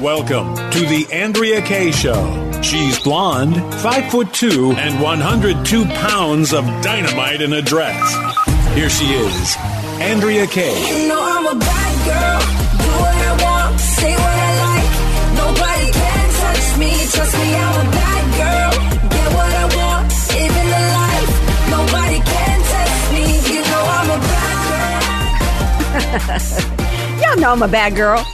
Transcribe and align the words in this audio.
Welcome 0.00 0.54
to 0.72 0.80
the 0.80 1.06
Andrea 1.10 1.62
Kaye 1.62 1.90
Show. 1.90 2.60
She's 2.60 2.98
blonde, 3.00 3.56
five 3.76 4.10
foot 4.10 4.30
two, 4.34 4.72
and 4.72 5.00
102 5.00 5.84
pounds 5.86 6.52
of 6.52 6.66
dynamite 6.82 7.40
in 7.40 7.54
a 7.54 7.62
dress. 7.62 7.96
Here 8.74 8.90
she 8.90 9.06
is, 9.06 9.56
Andrea 9.98 10.46
Kaye. 10.48 11.00
You 11.00 11.08
know 11.08 11.18
I'm 11.18 11.46
a 11.46 11.58
bad 11.58 11.94
girl. 12.04 12.40
Do 12.76 12.88
what 13.00 13.16
I 13.16 13.32
want, 13.40 13.80
say 13.80 14.12
what 14.12 14.20
I 14.20 14.52
like. 14.68 14.92
Nobody 15.40 15.88
can 15.90 16.28
touch 16.44 16.76
me. 16.76 16.92
Trust 17.16 17.34
me, 17.40 17.54
I'm 17.56 17.80
a 17.80 17.90
bad 17.90 18.24
girl. 18.36 18.72
Get 19.08 19.28
what 19.32 19.48
I 19.48 19.64
want, 19.80 20.12
living 20.36 20.68
the 20.76 20.82
life. 21.00 21.32
Nobody 21.72 22.20
can 22.20 22.58
touch 22.68 22.96
me. 23.16 23.24
You 23.48 23.60
know 23.64 23.84
I'm 23.96 24.10
a 24.12 24.20
bad 24.28 24.60
girl. 26.20 27.20
Y'all 27.22 27.40
know 27.40 27.52
I'm 27.52 27.62
a 27.62 27.68
bad 27.68 27.96
girl. 27.96 28.26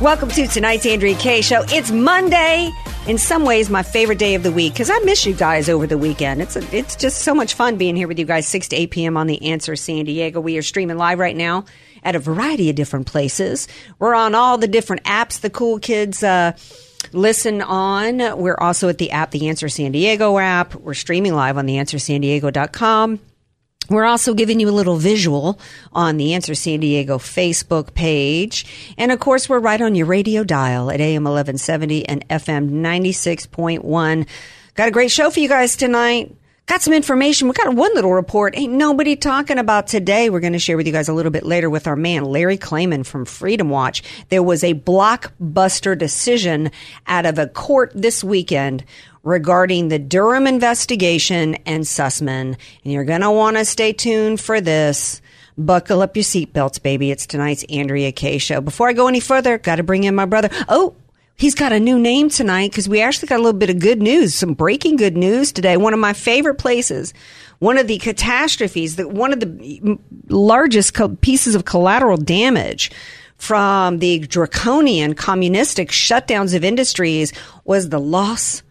Welcome 0.00 0.30
to 0.30 0.46
tonight's 0.46 0.86
Andrea 0.86 1.14
Kaye 1.14 1.42
Show. 1.42 1.62
It's 1.68 1.90
Monday. 1.90 2.72
In 3.06 3.18
some 3.18 3.44
ways, 3.44 3.68
my 3.68 3.82
favorite 3.82 4.18
day 4.18 4.34
of 4.34 4.42
the 4.42 4.50
week 4.50 4.72
because 4.72 4.88
I 4.88 4.98
miss 5.00 5.26
you 5.26 5.34
guys 5.34 5.68
over 5.68 5.86
the 5.86 5.98
weekend. 5.98 6.40
It's 6.40 6.56
a, 6.56 6.74
it's 6.74 6.96
just 6.96 7.18
so 7.18 7.34
much 7.34 7.52
fun 7.52 7.76
being 7.76 7.96
here 7.96 8.08
with 8.08 8.18
you 8.18 8.24
guys, 8.24 8.48
six 8.48 8.68
to 8.68 8.76
eight 8.76 8.92
p.m. 8.92 9.18
on 9.18 9.26
the 9.26 9.50
Answer 9.50 9.76
San 9.76 10.06
Diego. 10.06 10.40
We 10.40 10.56
are 10.56 10.62
streaming 10.62 10.96
live 10.96 11.18
right 11.18 11.36
now 11.36 11.66
at 12.02 12.16
a 12.16 12.18
variety 12.18 12.70
of 12.70 12.76
different 12.76 13.08
places. 13.08 13.68
We're 13.98 14.14
on 14.14 14.34
all 14.34 14.56
the 14.56 14.68
different 14.68 15.04
apps 15.04 15.40
the 15.40 15.50
cool 15.50 15.78
kids 15.78 16.22
uh, 16.22 16.52
listen 17.12 17.60
on. 17.60 18.38
We're 18.38 18.58
also 18.58 18.88
at 18.88 18.96
the 18.96 19.10
app, 19.10 19.32
the 19.32 19.48
Answer 19.48 19.68
San 19.68 19.92
Diego 19.92 20.38
app. 20.38 20.74
We're 20.76 20.94
streaming 20.94 21.34
live 21.34 21.58
on 21.58 21.66
the 21.66 21.74
AnswerSanDiego.com. 21.74 23.20
We're 23.90 24.04
also 24.04 24.34
giving 24.34 24.60
you 24.60 24.68
a 24.68 24.70
little 24.70 24.96
visual 24.96 25.58
on 25.92 26.16
the 26.16 26.32
Answer 26.32 26.54
San 26.54 26.78
Diego 26.80 27.18
Facebook 27.18 27.92
page. 27.92 28.94
And 28.96 29.10
of 29.10 29.18
course, 29.18 29.48
we're 29.48 29.58
right 29.58 29.82
on 29.82 29.96
your 29.96 30.06
radio 30.06 30.44
dial 30.44 30.90
at 30.90 31.00
AM 31.00 31.24
1170 31.24 32.08
and 32.08 32.26
FM 32.28 32.70
96.1. 32.70 34.26
Got 34.76 34.88
a 34.88 34.92
great 34.92 35.10
show 35.10 35.28
for 35.28 35.40
you 35.40 35.48
guys 35.48 35.74
tonight. 35.74 36.34
Got 36.70 36.82
some 36.82 36.94
information. 36.94 37.48
We 37.48 37.54
got 37.54 37.74
one 37.74 37.92
little 37.96 38.12
report. 38.12 38.56
Ain't 38.56 38.72
nobody 38.72 39.16
talking 39.16 39.58
about 39.58 39.88
today. 39.88 40.30
We're 40.30 40.38
going 40.38 40.52
to 40.52 40.60
share 40.60 40.76
with 40.76 40.86
you 40.86 40.92
guys 40.92 41.08
a 41.08 41.12
little 41.12 41.32
bit 41.32 41.44
later 41.44 41.68
with 41.68 41.88
our 41.88 41.96
man, 41.96 42.24
Larry 42.24 42.56
Klayman 42.56 43.04
from 43.04 43.24
Freedom 43.24 43.70
Watch. 43.70 44.04
There 44.28 44.40
was 44.40 44.62
a 44.62 44.74
blockbuster 44.74 45.98
decision 45.98 46.70
out 47.08 47.26
of 47.26 47.40
a 47.40 47.48
court 47.48 47.90
this 47.92 48.22
weekend 48.22 48.84
regarding 49.24 49.88
the 49.88 49.98
Durham 49.98 50.46
investigation 50.46 51.56
and 51.66 51.82
Sussmann. 51.82 52.56
And 52.84 52.92
you're 52.92 53.02
going 53.02 53.22
to 53.22 53.32
want 53.32 53.56
to 53.56 53.64
stay 53.64 53.92
tuned 53.92 54.40
for 54.40 54.60
this. 54.60 55.20
Buckle 55.58 56.02
up 56.02 56.14
your 56.14 56.22
seatbelts, 56.22 56.80
baby. 56.80 57.10
It's 57.10 57.26
tonight's 57.26 57.64
Andrea 57.64 58.12
Kaye 58.12 58.38
show. 58.38 58.60
Before 58.60 58.88
I 58.88 58.92
go 58.92 59.08
any 59.08 59.18
further, 59.18 59.58
got 59.58 59.76
to 59.76 59.82
bring 59.82 60.04
in 60.04 60.14
my 60.14 60.24
brother. 60.24 60.50
Oh, 60.68 60.94
he's 61.40 61.54
got 61.54 61.72
a 61.72 61.80
new 61.80 61.98
name 61.98 62.28
tonight 62.28 62.70
because 62.70 62.88
we 62.88 63.00
actually 63.00 63.26
got 63.26 63.36
a 63.36 63.42
little 63.42 63.58
bit 63.58 63.70
of 63.70 63.78
good 63.78 64.02
news, 64.02 64.34
some 64.34 64.52
breaking 64.52 64.96
good 64.96 65.16
news 65.16 65.50
today. 65.50 65.76
One 65.78 65.94
of 65.94 65.98
my 65.98 66.12
favorite 66.12 66.56
places, 66.56 67.14
one 67.58 67.78
of 67.78 67.86
the 67.86 67.98
catastrophes, 67.98 68.96
that 68.96 69.10
one 69.10 69.32
of 69.32 69.40
the 69.40 69.98
largest 70.28 70.92
co- 70.92 71.16
pieces 71.16 71.54
of 71.54 71.64
collateral 71.64 72.18
damage 72.18 72.90
from 73.38 74.00
the 74.00 74.18
draconian 74.18 75.14
communistic 75.14 75.88
shutdowns 75.88 76.54
of 76.54 76.62
industries 76.62 77.32
was 77.64 77.88
the 77.88 77.98
loss 77.98 78.62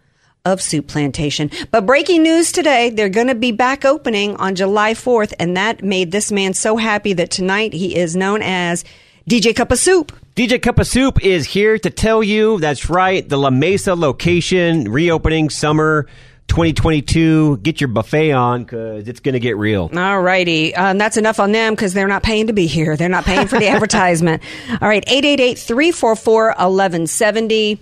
of 0.44 0.62
Soup 0.62 0.86
Plantation. 0.86 1.50
But 1.72 1.86
breaking 1.86 2.22
news 2.22 2.52
today, 2.52 2.90
they're 2.90 3.08
going 3.08 3.26
to 3.26 3.34
be 3.34 3.50
back 3.50 3.84
opening 3.84 4.36
on 4.36 4.54
July 4.54 4.94
4th, 4.94 5.34
and 5.40 5.56
that 5.56 5.82
made 5.82 6.12
this 6.12 6.30
man 6.30 6.54
so 6.54 6.76
happy 6.76 7.14
that 7.14 7.32
tonight 7.32 7.72
he 7.72 7.96
is 7.96 8.14
known 8.14 8.42
as 8.42 8.84
DJ 9.28 9.54
Cup 9.54 9.72
of 9.72 9.78
Soup. 9.78 10.12
DJ 10.40 10.62
Cup 10.62 10.78
of 10.78 10.86
Soup 10.86 11.22
is 11.22 11.44
here 11.44 11.78
to 11.78 11.90
tell 11.90 12.22
you 12.22 12.58
that's 12.60 12.88
right, 12.88 13.28
the 13.28 13.36
La 13.36 13.50
Mesa 13.50 13.94
location 13.94 14.90
reopening 14.90 15.50
summer 15.50 16.06
2022. 16.48 17.58
Get 17.58 17.78
your 17.78 17.88
buffet 17.88 18.32
on 18.32 18.64
because 18.64 19.06
it's 19.06 19.20
going 19.20 19.34
to 19.34 19.38
get 19.38 19.58
real. 19.58 19.90
All 19.94 20.22
righty. 20.22 20.74
Um, 20.74 20.96
that's 20.96 21.18
enough 21.18 21.40
on 21.40 21.52
them 21.52 21.74
because 21.74 21.92
they're 21.92 22.08
not 22.08 22.22
paying 22.22 22.46
to 22.46 22.54
be 22.54 22.66
here. 22.66 22.96
They're 22.96 23.10
not 23.10 23.26
paying 23.26 23.48
for 23.48 23.58
the 23.58 23.68
advertisement. 23.68 24.42
All 24.80 24.88
right. 24.88 25.04
888 25.06 25.58
344 25.58 26.46
1170. 26.46 27.78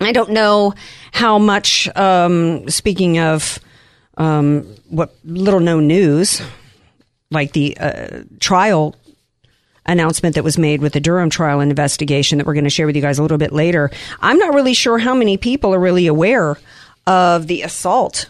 I 0.00 0.10
don't 0.10 0.30
know 0.30 0.74
how 1.12 1.38
much, 1.38 1.88
um, 1.94 2.68
speaking 2.68 3.20
of 3.20 3.60
um, 4.16 4.62
what 4.88 5.14
little 5.24 5.60
known 5.60 5.86
news, 5.86 6.42
like 7.30 7.52
the 7.52 7.78
uh, 7.78 8.24
trial 8.40 8.96
announcement 9.86 10.34
that 10.34 10.44
was 10.44 10.58
made 10.58 10.80
with 10.80 10.92
the 10.92 11.00
Durham 11.00 11.30
trial 11.30 11.60
and 11.60 11.70
investigation 11.70 12.38
that 12.38 12.46
we're 12.46 12.54
going 12.54 12.64
to 12.64 12.70
share 12.70 12.86
with 12.86 12.96
you 12.96 13.02
guys 13.02 13.18
a 13.18 13.22
little 13.22 13.38
bit 13.38 13.52
later. 13.52 13.90
I'm 14.20 14.38
not 14.38 14.54
really 14.54 14.74
sure 14.74 14.98
how 14.98 15.14
many 15.14 15.36
people 15.36 15.74
are 15.74 15.80
really 15.80 16.06
aware 16.06 16.58
of 17.06 17.46
the 17.46 17.62
assault 17.62 18.28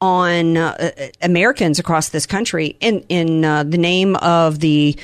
on 0.00 0.56
uh, 0.56 0.90
Americans 1.20 1.78
across 1.78 2.08
this 2.08 2.26
country 2.26 2.76
in 2.80 3.04
in 3.08 3.44
uh, 3.44 3.62
the 3.62 3.78
name 3.78 4.16
of 4.16 4.58
the 4.58 4.96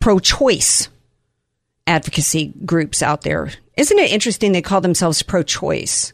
pro-choice 0.00 0.88
advocacy 1.86 2.52
groups 2.64 3.02
out 3.02 3.22
there. 3.22 3.50
Isn't 3.76 3.98
it 3.98 4.12
interesting 4.12 4.52
they 4.52 4.62
call 4.62 4.80
themselves 4.80 5.22
pro-choice? 5.22 6.12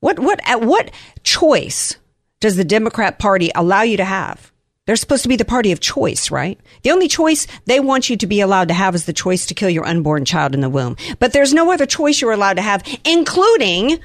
What 0.00 0.18
what 0.18 0.40
at 0.44 0.62
what 0.62 0.90
choice 1.22 1.96
does 2.40 2.56
the 2.56 2.64
Democrat 2.64 3.18
Party 3.18 3.50
allow 3.54 3.82
you 3.82 3.96
to 3.96 4.04
have? 4.04 4.51
They're 4.92 4.96
supposed 4.98 5.22
to 5.22 5.30
be 5.30 5.36
the 5.36 5.46
party 5.46 5.72
of 5.72 5.80
choice, 5.80 6.30
right? 6.30 6.60
The 6.82 6.90
only 6.90 7.08
choice 7.08 7.46
they 7.64 7.80
want 7.80 8.10
you 8.10 8.16
to 8.18 8.26
be 8.26 8.42
allowed 8.42 8.68
to 8.68 8.74
have 8.74 8.94
is 8.94 9.06
the 9.06 9.14
choice 9.14 9.46
to 9.46 9.54
kill 9.54 9.70
your 9.70 9.86
unborn 9.86 10.26
child 10.26 10.52
in 10.52 10.60
the 10.60 10.68
womb. 10.68 10.98
But 11.18 11.32
there's 11.32 11.54
no 11.54 11.72
other 11.72 11.86
choice 11.86 12.20
you're 12.20 12.30
allowed 12.30 12.58
to 12.58 12.62
have, 12.62 12.84
including 13.02 14.00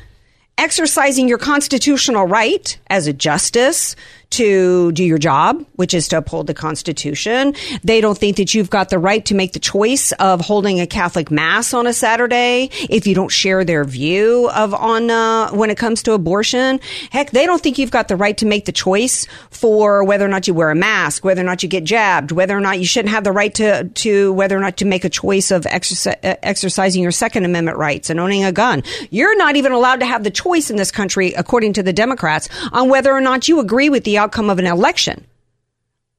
exercising 0.58 1.28
your 1.28 1.40
constitutional 1.40 2.24
right 2.24 2.80
as 2.90 3.06
a 3.06 3.12
justice 3.12 3.98
to 4.32 4.92
do 4.92 5.04
your 5.04 5.18
job, 5.18 5.66
which 5.76 5.94
is 5.94 6.08
to 6.10 6.18
uphold 6.18 6.48
the 6.48 6.54
Constitution. 6.54 7.54
They 7.84 8.02
don't 8.02 8.18
think 8.18 8.38
that 8.38 8.54
you've 8.54 8.70
got 8.70 8.90
the 8.90 9.00
right 9.00 9.26
to 9.26 9.36
make 9.36 9.54
the 9.54 9.60
choice 9.60 10.12
of 10.14 10.42
holding 10.42 10.80
a 10.80 10.88
Catholic 10.88 11.32
mass 11.32 11.74
on 11.74 11.88
a 11.88 11.94
Saturday 11.94 12.70
if 12.90 13.08
you 13.08 13.16
don't 13.16 13.30
share 13.30 13.64
their 13.64 13.84
view 13.84 14.50
of 14.50 14.74
on 14.74 15.10
uh, 15.10 15.52
when 15.52 15.70
it 15.70 15.78
comes 15.78 16.04
to 16.04 16.14
abortion. 16.14 16.80
Heck, 17.12 17.32
they 17.32 17.46
don't 17.46 17.62
think 17.62 17.78
you've 17.78 17.92
got 17.92 18.08
the 18.08 18.16
right 18.16 18.38
to 18.38 18.46
make 18.46 18.66
the 18.66 18.72
choice 18.72 19.26
for 19.50 20.04
whether 20.04 20.26
or 20.26 20.30
not 20.30 20.48
you 20.48 20.54
wear 20.54 20.72
a 20.72 20.76
mask, 20.76 21.24
whether 21.24 21.42
or 21.42 21.46
not 21.46 21.64
you 21.64 21.70
get 21.70 21.84
jabbed, 21.84 22.32
whether 22.32 22.56
or 22.56 22.62
not 22.62 22.80
you 22.80 22.86
shouldn't 22.86 23.14
have 23.14 23.24
the 23.24 23.32
right 23.32 23.54
to 23.56 23.86
to 23.86 24.34
whether 24.34 24.58
or 24.58 24.60
not 24.60 24.78
to 24.78 24.86
make 24.86 25.06
a 25.06 25.10
choice 25.10 25.52
of 25.52 25.64
exerci- 25.64 26.16
uh, 26.24 26.36
exercising 26.44 27.02
your 27.02 27.12
Second 27.12 27.46
Amendment 27.46 27.78
rights 27.78 28.10
and 28.10 28.20
owning 28.20 28.44
a 28.44 28.52
gun. 28.52 28.84
You're 29.10 29.38
not 29.38 29.56
even 29.56 29.72
allowed 29.72 30.00
to 30.02 30.06
have 30.06 30.24
the 30.24 30.32
choice 30.32 30.70
in 30.70 30.76
this 30.76 30.92
country, 30.92 31.34
according 31.34 31.74
to 31.74 31.84
the 31.84 31.94
Democrats, 31.94 32.50
on 32.72 32.90
whether 32.90 33.12
or 33.12 33.22
not 33.22 33.48
you 33.48 33.60
agree 33.60 33.90
with 33.90 34.04
the 34.04 34.17
outcome 34.18 34.50
of 34.50 34.60
an 34.60 34.68
election. 34.68 35.26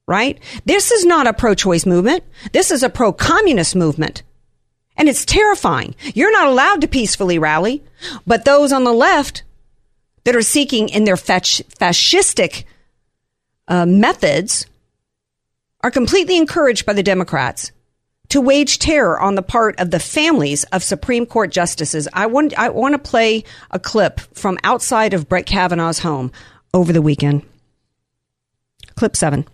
Right? 0.07 0.39
This 0.65 0.91
is 0.91 1.05
not 1.05 1.27
a 1.27 1.33
pro 1.33 1.53
choice 1.53 1.85
movement. 1.85 2.23
This 2.51 2.71
is 2.71 2.81
a 2.81 2.89
pro 2.89 3.13
communist 3.13 3.75
movement. 3.75 4.23
And 4.97 5.07
it's 5.07 5.23
terrifying. 5.23 5.95
You're 6.15 6.31
not 6.31 6.47
allowed 6.47 6.81
to 6.81 6.87
peacefully 6.87 7.39
rally, 7.39 7.83
but 8.25 8.43
those 8.43 8.73
on 8.73 8.83
the 8.83 8.91
left 8.91 9.43
that 10.23 10.35
are 10.35 10.41
seeking 10.41 10.89
in 10.89 11.03
their 11.05 11.15
fasc- 11.15 11.63
fascistic 11.75 12.65
uh, 13.67 13.85
methods 13.85 14.65
are 15.81 15.91
completely 15.91 16.37
encouraged 16.37 16.85
by 16.85 16.93
the 16.93 17.03
Democrats 17.03 17.71
to 18.29 18.41
wage 18.41 18.79
terror 18.79 19.19
on 19.19 19.35
the 19.35 19.41
part 19.41 19.79
of 19.79 19.91
the 19.91 19.99
families 19.99 20.63
of 20.65 20.83
Supreme 20.83 21.25
Court 21.25 21.51
justices. 21.51 22.07
I 22.13 22.27
want, 22.27 22.57
I 22.57 22.69
want 22.69 22.93
to 22.93 22.99
play 22.99 23.43
a 23.71 23.79
clip 23.79 24.19
from 24.19 24.57
outside 24.63 25.13
of 25.13 25.27
Brett 25.27 25.45
Kavanaugh's 25.45 25.99
home 25.99 26.31
over 26.73 26.93
the 26.93 27.01
weekend. 27.01 27.43
Clip 28.99 29.15
seven. 29.15 29.47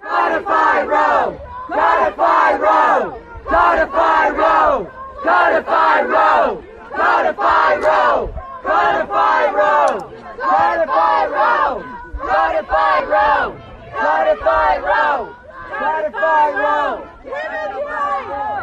Codify 0.00 0.82
Roe! 0.84 1.36
Codify 1.66 2.56
Roe! 2.58 3.20
Codify 3.44 4.28
Roe! 4.28 4.88
Codify 5.24 6.02
Roe! 6.02 6.62
Codify 6.94 7.74
Roe! 7.74 8.32
Codify 8.62 9.50
Roe! 9.50 9.98
Codify 10.38 11.26
Roe! 11.26 11.82
Codify 12.22 13.02
Roe! 13.02 13.58
Codify 13.98 14.76
Roe! 14.78 15.34
Codify 15.74 16.46
Roe! 16.54 17.02
Women's 17.24 17.82
rights! 17.90 18.54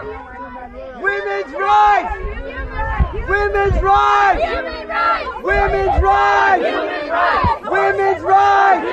Women's 1.03 1.53
rights! 1.59 2.20
Women's 3.31 3.81
rights! 3.81 4.43
Women's 5.41 6.01
rights! 6.03 6.65
Women's 7.69 8.21
rights! 8.23 8.87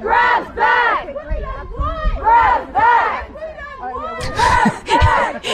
Grass 0.00 0.56
back! 0.56 1.14
Grass 2.16 2.72
back! 2.72 3.30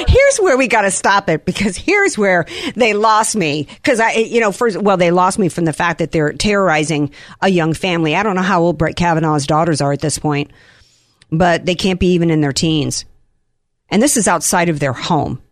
here's 0.09 0.39
where 0.39 0.56
we 0.56 0.67
got 0.67 0.83
to 0.83 0.91
stop 0.91 1.29
it 1.29 1.45
because 1.45 1.77
here's 1.77 2.17
where 2.17 2.47
they 2.75 2.95
lost 2.95 3.37
me 3.37 3.69
because 3.75 4.00
I, 4.00 4.12
you 4.12 4.41
know, 4.41 4.50
first, 4.50 4.81
well, 4.81 4.97
they 4.97 5.11
lost 5.11 5.39
me 5.39 5.50
from 5.50 5.67
the 5.67 5.75
fact 5.75 5.99
that 5.99 6.11
they're 6.11 6.33
terrorizing 6.33 7.11
a 7.43 7.50
young 7.50 7.75
family. 7.75 8.17
I 8.17 8.23
don't 8.23 8.35
know 8.35 8.41
how 8.41 8.62
old 8.62 8.79
Brett 8.79 8.97
Kavanaugh's 8.97 9.47
daughters 9.47 9.83
are 9.83 9.93
at 9.93 10.00
this 10.00 10.19
point, 10.19 10.53
but 11.31 11.67
they 11.67 11.75
can't 11.75 12.00
be 12.00 12.15
even 12.15 12.31
in 12.31 12.41
their 12.41 12.55
teens. 12.55 13.05
And 13.91 14.00
this 14.00 14.17
is 14.17 14.27
outside 14.27 14.71
of 14.71 14.81
their 14.81 14.95
home. 14.95 15.43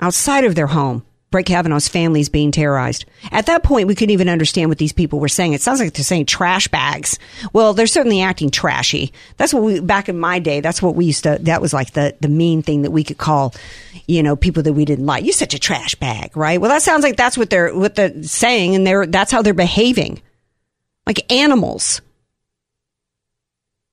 Outside 0.00 0.44
of 0.44 0.54
their 0.54 0.66
home. 0.66 1.04
Brett 1.30 1.46
Kavanaugh's 1.46 1.88
family 1.88 2.20
is 2.20 2.28
being 2.28 2.52
terrorized. 2.52 3.04
At 3.32 3.46
that 3.46 3.64
point, 3.64 3.88
we 3.88 3.94
couldn't 3.94 4.12
even 4.12 4.28
understand 4.28 4.70
what 4.70 4.78
these 4.78 4.92
people 4.92 5.18
were 5.18 5.28
saying. 5.28 5.54
It 5.54 5.60
sounds 5.60 5.80
like 5.80 5.92
they're 5.92 6.04
saying 6.04 6.26
trash 6.26 6.68
bags. 6.68 7.18
Well, 7.52 7.74
they're 7.74 7.88
certainly 7.88 8.22
acting 8.22 8.50
trashy. 8.50 9.12
That's 9.36 9.52
what 9.52 9.62
we, 9.64 9.80
back 9.80 10.08
in 10.08 10.18
my 10.18 10.38
day, 10.38 10.60
that's 10.60 10.80
what 10.80 10.94
we 10.94 11.06
used 11.06 11.24
to, 11.24 11.38
that 11.42 11.60
was 11.60 11.72
like 11.72 11.92
the, 11.92 12.14
the 12.20 12.28
mean 12.28 12.62
thing 12.62 12.82
that 12.82 12.92
we 12.92 13.02
could 13.02 13.18
call, 13.18 13.54
you 14.06 14.22
know, 14.22 14.36
people 14.36 14.62
that 14.62 14.72
we 14.72 14.84
didn't 14.84 15.06
like. 15.06 15.24
You're 15.24 15.32
such 15.32 15.52
a 15.52 15.58
trash 15.58 15.96
bag, 15.96 16.36
right? 16.36 16.60
Well, 16.60 16.70
that 16.70 16.82
sounds 16.82 17.02
like 17.02 17.16
that's 17.16 17.36
what 17.36 17.50
they're, 17.50 17.74
what 17.76 17.96
they're 17.96 18.22
saying 18.22 18.76
and 18.76 18.86
they're, 18.86 19.06
that's 19.06 19.32
how 19.32 19.42
they're 19.42 19.52
behaving. 19.52 20.22
Like 21.06 21.30
animals. 21.30 22.00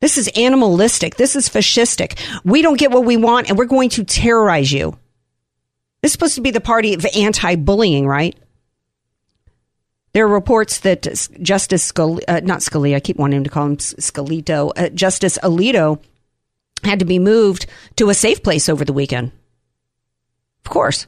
This 0.02 0.18
is 0.18 0.30
animalistic. 0.36 1.16
This 1.16 1.36
is 1.36 1.50
fascistic. 1.50 2.20
We 2.46 2.62
don't 2.62 2.80
get 2.80 2.92
what 2.92 3.06
we 3.06 3.18
want 3.18 3.50
and 3.50 3.58
we're 3.58 3.66
going 3.66 3.90
to 3.90 4.04
terrorize 4.04 4.72
you. 4.72 4.98
This 6.04 6.10
is 6.10 6.14
supposed 6.14 6.36
to 6.36 6.42
be 6.42 6.52
the 6.52 6.60
party 6.60 6.94
of 6.94 7.06
anti 7.16 7.56
bullying, 7.56 8.06
right? 8.06 8.38
There 10.12 10.26
are 10.26 10.34
reports 10.34 10.82
that 10.82 11.04
Justice 11.42 11.90
Scalia, 11.90 12.24
uh, 12.28 12.42
not 12.44 12.60
Scalia, 12.60 12.98
I 12.98 13.00
keep 13.00 13.16
wanting 13.16 13.46
to 13.46 13.50
call 13.50 13.68
him 13.68 13.78
Scalito, 13.78 14.74
uh, 14.76 14.90
Justice 14.90 15.40
Alito 15.42 16.02
had 16.84 17.00
to 17.00 17.06
be 17.06 17.20
moved 17.20 17.68
to 17.96 18.10
a 18.10 18.14
safe 18.14 18.44
place 18.44 18.68
over 18.68 18.84
the 18.84 18.92
weekend. 18.92 19.32
Of 20.66 20.72
course. 20.72 21.08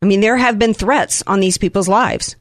I 0.00 0.06
mean, 0.06 0.20
there 0.20 0.38
have 0.38 0.58
been 0.58 0.72
threats 0.72 1.22
on 1.26 1.40
these 1.40 1.58
people's 1.58 1.88
lives. 1.88 2.36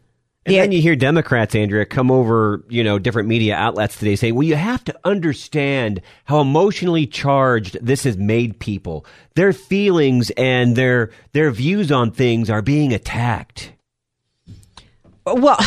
And 0.46 0.56
then 0.56 0.72
you 0.72 0.82
hear 0.82 0.96
Democrats, 0.96 1.56
Andrea, 1.56 1.86
come 1.86 2.12
over, 2.12 2.64
you 2.70 2.84
know, 2.84 3.00
different 3.00 3.28
media 3.28 3.56
outlets 3.56 3.98
today 3.98 4.16
saying, 4.16 4.36
well, 4.36 4.44
you 4.44 4.56
have 4.56 4.84
to 4.84 4.96
understand 5.04 6.02
how 6.26 6.40
emotionally 6.40 7.08
charged 7.08 7.78
this 7.82 8.04
has 8.04 8.16
made 8.16 8.60
people. 8.60 9.06
Their 9.36 9.54
feelings 9.54 10.30
and 10.32 10.76
their, 10.76 11.10
their 11.32 11.50
views 11.50 11.92
on 11.92 12.12
things 12.12 12.50
are 12.52 12.62
being 12.62 12.94
attacked. 12.94 13.74
Well, 15.26 15.58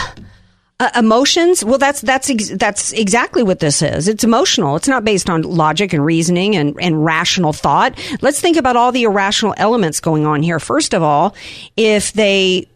uh, 0.80 0.90
emotions. 0.94 1.64
Well, 1.64 1.78
that's 1.78 2.00
that's 2.00 2.30
ex- 2.30 2.50
that's 2.50 2.92
exactly 2.92 3.42
what 3.42 3.58
this 3.58 3.82
is. 3.82 4.06
It's 4.06 4.22
emotional. 4.22 4.76
It's 4.76 4.86
not 4.86 5.04
based 5.04 5.28
on 5.28 5.42
logic 5.42 5.92
and 5.92 6.04
reasoning 6.04 6.54
and, 6.54 6.76
and 6.80 7.04
rational 7.04 7.52
thought. 7.52 7.98
Let's 8.20 8.40
think 8.40 8.56
about 8.56 8.76
all 8.76 8.92
the 8.92 9.02
irrational 9.02 9.54
elements 9.56 9.98
going 9.98 10.24
on 10.24 10.44
here. 10.44 10.60
First 10.60 10.94
of 10.94 11.02
all, 11.02 11.34
if 11.76 12.12
they 12.12 12.68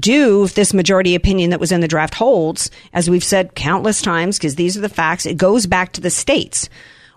do 0.00 0.44
if 0.44 0.54
this 0.54 0.74
majority 0.74 1.14
opinion 1.14 1.50
that 1.50 1.60
was 1.60 1.72
in 1.72 1.80
the 1.80 1.88
draft 1.88 2.14
holds, 2.14 2.70
as 2.92 3.08
we've 3.08 3.24
said 3.24 3.54
countless 3.54 4.02
times, 4.02 4.38
because 4.38 4.56
these 4.56 4.76
are 4.76 4.80
the 4.80 4.88
facts, 4.88 5.26
it 5.26 5.36
goes 5.36 5.66
back 5.66 5.92
to 5.92 6.00
the 6.00 6.10
states. 6.10 6.68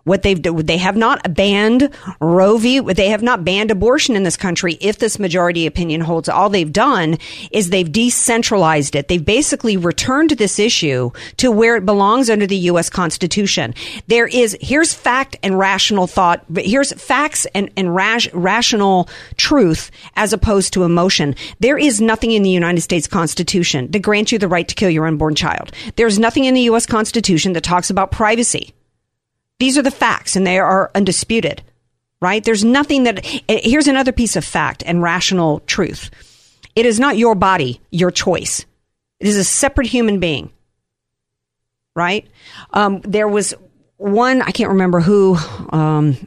What 0.07 0.23
they've 0.23 0.41
they 0.41 0.77
have 0.77 0.95
not 0.95 1.35
banned 1.35 1.89
Roe 2.21 2.57
v. 2.57 2.79
They 2.79 3.09
have 3.09 3.21
not 3.21 3.43
banned 3.43 3.71
abortion 3.71 4.15
in 4.15 4.23
this 4.23 4.37
country. 4.37 4.77
If 4.79 4.99
this 4.99 5.19
majority 5.19 5.67
opinion 5.67 5.99
holds, 5.99 6.29
all 6.29 6.49
they've 6.49 6.71
done 6.71 7.17
is 7.51 7.69
they've 7.69 7.91
decentralized 7.91 8.95
it. 8.95 9.09
They've 9.09 9.23
basically 9.23 9.75
returned 9.75 10.31
this 10.31 10.59
issue 10.59 11.11
to 11.37 11.51
where 11.51 11.75
it 11.75 11.85
belongs 11.85 12.29
under 12.29 12.47
the 12.47 12.55
U.S. 12.71 12.89
Constitution. 12.89 13.73
There 14.07 14.27
is 14.27 14.57
here's 14.61 14.93
fact 14.93 15.35
and 15.43 15.59
rational 15.59 16.07
thought. 16.07 16.45
Here's 16.55 16.93
facts 16.93 17.45
and 17.53 17.69
and 17.75 17.93
rash, 17.93 18.31
rational 18.33 19.09
truth 19.35 19.91
as 20.15 20.31
opposed 20.31 20.71
to 20.73 20.83
emotion. 20.83 21.35
There 21.59 21.77
is 21.77 21.99
nothing 21.99 22.31
in 22.31 22.43
the 22.43 22.49
United 22.49 22.81
States 22.81 23.07
Constitution 23.07 23.91
that 23.91 24.01
grants 24.01 24.31
you 24.31 24.39
the 24.39 24.47
right 24.47 24.67
to 24.69 24.75
kill 24.75 24.89
your 24.89 25.05
unborn 25.05 25.35
child. 25.35 25.73
There's 25.97 26.17
nothing 26.17 26.45
in 26.45 26.53
the 26.53 26.61
U.S. 26.61 26.85
Constitution 26.85 27.51
that 27.53 27.63
talks 27.63 27.89
about 27.89 28.11
privacy. 28.11 28.73
These 29.59 29.77
are 29.77 29.81
the 29.81 29.91
facts 29.91 30.35
and 30.35 30.45
they 30.45 30.59
are 30.59 30.91
undisputed, 30.93 31.63
right? 32.21 32.43
There's 32.43 32.63
nothing 32.63 33.03
that, 33.03 33.25
here's 33.25 33.87
another 33.87 34.11
piece 34.11 34.35
of 34.35 34.45
fact 34.45 34.83
and 34.85 35.01
rational 35.01 35.61
truth. 35.61 36.11
It 36.75 36.85
is 36.85 36.99
not 36.99 37.17
your 37.17 37.33
body, 37.35 37.81
your 37.89 38.11
choice. 38.11 38.65
It 39.19 39.27
is 39.27 39.37
a 39.37 39.43
separate 39.43 39.87
human 39.87 40.19
being, 40.19 40.51
right? 41.95 42.27
Um, 42.71 43.01
there 43.01 43.27
was 43.27 43.55
one, 43.97 44.43
I 44.43 44.51
can't 44.51 44.69
remember 44.69 44.99
who, 44.99 45.37
um, 45.69 46.17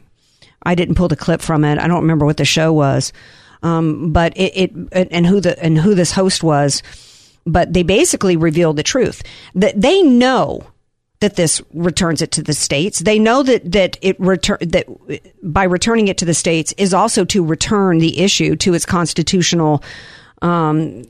I 0.63 0.75
didn't 0.75 0.95
pull 0.95 1.07
the 1.07 1.15
clip 1.15 1.41
from 1.41 1.63
it. 1.63 1.79
I 1.79 1.87
don't 1.87 2.01
remember 2.01 2.25
what 2.25 2.37
the 2.37 2.45
show 2.45 2.73
was. 2.73 3.13
Um, 3.63 4.11
but 4.11 4.33
it, 4.35 4.71
it, 4.91 5.07
and 5.11 5.25
who 5.25 5.39
the, 5.39 5.57
and 5.63 5.77
who 5.77 5.95
this 5.95 6.11
host 6.11 6.43
was, 6.43 6.83
but 7.45 7.73
they 7.73 7.83
basically 7.83 8.35
revealed 8.35 8.75
the 8.75 8.83
truth 8.83 9.23
that 9.55 9.79
they 9.79 10.01
know 10.01 10.65
that 11.21 11.35
this 11.35 11.61
returns 11.73 12.21
it 12.21 12.31
to 12.31 12.43
the 12.43 12.53
states. 12.53 12.99
They 12.99 13.17
know 13.17 13.41
that 13.43 13.71
that 13.71 13.97
it 14.01 14.19
return 14.19 14.57
that 14.61 14.87
by 15.41 15.63
returning 15.63 16.07
it 16.07 16.17
to 16.17 16.25
the 16.25 16.33
states 16.33 16.73
is 16.77 16.93
also 16.93 17.23
to 17.25 17.45
return 17.45 17.99
the 17.99 18.19
issue 18.19 18.55
to 18.57 18.73
its 18.73 18.85
constitutional 18.85 19.83
um, 20.41 21.03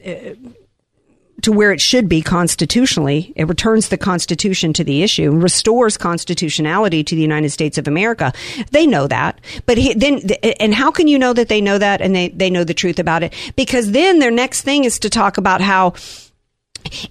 to 1.41 1.51
where 1.51 1.71
it 1.71 1.81
should 1.81 2.07
be 2.07 2.21
constitutionally. 2.21 3.33
It 3.35 3.47
returns 3.47 3.89
the 3.89 3.97
Constitution 3.97 4.73
to 4.73 4.83
the 4.83 5.01
issue 5.01 5.31
restores 5.31 5.97
constitutionality 5.97 7.03
to 7.03 7.15
the 7.15 7.21
United 7.21 7.49
States 7.49 7.77
of 7.77 7.87
America. 7.87 8.33
They 8.71 8.85
know 8.85 9.07
that, 9.07 9.39
but 9.65 9.77
he, 9.77 9.93
then 9.93 10.21
and 10.59 10.73
how 10.73 10.91
can 10.91 11.07
you 11.07 11.17
know 11.17 11.33
that 11.33 11.47
they 11.47 11.61
know 11.61 11.77
that 11.77 12.01
and 12.01 12.13
they 12.15 12.29
they 12.29 12.49
know 12.49 12.63
the 12.63 12.73
truth 12.73 12.99
about 12.99 13.23
it? 13.23 13.33
Because 13.55 13.91
then 13.91 14.19
their 14.19 14.31
next 14.31 14.61
thing 14.61 14.83
is 14.83 14.99
to 14.99 15.09
talk 15.09 15.37
about 15.37 15.61
how 15.61 15.93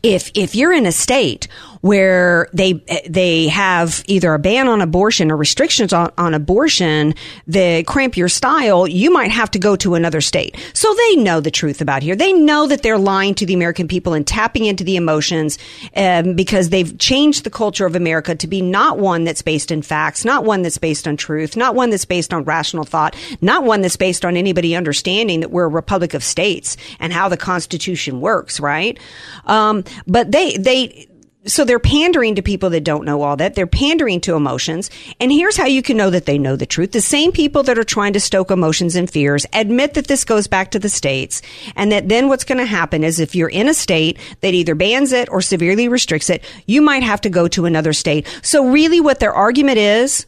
if 0.03 0.31
if 0.35 0.55
you're 0.55 0.73
in 0.73 0.87
a 0.87 0.93
state 0.93 1.49
where 1.81 2.49
they 2.53 2.75
they 3.09 3.49
have 3.49 4.03
either 4.07 4.35
a 4.35 4.39
ban 4.39 4.69
on 4.69 4.81
abortion 4.81 5.31
or 5.31 5.37
restrictions 5.37 5.93
on, 5.93 6.13
on 6.19 6.35
abortion 6.35 7.15
that 7.47 7.87
cramp 7.87 8.17
your 8.17 8.29
style, 8.29 8.87
you 8.87 9.11
might 9.11 9.31
have 9.31 9.51
to 9.51 9.59
go 9.59 9.77
to 9.77 9.95
another 9.95 10.21
state. 10.21 10.57
So 10.75 10.95
they 10.95 11.17
know 11.17 11.41
the 11.41 11.51
truth 11.51 11.81
about 11.81 12.03
here. 12.03 12.15
They 12.17 12.33
know 12.33 12.67
that 12.67 12.83
they're 12.83 12.99
lying 12.99 13.35
to 13.37 13.47
the 13.47 13.55
American 13.55 13.89
people 13.89 14.13
and 14.13 14.27
tapping 14.27 14.67
into 14.67 14.85
the 14.85 14.97
emotions 14.97 15.59
um, 15.97 16.35
because 16.35 16.69
they've 16.69 16.97
changed 16.99 17.45
the 17.45 17.51
culture 17.51 17.87
of 17.87 17.97
America 17.97 18.35
to 18.35 18.47
be 18.47 18.61
not 18.61 18.99
one 18.99 19.25
that's 19.25 19.43
based 19.43 19.71
in 19.71 19.83
facts, 19.83 20.25
not 20.25 20.45
one 20.45 20.63
that's 20.63 20.79
based 20.79 21.09
on 21.09 21.17
truth, 21.17 21.57
not 21.57 21.75
one 21.75 21.91
that's 21.91 22.05
based 22.05 22.35
on 22.35 22.45
rational 22.45 22.85
thought, 22.85 23.17
not 23.41 23.65
one 23.65 23.81
that's 23.81 23.97
based 23.97 24.25
on 24.25 24.37
anybody 24.37 24.77
understanding 24.77 25.41
that 25.41 25.51
we're 25.51 25.65
a 25.65 25.69
republic 25.69 26.15
of 26.15 26.23
states 26.23 26.77
and 26.99 27.13
how 27.13 27.29
the 27.29 27.37
Constitution 27.37 28.21
works, 28.21 28.61
right? 28.61 28.99
Um, 29.47 29.85
but 30.07 30.31
they 30.31 30.57
they 30.57 31.09
so 31.47 31.65
they're 31.65 31.79
pandering 31.79 32.35
to 32.35 32.43
people 32.43 32.69
that 32.71 32.85
don't 32.85 33.07
know 33.07 33.23
all 33.23 33.37
that. 33.37 33.55
They're 33.55 33.67
pandering 33.67 34.21
to 34.23 34.37
emotions. 34.37 34.91
And 35.19 35.33
here's 35.33 35.57
how 35.57 35.65
you 35.65 35.83
can 35.83 35.97
know 35.97 36.11
that 36.11 36.27
they 36.27 36.39
know 36.39 36.55
the 36.55 36.67
truth. 36.67 36.93
The 36.93 37.01
same 37.01 37.33
people 37.33 37.63
that 37.63 37.79
are 37.79 37.85
trying 37.85 38.13
to 38.13 38.21
stoke 38.21 38.51
emotions 38.51 38.95
and 38.95 39.11
fears 39.11 39.47
admit 39.55 39.95
that 39.95 40.07
this 40.07 40.25
goes 40.25 40.47
back 40.47 40.71
to 40.73 40.79
the 40.79 40.91
states 40.91 41.41
and 41.77 41.91
that 41.93 42.09
then 42.09 42.29
what's 42.29 42.45
going 42.45 42.59
to 42.59 42.67
happen 42.67 43.03
is 43.03 43.19
if 43.19 43.35
you're 43.35 43.49
in 43.49 43.69
a 43.69 43.75
state 43.75 44.19
that 44.43 44.53
either 44.53 44.75
bans 44.75 45.13
it 45.13 45.31
or 45.31 45.41
severely 45.41 45.89
restricts 45.89 46.29
it, 46.29 46.45
you 46.67 46.83
might 46.83 47.03
have 47.03 47.23
to 47.23 47.31
go 47.31 47.49
to 47.49 47.65
another 47.65 47.95
state. 47.95 48.27
So 48.43 48.69
really 48.69 49.01
what 49.01 49.19
their 49.19 49.33
argument 49.33 49.79
is, 49.79 50.27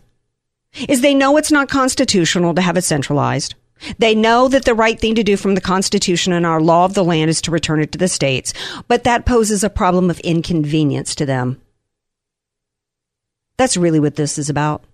is 0.88 1.02
they 1.02 1.14
know 1.14 1.37
it's 1.37 1.52
not 1.52 1.69
constitutional 1.69 2.54
to 2.54 2.62
have 2.62 2.78
it 2.78 2.85
centralized. 2.85 3.54
They 3.98 4.14
know 4.14 4.48
that 4.48 4.64
the 4.64 4.74
right 4.74 4.98
thing 4.98 5.14
to 5.16 5.24
do 5.24 5.36
from 5.36 5.54
the 5.54 5.60
Constitution 5.60 6.32
and 6.32 6.46
our 6.46 6.60
law 6.60 6.84
of 6.84 6.94
the 6.94 7.04
land 7.04 7.30
is 7.30 7.40
to 7.42 7.50
return 7.50 7.80
it 7.80 7.92
to 7.92 7.98
the 7.98 8.08
states, 8.08 8.52
but 8.88 9.04
that 9.04 9.26
poses 9.26 9.64
a 9.64 9.70
problem 9.70 10.10
of 10.10 10.20
inconvenience 10.20 11.14
to 11.16 11.26
them. 11.26 11.60
That's 13.56 13.76
really 13.76 14.00
what 14.00 14.16
this 14.16 14.38
is 14.38 14.48
about. 14.48 14.84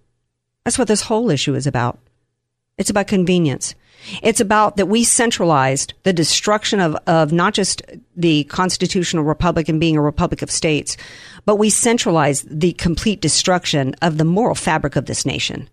That's 0.64 0.78
what 0.78 0.88
this 0.88 1.02
whole 1.02 1.30
issue 1.30 1.54
is 1.54 1.66
about. 1.66 1.98
It's 2.76 2.90
about 2.90 3.06
convenience. 3.06 3.74
It's 4.22 4.40
about 4.40 4.76
that 4.76 4.86
we 4.86 5.02
centralized 5.02 5.94
the 6.04 6.12
destruction 6.12 6.78
of, 6.78 6.94
of 7.06 7.32
not 7.32 7.54
just 7.54 7.82
the 8.16 8.44
constitutional 8.44 9.24
republic 9.24 9.68
and 9.68 9.80
being 9.80 9.96
a 9.96 10.02
republic 10.02 10.42
of 10.42 10.50
states, 10.50 10.96
but 11.44 11.56
we 11.56 11.70
centralized 11.70 12.60
the 12.60 12.74
complete 12.74 13.20
destruction 13.20 13.94
of 14.00 14.18
the 14.18 14.24
moral 14.24 14.54
fabric 14.54 14.94
of 14.94 15.06
this 15.06 15.26
nation 15.26 15.68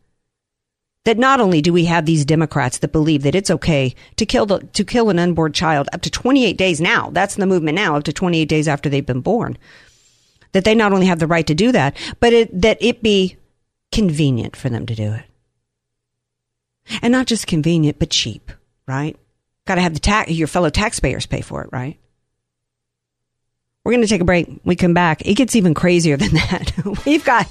that 1.05 1.17
not 1.17 1.39
only 1.39 1.61
do 1.61 1.71
we 1.71 1.85
have 1.85 2.05
these 2.05 2.25
Democrats 2.25 2.79
that 2.79 2.91
believe 2.91 3.23
that 3.23 3.35
it's 3.35 3.51
okay 3.51 3.95
to 4.17 4.25
kill 4.25 4.45
the, 4.45 4.59
to 4.73 4.83
kill 4.83 5.09
an 5.09 5.19
unborn 5.19 5.53
child 5.53 5.87
up 5.93 6.01
to 6.01 6.09
28 6.09 6.57
days 6.57 6.81
now, 6.81 7.09
that's 7.11 7.35
the 7.35 7.45
movement 7.45 7.75
now, 7.75 7.95
up 7.95 8.03
to 8.03 8.13
28 8.13 8.45
days 8.45 8.67
after 8.67 8.89
they've 8.89 9.05
been 9.05 9.21
born, 9.21 9.57
that 10.51 10.65
they 10.65 10.75
not 10.75 10.93
only 10.93 11.05
have 11.05 11.19
the 11.19 11.27
right 11.27 11.47
to 11.47 11.55
do 11.55 11.71
that, 11.71 11.95
but 12.19 12.33
it, 12.33 12.61
that 12.61 12.77
it 12.81 13.01
be 13.01 13.37
convenient 13.91 14.55
for 14.55 14.69
them 14.69 14.85
to 14.87 14.95
do 14.95 15.13
it. 15.13 15.23
And 17.01 17.11
not 17.11 17.27
just 17.27 17.47
convenient, 17.47 17.99
but 17.99 18.09
cheap, 18.09 18.51
right? 18.87 19.15
Got 19.65 19.75
to 19.75 19.81
have 19.81 19.93
the 19.93 19.99
ta- 19.99 20.25
your 20.27 20.47
fellow 20.47 20.69
taxpayers 20.69 21.25
pay 21.25 21.41
for 21.41 21.63
it, 21.63 21.69
right? 21.71 21.99
We're 23.83 23.91
going 23.91 24.01
to 24.01 24.07
take 24.07 24.21
a 24.21 24.25
break. 24.25 24.47
We 24.63 24.75
come 24.75 24.95
back. 24.95 25.21
It 25.27 25.35
gets 25.35 25.55
even 25.55 25.75
crazier 25.75 26.17
than 26.17 26.33
that. 26.33 26.73
We've 27.05 27.23
got. 27.23 27.47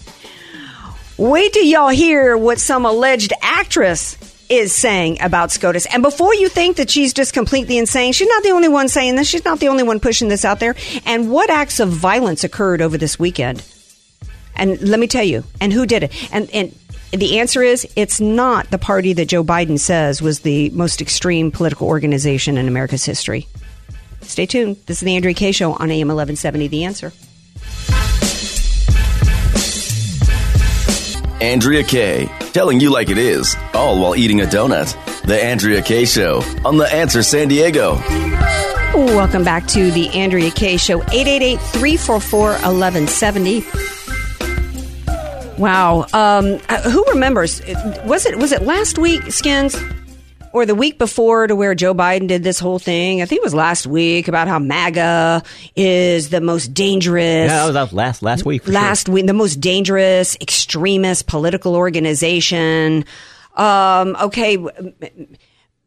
Wait 1.16 1.52
till 1.52 1.64
y'all 1.64 1.88
hear 1.88 2.37
what 2.37 2.59
some 2.59 2.85
alleged 2.85 3.33
actress 3.40 4.16
is 4.49 4.75
saying 4.75 5.18
about 5.23 5.52
SCOTUS. 5.52 5.87
And 5.87 6.02
before 6.02 6.35
you 6.35 6.49
think 6.49 6.76
that 6.76 6.90
she's 6.90 7.14
just 7.14 7.33
completely 7.33 7.78
insane, 7.78 8.12
she's 8.12 8.28
not 8.28 8.42
the 8.42 8.50
only 8.50 8.68
one 8.68 8.88
saying 8.88 9.14
this. 9.14 9.28
She's 9.28 9.44
not 9.44 9.61
the 9.61 9.68
only 9.68 9.85
one 9.85 10.00
pushing 10.00 10.28
this 10.28 10.44
out 10.44 10.59
there. 10.59 10.75
And 11.06 11.30
what 11.30 11.50
acts 11.50 11.78
of 11.78 11.88
violence 11.88 12.42
occurred 12.42 12.83
over 12.83 12.99
this 12.99 13.18
weekend? 13.18 13.64
And 14.56 14.80
let 14.80 14.99
me 14.99 15.06
tell 15.06 15.25
you, 15.25 15.44
and 15.61 15.73
who 15.73 15.87
did 15.87 16.02
it? 16.04 16.33
And 16.33 16.50
and 16.50 16.75
the 17.12 17.38
answer 17.38 17.62
is 17.62 17.87
it's 17.94 18.21
not 18.21 18.71
the 18.71 18.78
party 18.78 19.12
that 19.12 19.26
Joe 19.26 19.44
Biden 19.44 19.78
says 19.78 20.21
was 20.21 20.40
the 20.40 20.71
most 20.71 21.00
extreme 21.00 21.52
political 21.52 21.87
organization 21.87 22.59
in 22.59 22.66
America's 22.66 23.04
history. 23.04 23.47
Stay 24.23 24.47
tuned. 24.47 24.78
This 24.87 24.99
is 24.99 25.06
the 25.06 25.14
Andrea 25.14 25.35
Kaye 25.35 25.52
Show 25.52 25.75
on 25.75 25.90
AM 25.90 26.09
1170. 26.09 26.68
The 26.68 26.85
answer. 26.85 27.12
Andrea 31.45 31.85
Kaye, 31.85 32.25
telling 32.55 32.81
you 32.81 32.91
like 32.91 33.11
it 33.11 33.19
is, 33.19 33.55
all 33.75 34.01
while 34.01 34.17
eating 34.17 34.41
a 34.41 34.45
donut. 34.45 34.97
The 35.27 35.39
Andrea 35.45 35.83
Kaye 35.83 36.07
Show 36.07 36.43
on 36.65 36.79
The 36.79 36.91
Answer 36.91 37.23
San 37.23 37.49
Diego. 37.49 37.97
Welcome 38.95 39.45
back 39.45 39.67
to 39.69 39.91
the 39.91 40.09
Andrea 40.15 40.51
Kaye 40.51 40.79
Show. 40.79 41.03
888 41.13 41.61
344 41.61 42.49
1170. 42.49 43.63
Wow. 45.61 46.07
Um, 46.15 46.59
uh, 46.71 46.81
who 46.91 47.05
remembers? 47.13 47.61
Was 48.07 48.25
it 48.25 48.39
was 48.39 48.51
it 48.51 48.63
last 48.63 48.97
week, 48.97 49.31
Skins, 49.31 49.77
or 50.55 50.65
the 50.65 50.75
week 50.75 50.99
before, 50.99 51.49
to 51.49 51.57
where 51.57 51.75
Joe 51.75 51.95
Biden 51.95 52.29
did 52.29 52.45
this 52.45 52.61
whole 52.61 52.79
thing? 52.79 53.21
I 53.21 53.27
think 53.27 53.41
it 53.41 53.45
was 53.45 53.55
last 53.55 53.89
week 53.89 54.29
about 54.29 54.47
how 54.47 54.61
MAGA 54.61 55.43
is 55.75 56.31
the 56.31 56.41
most 56.41 56.73
dangerous. 56.73 57.51
Yeah, 57.51 57.71
that 57.73 57.83
was 57.83 57.93
last 57.93 58.23
last 58.23 58.45
week. 58.47 58.63
for 58.63 58.67
sure. 58.71 58.81
last 58.81 59.09
week, 59.09 59.27
the 59.27 59.33
most 59.33 59.57
dangerous 59.57 60.37
extremist 60.41 61.27
political 61.27 61.75
organization. 61.75 63.05
Um, 63.57 64.17
okay. 64.21 64.57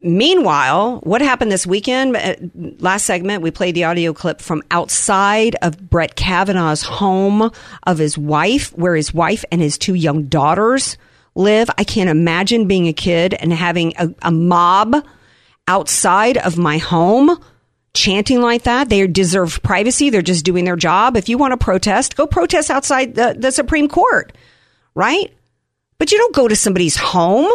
Meanwhile, 0.02 1.00
what 1.04 1.22
happened 1.22 1.52
this 1.52 1.66
weekend? 1.66 2.18
Uh, 2.18 2.36
Last 2.80 3.06
segment, 3.06 3.42
we 3.42 3.52
played 3.52 3.74
the 3.74 3.86
audio 3.86 4.12
clip 4.14 4.42
from 4.42 4.62
outside 4.70 5.56
of 5.62 5.90
Brett 5.90 6.16
Kavanaugh's 6.16 6.84
home 6.84 7.52
of 7.84 7.98
his 7.98 8.18
wife, 8.18 8.78
where 8.78 8.96
his 8.96 9.14
wife 9.14 9.46
and 9.50 9.62
his 9.62 9.78
two 9.78 9.96
young 9.96 10.26
daughters 10.26 10.98
live. 11.38 11.70
I 11.77 11.84
can't 11.84 12.10
imagine 12.10 12.67
being 12.67 12.88
a 12.88 12.94
kid 12.94 13.34
and 13.34 13.53
having 13.53 13.94
a, 13.98 14.10
a 14.24 14.32
mob 14.32 14.96
outside 15.67 16.38
of 16.38 16.58
my 16.58 16.77
home 16.77 17.38
chanting 17.94 18.41
like 18.41 18.63
that. 18.63 18.89
They 18.89 19.06
deserve 19.08 19.62
privacy. 19.63 20.10
They're 20.10 20.22
just 20.22 20.46
doing 20.46 20.65
their 20.65 20.75
job. 20.75 21.17
If 21.17 21.29
you 21.29 21.38
want 21.38 21.51
to 21.51 21.58
protest, 21.58 22.15
go 22.15 22.27
protest 22.27 22.70
outside 22.70 23.15
the, 23.15 23.36
the 23.38 23.51
Supreme 23.51 23.88
Court, 23.88 24.36
right? 24.96 25.34
But 25.98 26.12
you 26.12 26.17
don't 26.17 26.36
go 26.36 26.48
to 26.48 26.56
somebody's 26.56 26.96
home. 26.96 27.51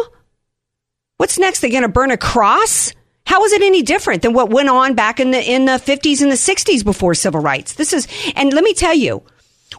What's 1.17 1.39
next? 1.39 1.61
They're 1.61 1.69
going 1.69 1.83
to 1.83 1.89
burn 1.89 2.11
a 2.11 2.17
cross? 2.17 2.93
How 3.25 3.43
is 3.45 3.53
it 3.53 3.61
any 3.61 3.81
different 3.81 4.21
than 4.21 4.33
what 4.33 4.49
went 4.49 4.69
on 4.69 4.95
back 4.95 5.19
in 5.19 5.31
the 5.31 5.41
in 5.41 5.65
the 5.65 5.73
50s 5.73 6.21
and 6.21 6.29
the 6.29 6.35
60s 6.35 6.83
before 6.83 7.13
civil 7.13 7.39
rights? 7.39 7.75
This 7.75 7.93
is 7.93 8.07
and 8.35 8.51
let 8.53 8.63
me 8.63 8.73
tell 8.73 8.93
you, 8.93 9.23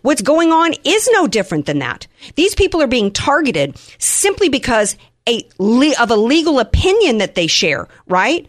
what's 0.04 0.23
going 0.23 0.52
on 0.52 0.75
is 0.84 1.08
no 1.12 1.26
different 1.26 1.66
than 1.66 1.80
that. 1.80 2.06
These 2.37 2.54
people 2.54 2.80
are 2.80 2.87
being 2.87 3.11
targeted 3.11 3.76
simply 3.99 4.49
because 4.49 4.96
a 5.28 5.42
le- 5.58 5.99
of 6.00 6.11
a 6.11 6.16
legal 6.16 6.61
opinion 6.61 7.18
that 7.18 7.34
they 7.34 7.46
share, 7.46 7.88
right? 8.06 8.46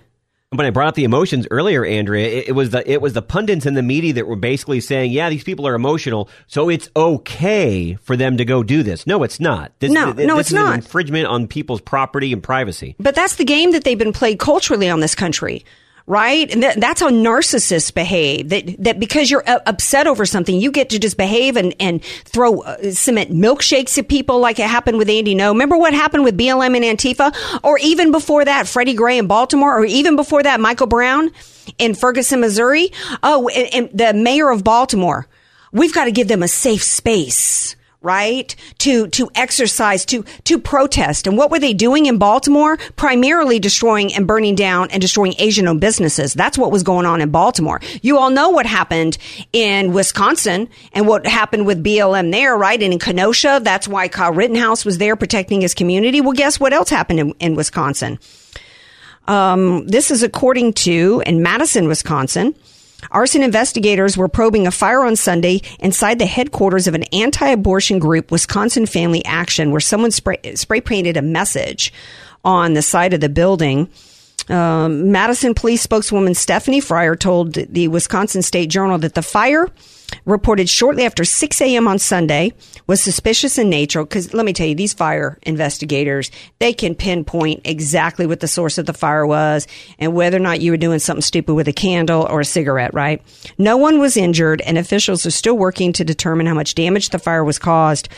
When 0.51 0.65
I 0.67 0.69
brought 0.69 0.87
up 0.89 0.95
the 0.95 1.03
emotions 1.05 1.47
earlier, 1.51 1.85
Andrea, 1.85 2.27
it, 2.27 2.49
it 2.49 2.51
was 2.51 2.69
the 2.69 2.89
it 2.89 3.01
was 3.01 3.13
the 3.13 3.21
pundits 3.21 3.65
and 3.65 3.75
the 3.75 3.81
media 3.83 4.13
that 4.13 4.27
were 4.27 4.35
basically 4.37 4.79
saying, 4.79 5.11
"Yeah, 5.11 5.29
these 5.29 5.43
people 5.43 5.67
are 5.67 5.73
emotional, 5.75 6.29
so 6.47 6.69
it's 6.69 6.89
okay 6.95 7.95
for 7.95 8.15
them 8.15 8.37
to 8.37 8.45
go 8.45 8.61
do 8.63 8.83
this." 8.83 9.05
No, 9.07 9.23
it's 9.23 9.39
not. 9.39 9.73
This, 9.79 9.91
No, 9.91 10.13
this 10.13 10.27
no, 10.27 10.35
is 10.35 10.41
it's 10.41 10.51
an 10.51 10.57
not. 10.57 10.75
infringement 10.75 11.27
on 11.27 11.47
people's 11.47 11.81
property 11.81 12.31
and 12.31 12.41
privacy. 12.43 12.95
But 12.99 13.15
that's 13.15 13.35
the 13.35 13.43
game 13.43 13.71
that 13.71 13.83
they've 13.83 13.97
been 13.97 14.13
played 14.13 14.39
culturally 14.39 14.89
on 14.89 14.99
this 15.01 15.15
country, 15.15 15.65
right? 16.07 16.51
And 16.51 16.63
that, 16.63 16.79
that's 16.79 17.01
how 17.01 17.09
narcissists 17.09 17.93
behave. 17.93 18.49
That 18.49 18.75
that 18.79 18.99
because 18.99 19.31
you're 19.31 19.47
uh, 19.47 19.59
upset 19.65 20.07
over 20.07 20.25
something, 20.25 20.59
you 20.59 20.71
get 20.71 20.89
to 20.89 20.99
just 20.99 21.17
behave 21.17 21.57
and 21.57 21.75
and 21.79 22.03
throw 22.03 22.61
uh, 22.61 22.91
cement 22.91 23.31
milkshakes 23.31 23.97
at 23.97 24.07
people, 24.07 24.39
like 24.39 24.59
it 24.59 24.69
happened 24.69 24.97
with 24.97 25.09
Andy 25.09 25.35
Ngo. 25.35 25.49
Remember 25.49 25.77
what 25.77 25.93
happened 25.93 26.23
with 26.23 26.37
BLM 26.37 26.75
and 26.75 26.99
Antifa, 26.99 27.59
or 27.63 27.77
even 27.79 28.11
before 28.11 28.45
that, 28.45 28.67
Freddie 28.67 28.93
Gray 28.93 29.17
in 29.17 29.27
Baltimore, 29.27 29.77
or 29.77 29.85
even 29.85 30.15
before 30.15 30.43
that, 30.43 30.59
Michael 30.59 30.87
Brown 30.87 31.31
in 31.77 31.95
Ferguson, 31.95 32.39
Missouri. 32.39 32.91
Oh, 33.23 33.47
and, 33.49 33.73
and 33.73 33.97
the 33.97 34.13
mayor 34.13 34.49
of 34.49 34.63
Baltimore. 34.63 35.27
We've 35.71 35.93
got 35.93 36.05
to 36.05 36.11
give 36.11 36.29
them 36.29 36.41
a 36.41 36.47
safe 36.47 36.83
space 36.83 37.75
right? 38.05 38.55
To 38.79 39.07
to 39.07 39.29
exercise 39.35 40.05
to 40.05 40.23
to 40.45 40.59
protest. 40.59 41.27
And 41.27 41.37
what 41.37 41.51
were 41.51 41.59
they 41.59 41.73
doing 41.73 42.05
in 42.05 42.17
Baltimore? 42.17 42.77
Primarily 42.95 43.59
destroying 43.59 44.13
and 44.13 44.27
burning 44.27 44.55
down 44.55 44.89
and 44.91 45.01
destroying 45.01 45.33
asian 45.39 45.67
owned 45.67 45.81
businesses. 45.81 46.33
That's 46.33 46.57
what 46.57 46.71
was 46.71 46.83
going 46.83 47.05
on 47.05 47.19
in 47.19 47.31
Baltimore. 47.31 47.81
You 48.01 48.17
all 48.17 48.29
know 48.29 48.49
what 48.49 48.65
happened 48.65 49.17
in 49.51 49.91
Wisconsin 49.91 50.69
and 50.93 51.07
what 51.07 51.25
happened 51.25 51.65
with 51.65 51.83
BLM 51.83 52.31
there 52.31 52.55
right? 52.55 52.81
And 52.81 52.93
in 52.93 52.99
Kenosha 52.99 53.59
that's 53.63 53.87
why 53.87 54.07
Kyle 54.07 54.31
Rittenhouse 54.31 54.85
was 54.85 54.99
there 54.99 55.15
protecting 55.15 55.61
his 55.61 55.73
community. 55.73 56.21
Well 56.21 56.33
guess 56.33 56.59
what 56.59 56.71
else 56.71 56.89
happened 56.89 57.19
in, 57.19 57.31
in 57.39 57.55
Wisconsin? 57.55 58.19
Um, 59.27 59.87
this 59.87 60.11
is 60.11 60.21
according 60.21 60.73
to 60.73 61.23
in 61.25 61.41
Madison, 61.41 61.87
Wisconsin. 61.87 62.53
Arson 63.11 63.43
investigators 63.43 64.17
were 64.17 64.27
probing 64.27 64.67
a 64.67 64.71
fire 64.71 65.03
on 65.03 65.15
Sunday 65.15 65.61
inside 65.79 66.19
the 66.19 66.25
headquarters 66.25 66.87
of 66.87 66.95
an 66.95 67.03
anti-abortion 67.13 67.99
group, 67.99 68.31
Wisconsin 68.31 68.85
Family 68.85 69.23
Action, 69.25 69.71
where 69.71 69.79
someone 69.79 70.11
spray, 70.11 70.39
spray 70.55 70.81
painted 70.81 71.17
a 71.17 71.21
message 71.21 71.93
on 72.43 72.73
the 72.73 72.81
side 72.81 73.13
of 73.13 73.21
the 73.21 73.29
building. 73.29 73.89
Um, 74.49 75.11
Madison 75.11 75.55
police 75.55 75.81
spokeswoman 75.81 76.35
Stephanie 76.35 76.81
Fryer 76.81 77.15
told 77.15 77.53
the 77.53 77.87
Wisconsin 77.87 78.43
State 78.43 78.69
Journal 78.69 78.99
that 78.99 79.15
the 79.15 79.23
fire 79.23 79.67
reported 80.25 80.69
shortly 80.69 81.03
after 81.03 81.23
6 81.23 81.61
a.m. 81.61 81.87
on 81.87 81.99
Sunday 81.99 82.53
was 82.87 83.01
suspicious 83.01 83.57
in 83.57 83.69
nature. 83.69 84.03
Because 84.03 84.33
let 84.33 84.45
me 84.45 84.53
tell 84.53 84.67
you, 84.67 84.75
these 84.75 84.93
fire 84.93 85.37
investigators, 85.43 86.31
they 86.59 86.73
can 86.73 86.95
pinpoint 86.95 87.61
exactly 87.65 88.25
what 88.25 88.39
the 88.39 88.47
source 88.47 88.77
of 88.77 88.85
the 88.85 88.93
fire 88.93 89.25
was 89.25 89.67
and 89.99 90.13
whether 90.13 90.37
or 90.37 90.41
not 90.41 90.61
you 90.61 90.71
were 90.71 90.77
doing 90.77 90.99
something 90.99 91.21
stupid 91.21 91.53
with 91.53 91.67
a 91.67 91.73
candle 91.73 92.27
or 92.29 92.41
a 92.41 92.45
cigarette, 92.45 92.93
right? 92.93 93.21
No 93.57 93.77
one 93.77 93.99
was 93.99 94.17
injured 94.17 94.61
and 94.61 94.77
officials 94.77 95.25
are 95.25 95.31
still 95.31 95.57
working 95.57 95.93
to 95.93 96.03
determine 96.03 96.45
how 96.45 96.53
much 96.53 96.75
damage 96.75 97.09
the 97.09 97.19
fire 97.19 97.43
was 97.43 97.59
caused. 97.59 98.09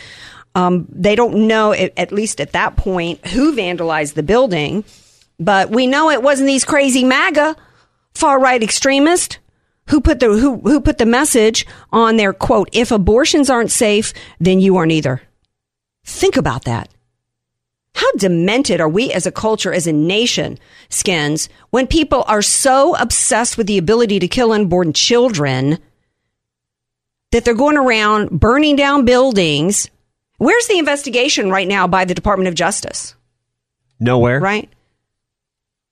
Um, 0.56 0.88
they 0.90 1.16
don't 1.16 1.48
know, 1.48 1.74
at 1.74 2.12
least 2.12 2.42
at 2.42 2.54
that 2.54 2.78
point, 2.78 3.26
who 3.28 3.56
vandalized 3.56 4.16
the 4.16 4.24
building, 4.24 4.84
but 5.40 5.70
we 5.70 5.86
know 5.86 6.10
it 6.10 6.24
wasn't 6.24 6.48
these 6.48 6.66
crazy 6.66 7.04
MAGA 7.04 7.56
far 8.16 8.40
right 8.40 8.64
extremists 8.64 9.38
who 9.90 10.02
put 10.02 10.20
the 10.20 10.28
who 10.28 10.58
who 10.58 10.82
put 10.82 10.98
the 10.98 11.06
message 11.06 11.66
on 11.92 12.18
their 12.18 12.34
quote 12.34 12.70
if 12.74 12.92
abortions 12.92 13.50
aren't 13.50 13.72
safe 13.72 14.14
then 14.40 14.60
you 14.60 14.78
aren't 14.78 14.92
either 14.92 15.22
think 16.08 16.38
about 16.38 16.64
that. 16.64 16.90
How 17.94 18.12
demented 18.14 18.80
are 18.80 18.90
we 18.90 19.12
as 19.12 19.26
a 19.26 19.32
culture 19.32 19.74
as 19.74 19.88
a 19.88 19.94
nation 19.94 20.58
skins 20.90 21.50
when 21.72 21.88
people 21.88 22.24
are 22.28 22.42
so 22.42 22.96
obsessed 22.96 23.58
with 23.58 23.68
the 23.68 23.78
ability 23.78 24.20
to 24.20 24.28
kill 24.28 24.52
unborn 24.52 24.94
children 24.94 25.80
that 27.32 27.44
they're 27.44 27.56
going 27.56 27.78
around 27.78 28.30
burning 28.30 28.76
down 28.76 29.04
buildings? 29.04 29.90
Where's 30.38 30.68
the 30.68 30.78
investigation 30.78 31.50
right 31.50 31.68
now 31.68 31.88
by 31.88 32.06
the 32.06 32.14
department 32.14 32.48
of 32.48 32.56
justice? 32.56 33.16
Nowhere. 34.00 34.40
right? 34.40 34.70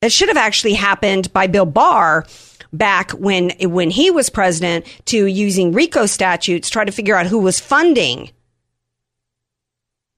It 0.02 0.12
should 0.12 0.28
have 0.28 0.38
actually 0.38 0.76
happened 0.76 1.34
by 1.34 1.48
Bill 1.48 1.66
Barr 1.66 2.26
back 2.74 3.12
when 3.12 3.52
when 3.62 3.90
he 3.90 4.12
was 4.12 4.30
president 4.30 4.86
to 5.06 5.26
using 5.26 5.72
RICO 5.72 6.06
statutes 6.06 6.70
try 6.70 6.86
to 6.86 6.92
figure 6.92 7.16
out 7.16 7.28
who 7.28 7.40
was 7.40 7.60
funding 7.60 8.32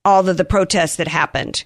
all 0.05 0.27
of 0.27 0.37
the 0.37 0.45
protests 0.45 0.95
that 0.95 1.07
happened. 1.07 1.65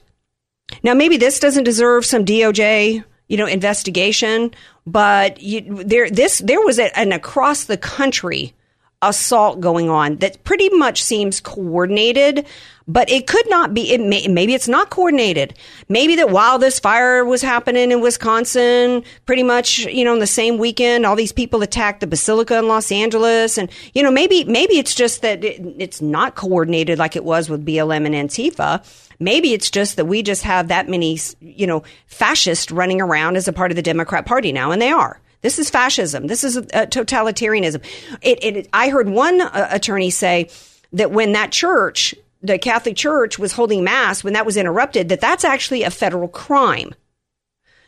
Now 0.83 0.93
maybe 0.93 1.17
this 1.17 1.39
doesn't 1.39 1.63
deserve 1.63 2.05
some 2.05 2.25
DOJ, 2.25 3.03
you 3.27 3.37
know, 3.37 3.45
investigation, 3.45 4.51
but 4.85 5.41
you, 5.41 5.83
there 5.83 6.09
this 6.09 6.39
there 6.39 6.61
was 6.61 6.79
a, 6.79 6.97
an 6.97 7.11
across 7.11 7.65
the 7.65 7.77
country 7.77 8.53
assault 9.01 9.59
going 9.59 9.89
on 9.89 10.17
that 10.17 10.43
pretty 10.43 10.69
much 10.69 11.03
seems 11.03 11.39
coordinated, 11.39 12.45
but 12.87 13.09
it 13.09 13.27
could 13.27 13.49
not 13.49 13.73
be. 13.73 13.91
It 13.91 14.01
may, 14.01 14.27
maybe 14.27 14.53
it's 14.53 14.67
not 14.67 14.89
coordinated. 14.89 15.53
Maybe 15.89 16.15
that 16.17 16.29
while 16.29 16.59
this 16.59 16.79
fire 16.79 17.23
was 17.25 17.41
happening 17.41 17.91
in 17.91 18.01
Wisconsin, 18.01 19.03
pretty 19.25 19.43
much 19.43 19.79
you 19.79 20.03
know 20.03 20.13
in 20.13 20.19
the 20.19 20.27
same 20.27 20.57
weekend, 20.57 21.05
all 21.05 21.15
these 21.15 21.31
people 21.31 21.61
attacked 21.61 22.01
the 22.01 22.07
basilica 22.07 22.57
in 22.57 22.67
Los 22.67 22.91
Angeles, 22.91 23.57
and 23.57 23.69
you 23.93 24.03
know 24.03 24.11
maybe 24.11 24.43
maybe 24.43 24.77
it's 24.77 24.93
just 24.93 25.21
that 25.21 25.43
it, 25.43 25.61
it's 25.77 26.01
not 26.01 26.35
coordinated 26.35 26.99
like 26.99 27.15
it 27.15 27.23
was 27.23 27.49
with 27.49 27.65
BLM 27.65 28.05
and 28.05 28.29
Antifa. 28.29 28.83
Maybe 29.19 29.53
it's 29.53 29.69
just 29.69 29.97
that 29.97 30.05
we 30.05 30.23
just 30.23 30.41
have 30.43 30.69
that 30.69 30.89
many, 30.89 31.19
you 31.41 31.67
know, 31.67 31.83
fascists 32.07 32.71
running 32.71 32.99
around 33.01 33.35
as 33.35 33.47
a 33.47 33.53
part 33.53 33.71
of 33.71 33.75
the 33.75 33.83
Democrat 33.83 34.25
Party 34.25 34.51
now, 34.51 34.71
and 34.71 34.81
they 34.81 34.89
are. 34.89 35.19
This 35.41 35.57
is 35.59 35.69
fascism. 35.69 36.27
This 36.27 36.43
is 36.43 36.57
uh, 36.57 36.61
totalitarianism. 36.63 37.83
It, 38.21 38.43
it, 38.43 38.69
I 38.73 38.89
heard 38.89 39.09
one 39.09 39.41
uh, 39.41 39.67
attorney 39.71 40.09
say 40.09 40.49
that 40.93 41.11
when 41.11 41.31
that 41.33 41.51
church, 41.51 42.13
the 42.41 42.59
Catholic 42.59 42.95
Church, 42.95 43.39
was 43.39 43.53
holding 43.53 43.83
mass, 43.83 44.23
when 44.23 44.33
that 44.33 44.45
was 44.45 44.57
interrupted, 44.57 45.09
that 45.09 45.21
that's 45.21 45.43
actually 45.43 45.83
a 45.83 45.91
federal 45.91 46.27
crime 46.27 46.93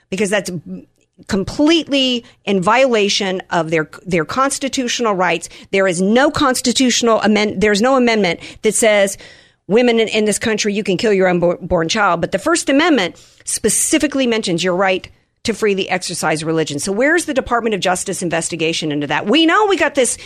because 0.09 0.29
that's 0.29 0.51
completely 1.27 2.25
in 2.45 2.61
violation 2.61 3.41
of 3.51 3.69
their 3.69 3.89
their 4.05 4.25
constitutional 4.25 5.13
rights. 5.13 5.47
There 5.71 5.87
is 5.87 6.01
no 6.01 6.31
constitutional 6.31 7.21
amend. 7.21 7.61
There's 7.61 7.81
no 7.81 7.95
amendment 7.97 8.39
that 8.63 8.73
says 8.73 9.17
women 9.67 9.99
in, 9.99 10.07
in 10.07 10.25
this 10.25 10.39
country 10.39 10.73
you 10.73 10.83
can 10.83 10.97
kill 10.97 11.13
your 11.13 11.27
unborn 11.27 11.89
child. 11.89 12.21
But 12.21 12.31
the 12.31 12.39
First 12.39 12.69
Amendment 12.69 13.17
specifically 13.45 14.27
mentions 14.27 14.63
your 14.63 14.75
right 14.75 15.09
to 15.43 15.53
freely 15.53 15.89
exercise 15.89 16.43
religion. 16.43 16.79
So 16.79 16.91
where's 16.91 17.25
the 17.25 17.33
Department 17.33 17.75
of 17.75 17.81
Justice 17.81 18.21
investigation 18.21 18.91
into 18.91 19.07
that? 19.07 19.25
We 19.25 19.45
know 19.45 19.65
we 19.65 19.77
got 19.77 19.95
this 19.95 20.17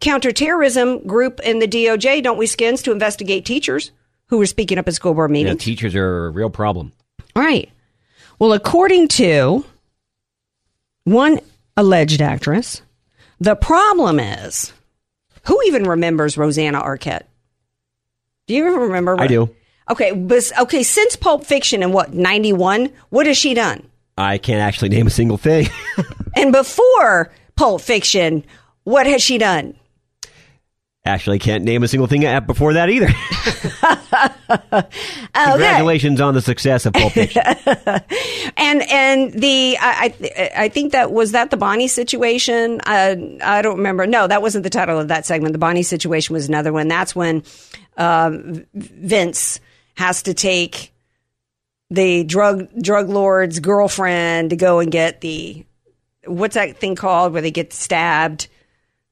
counterterrorism 0.00 1.06
group 1.06 1.40
in 1.40 1.58
the 1.58 1.66
DOJ, 1.66 2.22
don't 2.22 2.38
we, 2.38 2.46
Skins, 2.46 2.82
to 2.82 2.92
investigate 2.92 3.44
teachers 3.44 3.90
who 4.26 4.38
were 4.38 4.46
speaking 4.46 4.78
up 4.78 4.86
at 4.86 4.94
school 4.94 5.14
board 5.14 5.30
meetings. 5.30 5.66
Yeah, 5.66 5.74
teachers 5.74 5.94
are 5.96 6.26
a 6.26 6.30
real 6.30 6.50
problem. 6.50 6.92
All 7.34 7.42
right. 7.42 7.68
Well, 8.38 8.52
according 8.52 9.08
to 9.08 9.64
one 11.04 11.40
alleged 11.76 12.22
actress, 12.22 12.82
the 13.40 13.56
problem 13.56 14.20
is 14.20 14.72
who 15.44 15.60
even 15.66 15.84
remembers 15.84 16.38
Rosanna 16.38 16.80
Arquette? 16.80 17.24
Do 18.46 18.54
you 18.54 18.68
even 18.68 18.80
remember? 18.80 19.20
I 19.20 19.26
do. 19.26 19.54
Okay, 19.90 20.12
but 20.12 20.52
okay, 20.60 20.84
since 20.84 21.16
Pulp 21.16 21.44
Fiction 21.44 21.82
in 21.82 21.92
what 21.92 22.14
ninety 22.14 22.52
one, 22.52 22.90
what 23.08 23.26
has 23.26 23.36
she 23.36 23.54
done? 23.54 23.89
I 24.20 24.38
can't 24.38 24.60
actually 24.60 24.90
name 24.90 25.06
a 25.06 25.10
single 25.10 25.38
thing. 25.38 25.68
and 26.36 26.52
before 26.52 27.32
Pulp 27.56 27.80
Fiction, 27.80 28.44
what 28.84 29.06
has 29.06 29.22
she 29.22 29.38
done? 29.38 29.74
Actually, 31.06 31.38
can't 31.38 31.64
name 31.64 31.82
a 31.82 31.88
single 31.88 32.06
thing 32.06 32.20
before 32.46 32.74
that 32.74 32.90
either. 32.90 33.06
Congratulations 35.34 36.20
on 36.20 36.34
the 36.34 36.42
success 36.42 36.84
of 36.84 36.92
Pulp 36.92 37.14
Fiction. 37.14 37.42
and 38.58 38.82
and 38.82 39.32
the 39.32 39.78
I 39.80 40.52
I 40.54 40.68
think 40.68 40.92
that 40.92 41.10
was 41.10 41.32
that 41.32 41.50
the 41.50 41.56
Bonnie 41.56 41.88
situation. 41.88 42.82
Uh, 42.84 43.16
I 43.42 43.62
don't 43.62 43.78
remember. 43.78 44.06
No, 44.06 44.26
that 44.26 44.42
wasn't 44.42 44.62
the 44.62 44.70
title 44.70 44.98
of 44.98 45.08
that 45.08 45.24
segment. 45.24 45.54
The 45.54 45.58
Bonnie 45.58 45.82
situation 45.82 46.34
was 46.34 46.48
another 46.48 46.70
one. 46.70 46.88
That's 46.88 47.16
when 47.16 47.44
um, 47.96 48.66
Vince 48.74 49.58
has 49.94 50.22
to 50.24 50.34
take 50.34 50.89
the 51.90 52.24
drug 52.24 52.68
drug 52.80 53.08
lord's 53.08 53.58
girlfriend 53.58 54.50
to 54.50 54.56
go 54.56 54.78
and 54.78 54.92
get 54.92 55.20
the 55.20 55.64
what's 56.24 56.54
that 56.54 56.76
thing 56.76 56.94
called 56.94 57.32
where 57.32 57.42
they 57.42 57.50
get 57.50 57.72
stabbed 57.72 58.48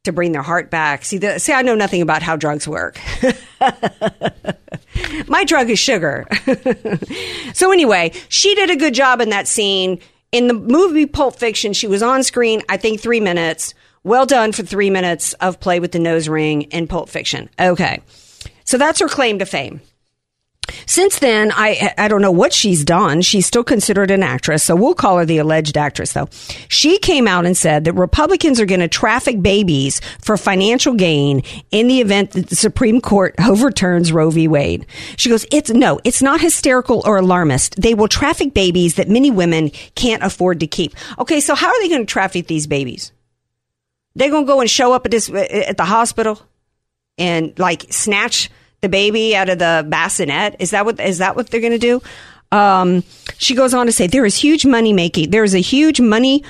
to 0.05 0.13
bring 0.13 0.33
their 0.33 0.43
heart 0.43 0.71
back. 0.71 1.05
See, 1.05 1.19
the, 1.19 1.39
see, 1.39 1.53
I 1.53 1.63
know 1.63 1.75
nothing 1.75 2.03
about 2.03 2.23
how 2.23 2.37
drugs 2.37 2.67
work. 2.67 2.99
My 5.29 5.45
drug 5.45 5.71
is 5.71 5.79
sugar. 5.79 6.27
so 7.53 7.73
anyway, 7.73 8.13
she 8.29 8.55
did 8.55 8.71
a 8.71 8.77
good 8.77 8.95
job 8.95 9.21
in 9.21 9.31
that 9.31 9.47
scene. 9.47 10.01
In 10.33 10.49
the 10.49 10.55
movie 10.55 11.07
Pulp 11.07 11.37
Fiction, 11.37 11.73
she 11.73 11.87
was 11.87 12.03
on 12.03 12.23
screen, 12.23 12.63
I 12.69 12.77
think, 12.77 13.01
three 13.01 13.21
minutes. 13.21 13.75
Well 14.03 14.27
done 14.27 14.53
for 14.53 14.63
three 14.63 14.91
minutes 14.91 15.33
of 15.35 15.61
play 15.61 15.81
with 15.81 15.93
the 15.93 15.99
nose 15.99 16.29
ring 16.29 16.63
in 16.63 16.87
Pulp 16.87 17.09
Fiction. 17.09 17.51
Okay. 17.59 18.01
So 18.65 18.79
that's 18.79 19.01
her 19.01 19.09
claim 19.09 19.39
to 19.39 19.47
fame. 19.47 19.81
Since 20.87 21.19
then, 21.19 21.53
I 21.55 21.95
I 21.99 22.09
don't 22.09 22.23
know 22.23 22.31
what 22.31 22.53
she's 22.53 22.85
done. 22.85 23.23
She's 23.23 23.47
still 23.47 23.65
considered 23.65 24.11
an 24.11 24.23
actress, 24.23 24.63
so 24.63 24.77
we'll 24.77 24.95
call 24.95 25.19
her 25.19 25.25
the 25.25 25.39
alleged 25.39 25.77
actress. 25.77 26.13
Though 26.13 26.29
she 26.69 26.99
came 26.99 27.27
out 27.27 27.47
and 27.47 27.57
said 27.57 27.85
that 27.85 27.95
Republicans 27.95 28.61
are 28.61 28.67
going 28.67 28.81
to 28.81 28.89
traffic 28.89 29.43
babies 29.43 30.01
for 30.21 30.37
financial 30.37 30.95
gain 30.95 31.43
in 31.71 31.89
the 31.89 32.01
event 32.01 32.33
that 32.33 32.49
the 32.49 32.57
Supreme 32.57 33.01
Court 33.01 33.35
overturns 33.47 34.13
Roe 34.13 34.31
v. 34.31 34.49
Wade. 34.49 34.87
She 35.17 35.29
goes, 35.29 35.47
"It's 35.51 35.71
no, 35.71 36.01
it's 36.05 36.23
not 36.23 36.41
hysterical 36.41 37.03
or 37.05 37.17
alarmist. 37.19 37.81
They 37.81 37.95
will 37.95 38.09
traffic 38.09 38.55
babies 38.55 38.95
that 38.95 39.09
many 39.09 39.31
women 39.31 39.71
can't 39.95 40.23
afford 40.23 40.61
to 40.61 40.67
keep." 40.67 40.95
Okay, 41.19 41.41
so 41.41 41.55
how 41.55 41.69
are 41.69 41.81
they 41.83 41.89
going 41.89 42.03
to 42.03 42.13
traffic 42.13 42.47
these 42.47 42.67
babies? 42.67 43.13
They're 44.15 44.31
going 44.31 44.47
to 44.47 44.53
go 44.53 44.61
and 44.61 44.69
show 44.69 44.93
up 44.93 45.05
at 45.07 45.13
this 45.13 45.31
at 45.31 45.77
the 45.77 45.85
hospital 45.85 46.41
and 47.19 47.59
like 47.59 47.87
snatch 47.91 48.51
the 48.81 48.89
baby 48.89 49.35
out 49.35 49.49
of 49.49 49.59
the 49.59 49.87
bassinet? 49.89 50.57
Is 50.59 50.71
that 50.71 50.85
what 50.85 51.01
is 51.01 51.19
that 51.19 51.37
what 51.37 51.51
they're 51.51 51.61
going 51.61 51.73
to 51.73 51.79
do? 51.79 52.03
Um, 52.51 53.05
she 53.37 53.55
goes 53.55 53.75
on 53.75 53.87
to 53.87 53.93
say 53.93 54.07
there 54.07 54.25
is 54.25 54.37
huge 54.37 54.65
money 54.65 54.93
making. 54.93 55.31
There 55.31 55.45
is 55.45 55.55
a 55.55 55.61
huge 55.61 56.01
money 56.01 56.45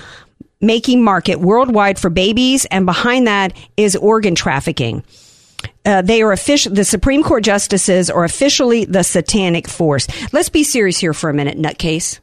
making 0.61 1.03
market 1.03 1.41
worldwide 1.41 1.99
for 1.99 2.11
babies, 2.11 2.65
and 2.67 2.87
behind 2.87 3.27
that 3.27 3.53
is 3.77 3.97
organ 3.97 4.35
trafficking. 4.35 5.05
Uh, 5.85 6.03
they 6.03 6.23
are 6.23 6.33
official. 6.33 6.73
The 6.73 6.85
Supreme 6.85 7.23
Court 7.23 7.43
justices 7.43 8.11
are 8.11 8.25
officially 8.25 8.85
the 8.85 9.03
satanic 9.03 9.69
force. 9.69 10.07
Let's 10.33 10.49
be 10.49 10.63
serious 10.63 10.99
here 10.99 11.15
for 11.15 11.31
a 11.31 11.35
minute, 11.35 11.59
nutcase. 11.59 12.21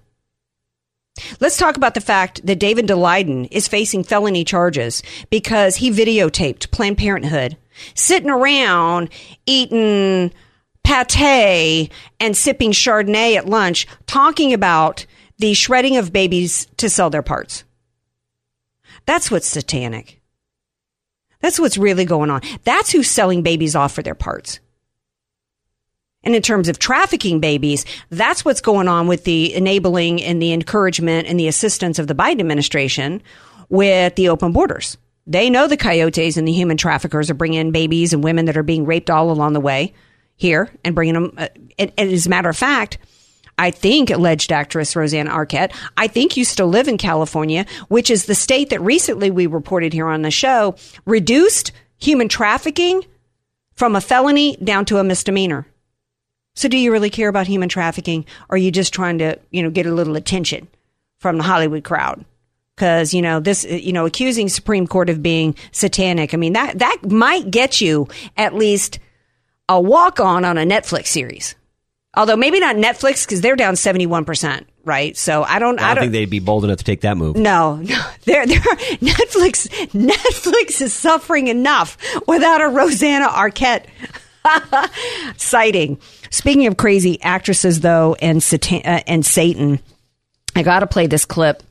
Let's 1.39 1.57
talk 1.57 1.77
about 1.77 1.93
the 1.93 2.01
fact 2.01 2.45
that 2.45 2.59
David 2.59 2.87
Daleiden 2.87 3.47
is 3.51 3.67
facing 3.67 4.03
felony 4.03 4.43
charges 4.43 5.01
because 5.29 5.77
he 5.77 5.89
videotaped 5.91 6.71
Planned 6.71 6.97
Parenthood 6.97 7.57
sitting 7.93 8.29
around 8.29 9.09
eating 9.45 10.33
pate 10.83 11.91
and 12.19 12.37
sipping 12.37 12.71
Chardonnay 12.71 13.35
at 13.35 13.47
lunch, 13.47 13.87
talking 14.07 14.53
about 14.53 15.05
the 15.37 15.53
shredding 15.53 15.97
of 15.97 16.13
babies 16.13 16.67
to 16.77 16.89
sell 16.89 17.09
their 17.09 17.21
parts. 17.21 17.63
That's 19.05 19.29
what's 19.29 19.47
satanic. 19.47 20.21
That's 21.41 21.59
what's 21.59 21.77
really 21.77 22.05
going 22.05 22.31
on. 22.31 22.41
That's 22.63 22.91
who's 22.91 23.09
selling 23.09 23.43
babies 23.43 23.75
off 23.75 23.93
for 23.93 24.01
their 24.01 24.15
parts. 24.15 24.59
And 26.25 26.35
in 26.35 26.41
terms 26.41 26.67
of 26.67 26.79
trafficking 26.79 27.39
babies, 27.39 27.85
that's 28.09 28.43
what's 28.43 28.61
going 28.61 28.87
on 28.87 29.07
with 29.07 29.23
the 29.23 29.53
enabling 29.53 30.21
and 30.23 30.41
the 30.41 30.51
encouragement 30.51 31.27
and 31.27 31.39
the 31.39 31.47
assistance 31.47 31.99
of 31.99 32.07
the 32.07 32.15
Biden 32.15 32.39
administration 32.39 33.21
with 33.69 34.15
the 34.15 34.29
open 34.29 34.51
borders. 34.51 34.97
They 35.27 35.49
know 35.49 35.67
the 35.67 35.77
coyotes 35.77 36.37
and 36.37 36.47
the 36.47 36.51
human 36.51 36.77
traffickers 36.77 37.29
are 37.29 37.35
bringing 37.35 37.59
in 37.59 37.71
babies 37.71 38.13
and 38.13 38.23
women 38.23 38.45
that 38.45 38.57
are 38.57 38.63
being 38.63 38.85
raped 38.85 39.09
all 39.09 39.31
along 39.31 39.53
the 39.53 39.59
way 39.59 39.93
here 40.35 40.69
and 40.83 40.93
bringing 40.93 41.13
them. 41.13 41.33
Uh, 41.37 41.47
and, 41.79 41.91
and 41.97 42.11
as 42.11 42.25
a 42.25 42.29
matter 42.29 42.49
of 42.49 42.57
fact, 42.57 42.97
I 43.57 43.71
think 43.71 44.09
alleged 44.09 44.51
actress 44.51 44.95
Rosanna 44.95 45.31
Arquette, 45.31 45.73
I 45.95 46.07
think 46.07 46.35
you 46.35 46.43
still 46.43 46.67
live 46.67 46.87
in 46.87 46.97
California, 46.97 47.65
which 47.87 48.09
is 48.09 48.25
the 48.25 48.35
state 48.35 48.69
that 48.69 48.81
recently 48.81 49.31
we 49.31 49.47
reported 49.47 49.93
here 49.93 50.07
on 50.07 50.23
the 50.23 50.31
show 50.31 50.75
reduced 51.05 51.71
human 51.97 52.27
trafficking 52.27 53.03
from 53.75 53.95
a 53.95 54.01
felony 54.01 54.57
down 54.57 54.85
to 54.85 54.97
a 54.97 55.03
misdemeanor. 55.03 55.65
So 56.55 56.67
do 56.67 56.77
you 56.77 56.91
really 56.91 57.09
care 57.09 57.29
about 57.29 57.47
human 57.47 57.69
trafficking 57.69 58.25
or 58.49 58.55
are 58.55 58.57
you 58.57 58.71
just 58.71 58.93
trying 58.93 59.19
to, 59.19 59.37
you 59.51 59.61
know, 59.61 59.69
get 59.69 59.85
a 59.85 59.93
little 59.93 60.15
attention 60.15 60.67
from 61.19 61.37
the 61.37 61.43
Hollywood 61.43 61.83
crowd? 61.83 62.25
because 62.75 63.13
you 63.13 63.21
know 63.21 63.39
this 63.39 63.63
you 63.63 63.93
know 63.93 64.05
accusing 64.05 64.49
supreme 64.49 64.85
court 64.85 65.09
of 65.09 65.23
being 65.23 65.55
satanic 65.71 66.33
i 66.33 66.37
mean 66.37 66.53
that 66.53 66.77
that 66.79 66.97
might 67.09 67.49
get 67.49 67.79
you 67.79 68.07
at 68.35 68.53
least 68.53 68.99
a 69.69 69.79
walk 69.79 70.19
on 70.19 70.45
on 70.45 70.57
a 70.57 70.63
netflix 70.63 71.07
series. 71.07 71.55
Although 72.17 72.37
maybe 72.37 72.61
not 72.61 72.77
netflix 72.77 73.25
because 73.25 73.41
they're 73.41 73.55
down 73.55 73.73
71% 73.73 74.65
right? 74.85 75.17
So 75.17 75.43
i 75.43 75.59
don't 75.59 75.79
i, 75.79 75.91
I 75.91 75.93
don't, 75.95 76.03
think 76.03 76.13
they'd 76.13 76.29
be 76.29 76.39
bold 76.39 76.63
enough 76.63 76.77
to 76.77 76.83
take 76.83 77.01
that 77.01 77.17
move. 77.17 77.35
No 77.35 77.77
no. 77.77 78.01
They're, 78.25 78.45
they're 78.45 78.59
netflix 78.59 79.67
netflix 79.91 80.81
is 80.81 80.93
suffering 80.93 81.47
enough 81.47 81.97
without 82.27 82.61
a 82.61 82.67
rosanna 82.67 83.27
arquette 83.27 83.85
sighting 85.37 85.99
speaking 86.29 86.67
of 86.67 86.77
crazy 86.77 87.21
actresses 87.21 87.81
though 87.81 88.15
and 88.21 88.41
satan- 88.41 88.81
uh, 88.85 89.01
and 89.07 89.25
satan 89.25 89.79
i 90.55 90.63
gotta 90.63 90.87
play 90.87 91.07
this 91.07 91.25
clip 91.25 91.63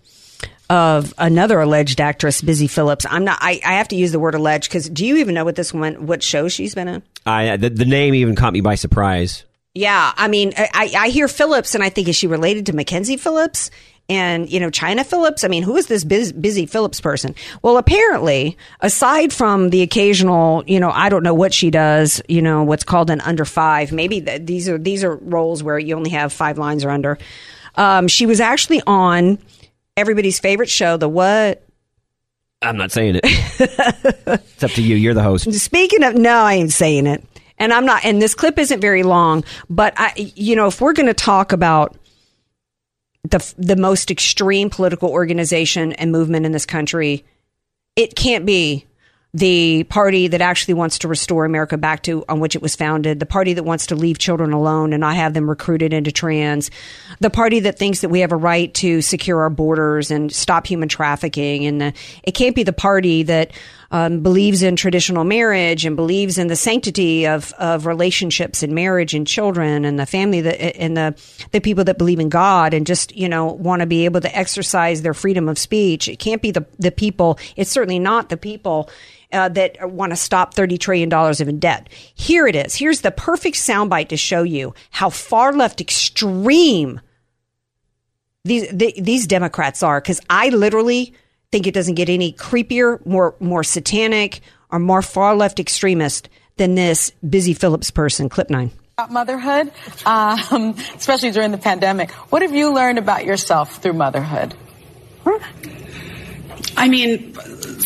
of 0.71 1.13
another 1.19 1.61
alleged 1.61 2.01
actress, 2.01 2.41
Busy 2.41 2.67
Phillips. 2.67 3.05
I'm 3.09 3.25
not. 3.25 3.39
I, 3.41 3.61
I 3.65 3.75
have 3.75 3.89
to 3.89 3.97
use 3.97 4.13
the 4.13 4.19
word 4.19 4.35
alleged 4.35 4.69
because 4.69 4.89
do 4.89 5.05
you 5.07 5.19
even 5.19 5.35
know 5.35 5.45
what 5.45 5.57
this 5.57 5.75
one, 5.75 6.07
what 6.07 6.23
show 6.23 6.49
she's 6.49 6.75
been 6.75 6.89
in? 6.89 7.03
I 7.27 7.57
the, 7.57 7.71
the 7.71 7.85
name 7.85 8.15
even 8.15 8.35
caught 8.35 8.53
me 8.53 8.61
by 8.61 8.75
surprise. 8.75 9.45
Yeah, 9.75 10.13
I 10.17 10.29
mean, 10.29 10.53
I, 10.57 10.93
I 10.97 11.09
hear 11.09 11.27
Phillips 11.27 11.75
and 11.75 11.83
I 11.83 11.89
think 11.89 12.07
is 12.07 12.15
she 12.15 12.29
related 12.29 12.67
to 12.67 12.73
Mackenzie 12.77 13.17
Phillips? 13.17 13.73
And, 14.09 14.51
you 14.51 14.61
know, 14.61 14.71
Chynna 14.71 15.07
Phillips, 15.07 15.45
I 15.45 15.49
mean, 15.49 15.63
who 15.63 15.77
is 15.77 15.87
this 15.87 16.05
busy, 16.05 16.33
busy 16.33 16.67
Phillips 16.67 17.01
person? 17.01 17.35
Well, 17.63 17.79
apparently, 17.79 18.59
aside 18.81 19.33
from 19.33 19.71
the 19.71 19.81
occasional, 19.81 20.63
you 20.67 20.79
know, 20.79 20.91
I 20.91 21.09
don't 21.09 21.23
know 21.23 21.33
what 21.33 21.55
she 21.55 21.71
does, 21.71 22.21
you 22.29 22.43
know, 22.43 22.65
what's 22.65 22.85
called 22.85 23.09
an 23.09 23.23
under 23.23 23.47
five, 23.47 23.93
maybe 23.93 24.21
th- 24.21 24.45
these 24.45 24.69
are, 24.69 24.77
these 24.77 25.05
are 25.05 25.17
roles 25.17 25.63
where 25.63 25.79
you 25.79 25.97
only 25.97 26.11
have 26.11 26.35
five 26.35 26.59
lines 26.59 26.85
or 26.85 26.91
under. 26.91 27.17
Um, 27.77 28.07
she 28.07 28.27
was 28.27 28.41
actually 28.41 28.83
on 28.87 29.39
everybody's 29.97 30.39
favorite 30.39 30.69
show, 30.69 30.99
The 30.99 31.09
What? 31.09 31.63
I'm 32.61 32.77
not 32.77 32.93
saying 32.93 33.17
it. 33.17 33.21
it's 33.25 34.65
up 34.65 34.71
to 34.73 34.83
you. 34.83 34.97
You're 34.97 35.15
the 35.15 35.23
host. 35.23 35.51
Speaking 35.53 36.03
of, 36.03 36.15
no, 36.15 36.43
I 36.43 36.55
ain't 36.55 36.73
saying 36.73 37.07
it. 37.07 37.25
And 37.59 37.73
I'm 37.73 37.87
not, 37.87 38.05
and 38.05 38.21
this 38.21 38.35
clip 38.35 38.59
isn't 38.59 38.81
very 38.81 39.03
long, 39.03 39.45
but 39.71 39.95
I, 39.97 40.13
you 40.17 40.57
know, 40.57 40.67
if 40.67 40.81
we're 40.81 40.93
going 40.93 41.07
to 41.07 41.15
talk 41.15 41.53
about 41.53 41.97
the, 43.25 43.55
the 43.59 43.77
most 43.77 44.11
extreme 44.11 44.71
political 44.71 45.11
organization 45.11 45.93
and 45.93 46.13
movement 46.13 46.47
in 46.47 46.53
this 46.53 46.67
country, 46.67 47.25
it 47.97 48.15
can't 48.15 48.45
be 48.45 48.87
the 49.35 49.83
party 49.85 50.29
that 50.29 50.41
actually 50.41 50.75
wants 50.75 51.01
to 51.01 51.09
restore 51.09 51.45
America 51.45 51.77
back 51.77 52.05
to 52.05 52.25
on 52.29 52.39
which 52.39 52.55
it 52.55 52.63
was 52.63 52.77
founded, 52.77 53.19
the 53.19 53.27
party 53.27 53.53
that 53.53 53.65
wants 53.65 53.87
to 53.87 53.97
leave 53.97 54.17
children 54.17 54.53
alone 54.53 54.93
and 54.93 55.01
not 55.01 55.17
have 55.17 55.35
them 55.35 55.51
recruited 55.51 55.93
into 55.93 56.13
trans, 56.13 56.71
the 57.19 57.31
party 57.31 57.59
that 57.61 57.77
thinks 57.77 58.03
that 58.03 58.11
we 58.11 58.21
have 58.21 58.31
a 58.31 58.37
right 58.37 58.73
to 58.75 59.03
secure 59.03 59.41
our 59.41 59.51
borders 59.51 60.13
and 60.13 60.33
stop 60.33 60.69
human 60.69 60.89
trafficking, 60.89 61.67
and 61.67 61.81
the, 61.81 61.93
it 62.23 62.33
can't 62.33 62.55
be 62.55 62.63
the 62.63 62.73
party 62.73 63.25
that 63.25 63.51
um, 63.95 64.23
believes 64.23 64.65
in 64.65 64.75
traditional 64.75 65.23
marriage 65.23 65.87
and 65.87 65.95
believes 65.95 66.37
in 66.37 66.49
the 66.49 66.57
sanctity 66.57 67.29
of, 67.29 67.53
of 67.61 67.87
relationships 67.87 68.65
and 68.65 68.75
marriage 68.75 69.15
and 69.15 69.25
children 69.25 69.85
and 69.85 70.01
the 70.01 70.05
family 70.05 70.41
that 70.41 70.61
and 70.77 70.97
the 70.97 71.15
the 71.53 71.61
people 71.61 71.85
that 71.85 71.97
believe 71.97 72.19
in 72.19 72.29
God 72.29 72.75
and 72.75 72.89
just 72.89 73.15
you 73.15 73.29
know 73.29 73.47
want 73.47 73.81
to 73.81 73.87
be 73.87 74.05
able 74.05 74.21
to 74.21 74.37
exercise 74.37 75.03
their 75.03 75.15
freedom 75.15 75.49
of 75.49 75.61
speech. 75.61 76.09
It 76.09 76.19
can't 76.19 76.43
be 76.43 76.51
the 76.51 76.67
the 76.77 76.91
people. 76.91 77.39
It's 77.55 77.71
certainly 77.71 78.01
not 78.01 78.31
the 78.31 78.37
people 78.37 78.91
uh, 79.33 79.49
that 79.51 79.89
want 79.89 80.11
to 80.11 80.17
stop 80.17 80.55
$30 80.55 80.79
trillion 80.81 81.13
of 81.13 81.61
debt. 81.61 81.89
Here 82.15 82.49
it 82.49 82.57
is. 82.57 82.75
Here's 82.75 83.03
the 83.03 83.13
perfect 83.13 83.57
soundbite 83.57 84.09
to 84.09 84.17
show 84.17 84.43
you 84.43 84.75
how 84.91 85.09
far 85.09 85.53
left 85.53 85.81
extreme 85.81 87.01
these, 88.45 88.69
the, 88.71 88.93
these 88.97 89.27
Democrats 89.27 89.83
are. 89.83 90.01
Because 90.01 90.21
I 90.29 90.51
literally 90.51 91.15
think 91.55 91.69
it 91.69 91.75
doesn't 91.75 91.95
get 91.95 92.09
any 92.09 92.33
creepier, 92.33 92.99
more, 93.07 93.37
more 93.39 93.63
satanic, 93.63 94.41
or 94.73 94.81
more 94.81 95.03
far 95.03 95.37
left 95.37 95.61
extremist 95.61 96.29
than 96.57 96.75
this 96.75 97.11
Busy 97.29 97.55
Phillips 97.55 97.93
person. 97.93 98.29
Clip 98.29 98.51
nine. 98.51 98.73
About 98.99 99.13
motherhood, 99.13 99.71
um, 100.05 100.75
especially 100.97 101.31
during 101.31 101.53
the 101.53 101.59
pandemic. 101.59 102.11
What 102.33 102.43
have 102.43 102.53
you 102.53 102.75
learned 102.75 102.99
about 102.99 103.25
yourself 103.25 103.77
through 103.81 103.93
motherhood? 103.93 104.53
I 106.77 106.89
mean, 106.89 107.35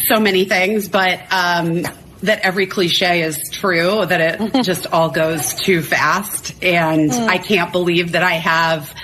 so 0.08 0.18
many 0.18 0.46
things, 0.46 0.88
but 0.88 1.20
um, 1.30 1.82
that 2.22 2.40
every 2.40 2.66
cliche 2.68 3.20
is 3.20 3.50
true, 3.52 4.06
that 4.06 4.40
it 4.40 4.62
just 4.64 4.86
all 4.86 5.10
goes 5.10 5.52
too 5.52 5.82
fast. 5.82 6.54
And 6.64 7.10
Mm. 7.10 7.28
I 7.28 7.36
can't 7.36 7.70
believe 7.70 8.12
that 8.12 8.22
I 8.22 8.32
have 8.32 8.94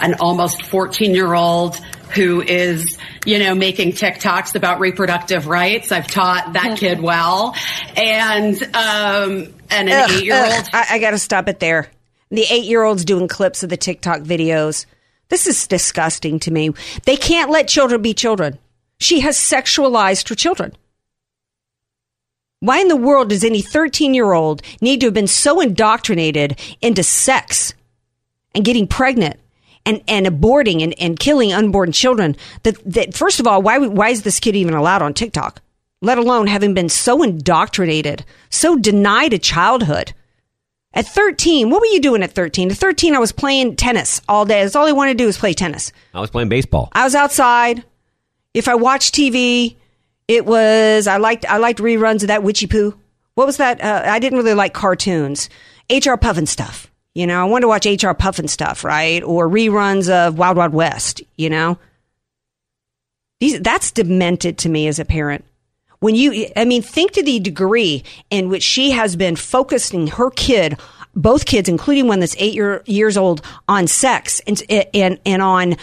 an 0.00 0.14
almost 0.20 0.66
14 0.66 1.16
year 1.16 1.34
old 1.34 1.80
who 2.10 2.40
is, 2.42 2.98
you 3.24 3.38
know, 3.38 3.54
making 3.54 3.92
TikToks 3.92 4.54
about 4.54 4.80
reproductive 4.80 5.46
rights. 5.46 5.92
I've 5.92 6.06
taught 6.06 6.54
that 6.54 6.78
kid 6.78 7.00
well. 7.00 7.54
And, 7.96 8.60
um, 8.62 9.54
and 9.70 9.88
an 9.88 10.04
Ugh, 10.04 10.10
eight 10.10 10.24
year 10.24 10.36
old. 10.36 10.68
I, 10.72 10.86
I 10.92 10.98
got 10.98 11.10
to 11.10 11.18
stop 11.18 11.48
it 11.48 11.60
there. 11.60 11.90
The 12.30 12.44
eight 12.50 12.64
year 12.64 12.82
olds 12.82 13.04
doing 13.04 13.28
clips 13.28 13.62
of 13.62 13.70
the 13.70 13.76
TikTok 13.76 14.20
videos. 14.20 14.86
This 15.28 15.46
is 15.46 15.66
disgusting 15.66 16.40
to 16.40 16.50
me. 16.50 16.70
They 17.04 17.16
can't 17.16 17.50
let 17.50 17.68
children 17.68 18.02
be 18.02 18.14
children. 18.14 18.58
She 18.98 19.20
has 19.20 19.36
sexualized 19.36 20.28
her 20.28 20.34
children. 20.34 20.74
Why 22.60 22.80
in 22.80 22.88
the 22.88 22.96
world 22.96 23.28
does 23.28 23.44
any 23.44 23.62
13 23.62 24.14
year 24.14 24.32
old 24.32 24.62
need 24.80 25.00
to 25.00 25.06
have 25.06 25.14
been 25.14 25.26
so 25.26 25.60
indoctrinated 25.60 26.58
into 26.80 27.02
sex 27.02 27.74
and 28.54 28.64
getting 28.64 28.86
pregnant 28.86 29.38
and, 29.86 30.02
and 30.08 30.26
aborting 30.26 30.82
and, 30.82 30.94
and 30.98 31.18
killing 31.18 31.52
unborn 31.52 31.92
children 31.92 32.36
that, 32.62 32.76
that 32.84 33.14
first 33.14 33.40
of 33.40 33.46
all, 33.46 33.62
why, 33.62 33.78
why 33.78 34.10
is 34.10 34.22
this 34.22 34.40
kid 34.40 34.56
even 34.56 34.74
allowed 34.74 35.02
on 35.02 35.14
TikTok? 35.14 35.60
Let 36.00 36.18
alone 36.18 36.46
having 36.46 36.74
been 36.74 36.88
so 36.88 37.22
indoctrinated, 37.22 38.24
so 38.50 38.76
denied 38.76 39.32
a 39.32 39.38
childhood. 39.38 40.12
At 40.94 41.06
13, 41.06 41.70
what 41.70 41.80
were 41.80 41.86
you 41.86 42.00
doing 42.00 42.22
at 42.22 42.32
13? 42.32 42.70
At 42.70 42.76
13, 42.76 43.14
I 43.14 43.18
was 43.18 43.32
playing 43.32 43.76
tennis 43.76 44.20
all 44.28 44.44
day. 44.44 44.62
That's 44.62 44.76
all 44.76 44.86
I 44.86 44.92
wanted 44.92 45.12
to 45.12 45.22
do 45.22 45.26
was 45.26 45.36
play 45.36 45.52
tennis. 45.52 45.92
I 46.14 46.20
was 46.20 46.30
playing 46.30 46.48
baseball. 46.48 46.88
I 46.92 47.04
was 47.04 47.14
outside. 47.14 47.84
If 48.54 48.68
I 48.68 48.74
watched 48.74 49.14
TV, 49.14 49.76
it 50.28 50.46
was 50.46 51.06
I 51.06 51.16
liked 51.18 51.44
I 51.46 51.58
liked 51.58 51.80
reruns 51.80 52.22
of 52.22 52.28
that 52.28 52.42
Witchy 52.42 52.66
Poo. 52.66 52.98
What 53.34 53.46
was 53.46 53.58
that? 53.58 53.80
Uh, 53.82 54.02
I 54.06 54.18
didn't 54.18 54.38
really 54.38 54.54
like 54.54 54.74
cartoons, 54.74 55.48
HR 55.90 56.14
Pufnstuf. 56.14 56.86
You 57.14 57.26
know, 57.26 57.40
I 57.40 57.44
want 57.44 57.62
to 57.62 57.68
watch 57.68 57.86
HR 57.86 58.10
Pufnstuf, 58.10 58.84
right? 58.84 59.22
Or 59.22 59.48
reruns 59.48 60.08
of 60.08 60.38
Wild 60.38 60.56
Wild 60.56 60.72
West. 60.72 61.22
You 61.36 61.50
know, 61.50 61.78
these 63.40 63.60
that's 63.60 63.90
demented 63.90 64.58
to 64.58 64.68
me 64.68 64.88
as 64.88 64.98
a 64.98 65.04
parent. 65.04 65.44
When 66.00 66.14
you, 66.14 66.46
I 66.54 66.64
mean, 66.64 66.82
think 66.82 67.12
to 67.12 67.24
the 67.24 67.40
degree 67.40 68.04
in 68.30 68.48
which 68.48 68.62
she 68.62 68.92
has 68.92 69.16
been 69.16 69.34
focusing 69.34 70.06
her 70.06 70.30
kid, 70.30 70.78
both 71.14 71.44
kids, 71.44 71.68
including 71.68 72.06
one 72.06 72.20
that's 72.20 72.36
eight 72.38 72.54
year, 72.54 72.82
years 72.86 73.16
old, 73.16 73.42
on 73.66 73.88
sex 73.88 74.40
and 74.46 74.62
and 74.94 75.18
and 75.26 75.42
on 75.42 75.76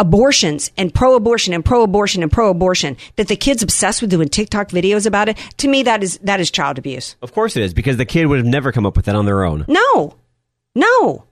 abortions 0.00 0.70
and 0.76 0.92
pro-abortion 0.92 1.54
and 1.54 1.64
pro-abortion 1.64 2.22
and 2.22 2.32
pro-abortion 2.32 2.96
that 3.16 3.28
the 3.28 3.36
kid's 3.36 3.62
obsessed 3.62 4.02
with 4.02 4.10
doing 4.10 4.28
TikTok 4.28 4.68
videos 4.70 5.06
about 5.06 5.28
it 5.28 5.38
to 5.58 5.68
me 5.68 5.84
that 5.84 6.02
is 6.02 6.18
that 6.18 6.40
is 6.40 6.50
child 6.50 6.78
abuse. 6.78 7.16
Of 7.22 7.32
course 7.32 7.56
it 7.56 7.62
is, 7.62 7.72
because 7.72 7.96
the 7.96 8.04
kid 8.04 8.26
would 8.26 8.38
have 8.38 8.46
never 8.46 8.72
come 8.72 8.84
up 8.84 8.96
with 8.96 9.06
that 9.06 9.14
on 9.14 9.24
their 9.24 9.44
own. 9.44 9.64
No. 9.68 10.16
No. 10.74 11.24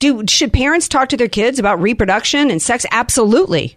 Do 0.00 0.24
should 0.28 0.52
parents 0.52 0.88
talk 0.88 1.08
to 1.10 1.16
their 1.16 1.28
kids 1.28 1.58
about 1.58 1.80
reproduction 1.80 2.50
and 2.50 2.62
sex? 2.62 2.86
Absolutely. 2.90 3.76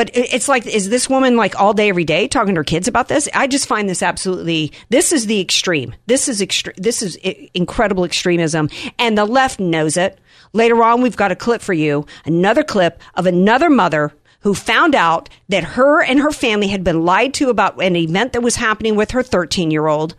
But 0.00 0.10
it's 0.14 0.48
like, 0.48 0.66
is 0.66 0.88
this 0.88 1.10
woman 1.10 1.36
like 1.36 1.60
all 1.60 1.74
day, 1.74 1.90
every 1.90 2.04
day 2.04 2.26
talking 2.26 2.54
to 2.54 2.60
her 2.60 2.64
kids 2.64 2.88
about 2.88 3.08
this? 3.08 3.28
I 3.34 3.46
just 3.46 3.68
find 3.68 3.86
this 3.86 4.02
absolutely. 4.02 4.72
This 4.88 5.12
is 5.12 5.26
the 5.26 5.42
extreme. 5.42 5.94
This 6.06 6.26
is 6.26 6.40
extreme. 6.40 6.74
This 6.78 7.02
is 7.02 7.16
incredible 7.52 8.04
extremism, 8.04 8.70
and 8.98 9.18
the 9.18 9.26
left 9.26 9.60
knows 9.60 9.98
it. 9.98 10.18
Later 10.54 10.82
on, 10.82 11.02
we've 11.02 11.18
got 11.18 11.32
a 11.32 11.36
clip 11.36 11.60
for 11.60 11.74
you. 11.74 12.06
Another 12.24 12.64
clip 12.64 12.98
of 13.14 13.26
another 13.26 13.68
mother 13.68 14.14
who 14.40 14.54
found 14.54 14.94
out 14.94 15.28
that 15.50 15.64
her 15.64 16.02
and 16.02 16.18
her 16.18 16.30
family 16.30 16.68
had 16.68 16.82
been 16.82 17.04
lied 17.04 17.34
to 17.34 17.50
about 17.50 17.82
an 17.82 17.94
event 17.94 18.32
that 18.32 18.42
was 18.42 18.56
happening 18.56 18.96
with 18.96 19.10
her 19.10 19.22
13 19.22 19.70
year 19.70 19.86
old. 19.86 20.14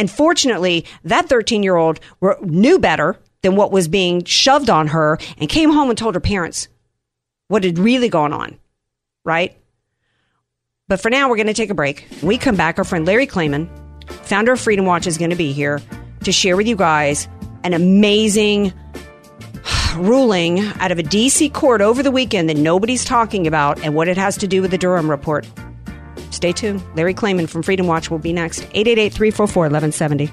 And 0.00 0.10
fortunately, 0.10 0.86
that 1.04 1.28
13 1.28 1.62
year 1.62 1.76
old 1.76 2.00
knew 2.40 2.78
better 2.78 3.18
than 3.42 3.54
what 3.54 3.70
was 3.70 3.86
being 3.86 4.24
shoved 4.24 4.70
on 4.70 4.86
her 4.86 5.18
and 5.36 5.46
came 5.46 5.70
home 5.70 5.90
and 5.90 5.98
told 5.98 6.14
her 6.14 6.22
parents 6.22 6.68
what 7.48 7.64
had 7.64 7.78
really 7.78 8.08
gone 8.08 8.32
on, 8.32 8.58
right? 9.26 9.54
But 10.88 11.02
for 11.02 11.10
now, 11.10 11.28
we're 11.28 11.36
going 11.36 11.48
to 11.48 11.52
take 11.52 11.68
a 11.68 11.74
break. 11.74 12.06
When 12.20 12.28
we 12.28 12.38
come 12.38 12.56
back, 12.56 12.78
our 12.78 12.84
friend 12.84 13.04
Larry 13.04 13.26
Klayman, 13.26 13.68
founder 14.24 14.52
of 14.52 14.60
Freedom 14.60 14.86
Watch, 14.86 15.06
is 15.06 15.18
going 15.18 15.32
to 15.32 15.36
be 15.36 15.52
here 15.52 15.82
to 16.24 16.32
share 16.32 16.56
with 16.56 16.66
you 16.66 16.76
guys 16.76 17.28
an 17.62 17.74
amazing 17.74 18.72
ruling 19.96 20.60
out 20.80 20.92
of 20.92 20.98
a 20.98 21.02
DC 21.02 21.52
court 21.52 21.82
over 21.82 22.02
the 22.02 22.10
weekend 22.10 22.48
that 22.48 22.56
nobody's 22.56 23.04
talking 23.04 23.46
about 23.46 23.78
and 23.84 23.94
what 23.94 24.08
it 24.08 24.16
has 24.16 24.38
to 24.38 24.48
do 24.48 24.62
with 24.62 24.70
the 24.70 24.78
Durham 24.78 25.10
report. 25.10 25.46
Stay 26.40 26.52
tuned. 26.54 26.82
Larry 26.96 27.12
Klayman 27.12 27.46
from 27.46 27.62
Freedom 27.62 27.86
Watch 27.86 28.10
will 28.10 28.18
be 28.18 28.32
next. 28.32 28.60
888 28.72 29.12
344 29.12 29.64
1170. 29.64 30.32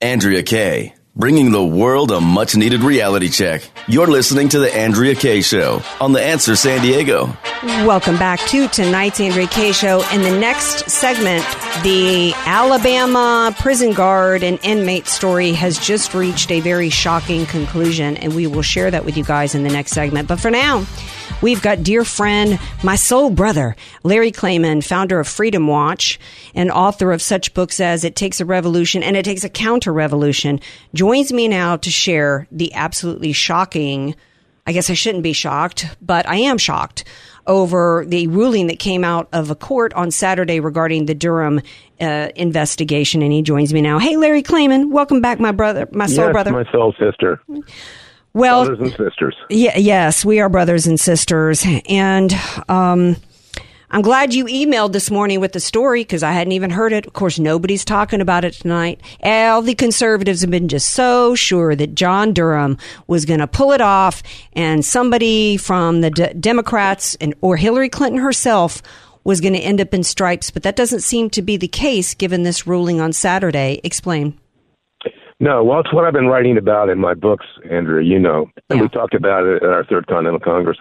Andrea 0.00 0.42
Kaye, 0.44 0.94
bringing 1.18 1.50
the 1.50 1.64
world 1.64 2.12
a 2.12 2.20
much 2.20 2.54
needed 2.54 2.80
reality 2.80 3.28
check. 3.28 3.68
You're 3.88 4.06
listening 4.06 4.48
to 4.50 4.60
The 4.60 4.72
Andrea 4.72 5.16
Kaye 5.16 5.40
Show 5.40 5.82
on 6.00 6.12
The 6.12 6.22
Answer 6.22 6.54
San 6.54 6.80
Diego. 6.80 7.36
Welcome 7.84 8.16
back 8.18 8.38
to 8.50 8.68
tonight's 8.68 9.18
Andrea 9.18 9.48
Kaye 9.48 9.72
Show. 9.72 10.04
In 10.12 10.22
the 10.22 10.38
next 10.38 10.88
segment, 10.88 11.44
the 11.82 12.32
Alabama 12.46 13.52
prison 13.58 13.94
guard 13.94 14.44
and 14.44 14.60
inmate 14.62 15.08
story 15.08 15.50
has 15.54 15.76
just 15.76 16.14
reached 16.14 16.52
a 16.52 16.60
very 16.60 16.88
shocking 16.88 17.46
conclusion, 17.46 18.16
and 18.18 18.36
we 18.36 18.46
will 18.46 18.62
share 18.62 18.88
that 18.88 19.04
with 19.04 19.16
you 19.16 19.24
guys 19.24 19.56
in 19.56 19.64
the 19.64 19.70
next 19.70 19.90
segment. 19.90 20.28
But 20.28 20.38
for 20.38 20.52
now, 20.52 20.86
we've 21.42 21.62
got 21.62 21.82
dear 21.82 22.04
friend, 22.04 22.58
my 22.82 22.96
soul 22.96 23.30
brother, 23.30 23.76
Larry 24.02 24.32
Klayman, 24.32 24.84
founder 24.84 25.20
of 25.20 25.28
Freedom 25.28 25.66
Watch 25.66 26.18
and 26.54 26.70
author 26.70 27.12
of 27.12 27.22
such 27.22 27.54
books 27.54 27.80
as 27.80 28.04
It 28.04 28.16
Takes 28.16 28.40
a 28.40 28.44
Revolution 28.44 29.02
and 29.02 29.16
It 29.16 29.24
Takes 29.24 29.44
a 29.44 29.48
Counter 29.48 29.92
Revolution, 29.92 30.60
joins 30.94 31.32
me 31.32 31.48
now 31.48 31.76
to 31.76 31.90
share 31.90 32.46
the 32.50 32.72
absolutely 32.74 33.32
shocking 33.32 34.14
I 34.68 34.72
guess 34.72 34.90
I 34.90 34.92
shouldn't 34.92 35.22
be 35.22 35.32
shocked, 35.32 35.86
but 36.02 36.28
I 36.28 36.36
am 36.36 36.58
shocked 36.58 37.04
over 37.46 38.04
the 38.06 38.26
ruling 38.26 38.66
that 38.66 38.78
came 38.78 39.02
out 39.02 39.26
of 39.32 39.50
a 39.50 39.54
court 39.54 39.94
on 39.94 40.10
Saturday 40.10 40.60
regarding 40.60 41.06
the 41.06 41.14
Durham 41.14 41.62
uh, 41.98 42.28
investigation. 42.36 43.22
And 43.22 43.32
he 43.32 43.40
joins 43.40 43.72
me 43.72 43.80
now. 43.80 43.98
Hey, 43.98 44.18
Larry 44.18 44.42
Klayman, 44.42 44.90
welcome 44.90 45.22
back, 45.22 45.40
my 45.40 45.52
brother, 45.52 45.88
my 45.92 46.04
soul 46.04 46.26
yes, 46.26 46.32
brother. 46.32 46.52
my 46.52 46.70
soul 46.70 46.94
sister. 47.00 47.40
Well, 48.34 48.66
brothers 48.66 48.80
and 48.80 49.08
sisters. 49.08 49.36
Yeah, 49.48 49.76
yes, 49.76 50.24
we 50.24 50.40
are 50.40 50.48
brothers 50.48 50.86
and 50.86 51.00
sisters, 51.00 51.64
and 51.88 52.32
um, 52.68 53.16
I'm 53.90 54.02
glad 54.02 54.34
you 54.34 54.44
emailed 54.44 54.92
this 54.92 55.10
morning 55.10 55.40
with 55.40 55.52
the 55.52 55.60
story 55.60 56.02
because 56.02 56.22
I 56.22 56.32
hadn't 56.32 56.52
even 56.52 56.68
heard 56.68 56.92
it. 56.92 57.06
Of 57.06 57.14
course, 57.14 57.38
nobody's 57.38 57.86
talking 57.86 58.20
about 58.20 58.44
it 58.44 58.52
tonight. 58.52 59.00
All 59.22 59.62
the 59.62 59.74
conservatives 59.74 60.42
have 60.42 60.50
been 60.50 60.68
just 60.68 60.90
so 60.90 61.34
sure 61.34 61.74
that 61.74 61.94
John 61.94 62.34
Durham 62.34 62.76
was 63.06 63.24
going 63.24 63.40
to 63.40 63.46
pull 63.46 63.72
it 63.72 63.80
off, 63.80 64.22
and 64.52 64.84
somebody 64.84 65.56
from 65.56 66.02
the 66.02 66.10
D- 66.10 66.34
Democrats 66.34 67.14
and 67.20 67.34
or 67.40 67.56
Hillary 67.56 67.88
Clinton 67.88 68.20
herself 68.20 68.82
was 69.24 69.40
going 69.40 69.54
to 69.54 69.60
end 69.60 69.80
up 69.80 69.94
in 69.94 70.04
stripes. 70.04 70.50
But 70.50 70.64
that 70.64 70.76
doesn't 70.76 71.00
seem 71.00 71.30
to 71.30 71.40
be 71.40 71.56
the 71.56 71.68
case 71.68 72.14
given 72.14 72.42
this 72.42 72.66
ruling 72.66 73.00
on 73.00 73.14
Saturday. 73.14 73.80
Explain. 73.82 74.38
No, 75.40 75.62
well, 75.62 75.80
it's 75.80 75.92
what 75.92 76.04
I've 76.04 76.12
been 76.12 76.26
writing 76.26 76.58
about 76.58 76.88
in 76.88 76.98
my 76.98 77.14
books, 77.14 77.46
Andrew. 77.70 78.00
You 78.02 78.18
know, 78.18 78.50
and 78.70 78.80
we 78.80 78.88
talked 78.88 79.14
about 79.14 79.44
it 79.44 79.62
at 79.62 79.68
our 79.68 79.84
Third 79.84 80.06
Continental 80.08 80.40
Congress. 80.40 80.78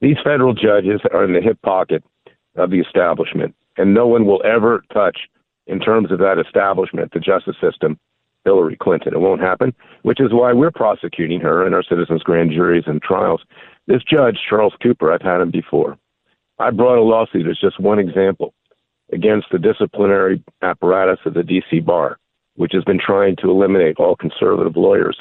These 0.00 0.16
federal 0.22 0.52
judges 0.52 1.00
are 1.12 1.24
in 1.24 1.32
the 1.32 1.40
hip 1.40 1.60
pocket 1.62 2.04
of 2.56 2.70
the 2.70 2.80
establishment, 2.80 3.54
and 3.78 3.94
no 3.94 4.06
one 4.06 4.26
will 4.26 4.42
ever 4.44 4.84
touch, 4.92 5.20
in 5.66 5.80
terms 5.80 6.12
of 6.12 6.18
that 6.18 6.38
establishment, 6.38 7.12
the 7.12 7.20
justice 7.20 7.56
system, 7.60 7.98
Hillary 8.44 8.76
Clinton. 8.76 9.14
It 9.14 9.20
won't 9.20 9.40
happen, 9.40 9.74
which 10.02 10.20
is 10.20 10.32
why 10.32 10.52
we're 10.52 10.70
prosecuting 10.70 11.40
her 11.40 11.66
in 11.66 11.72
our 11.72 11.82
citizens' 11.82 12.22
grand 12.22 12.50
juries 12.50 12.84
and 12.86 13.00
trials. 13.00 13.42
This 13.86 14.02
judge, 14.02 14.38
Charles 14.48 14.74
Cooper, 14.82 15.12
I've 15.12 15.22
had 15.22 15.40
him 15.40 15.50
before. 15.50 15.96
I 16.58 16.70
brought 16.70 16.98
a 16.98 17.02
lawsuit 17.02 17.48
as 17.48 17.58
just 17.58 17.80
one 17.80 17.98
example 17.98 18.52
against 19.12 19.46
the 19.50 19.58
disciplinary 19.58 20.42
apparatus 20.62 21.18
of 21.24 21.34
the 21.34 21.42
D.C. 21.42 21.80
bar, 21.80 22.18
which 22.56 22.72
has 22.72 22.84
been 22.84 23.00
trying 23.04 23.36
to 23.36 23.50
eliminate 23.50 23.96
all 23.98 24.16
conservative 24.16 24.76
lawyers 24.76 25.16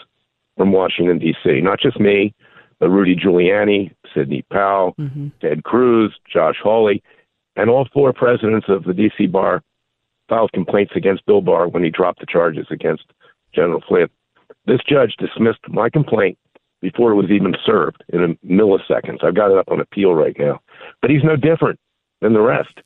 from 0.58 0.72
Washington, 0.72 1.20
D.C. 1.20 1.62
Not 1.62 1.80
just 1.80 2.00
me, 2.00 2.34
but 2.80 2.90
Rudy 2.90 3.16
Giuliani, 3.16 3.92
Sidney 4.14 4.44
Powell, 4.52 4.94
mm-hmm. 5.00 5.30
Ted 5.42 5.64
Cruz, 5.64 6.14
Josh 6.32 6.58
Hawley, 6.62 7.02
and 7.56 7.70
all 7.70 7.88
four 7.94 8.14
presidents 8.14 8.68
of 8.70 8.84
the 8.84 8.94
D.C. 8.94 9.28
bar 9.28 9.64
filed 10.30 10.52
complaints 10.54 10.94
against 10.96 11.26
Bill 11.26 11.42
Barr 11.42 11.68
when 11.68 11.84
he 11.84 11.90
dropped 11.90 12.20
the 12.20 12.26
charges 12.26 12.68
against 12.70 13.04
General 13.54 13.84
Flynn. 13.88 14.10
This 14.66 14.80
judge 14.88 15.16
dismissed 15.18 15.60
my 15.68 15.90
complaint 15.90 16.38
before 16.82 17.12
it 17.12 17.16
was 17.16 17.32
even 17.32 17.56
served 17.66 18.04
in 18.10 18.24
a 18.24 18.46
milliseconds. 18.46 19.24
I've 19.24 19.36
got 19.36 19.52
it 19.52 19.58
up 19.58 19.70
on 19.70 19.80
appeal 19.80 20.14
right 20.14 20.36
now. 20.38 20.60
But 21.02 21.12
he's 21.12 21.24
no 21.24 21.36
different 21.36 21.80
than 22.22 22.34
the 22.34 22.42
rest. 22.42 22.82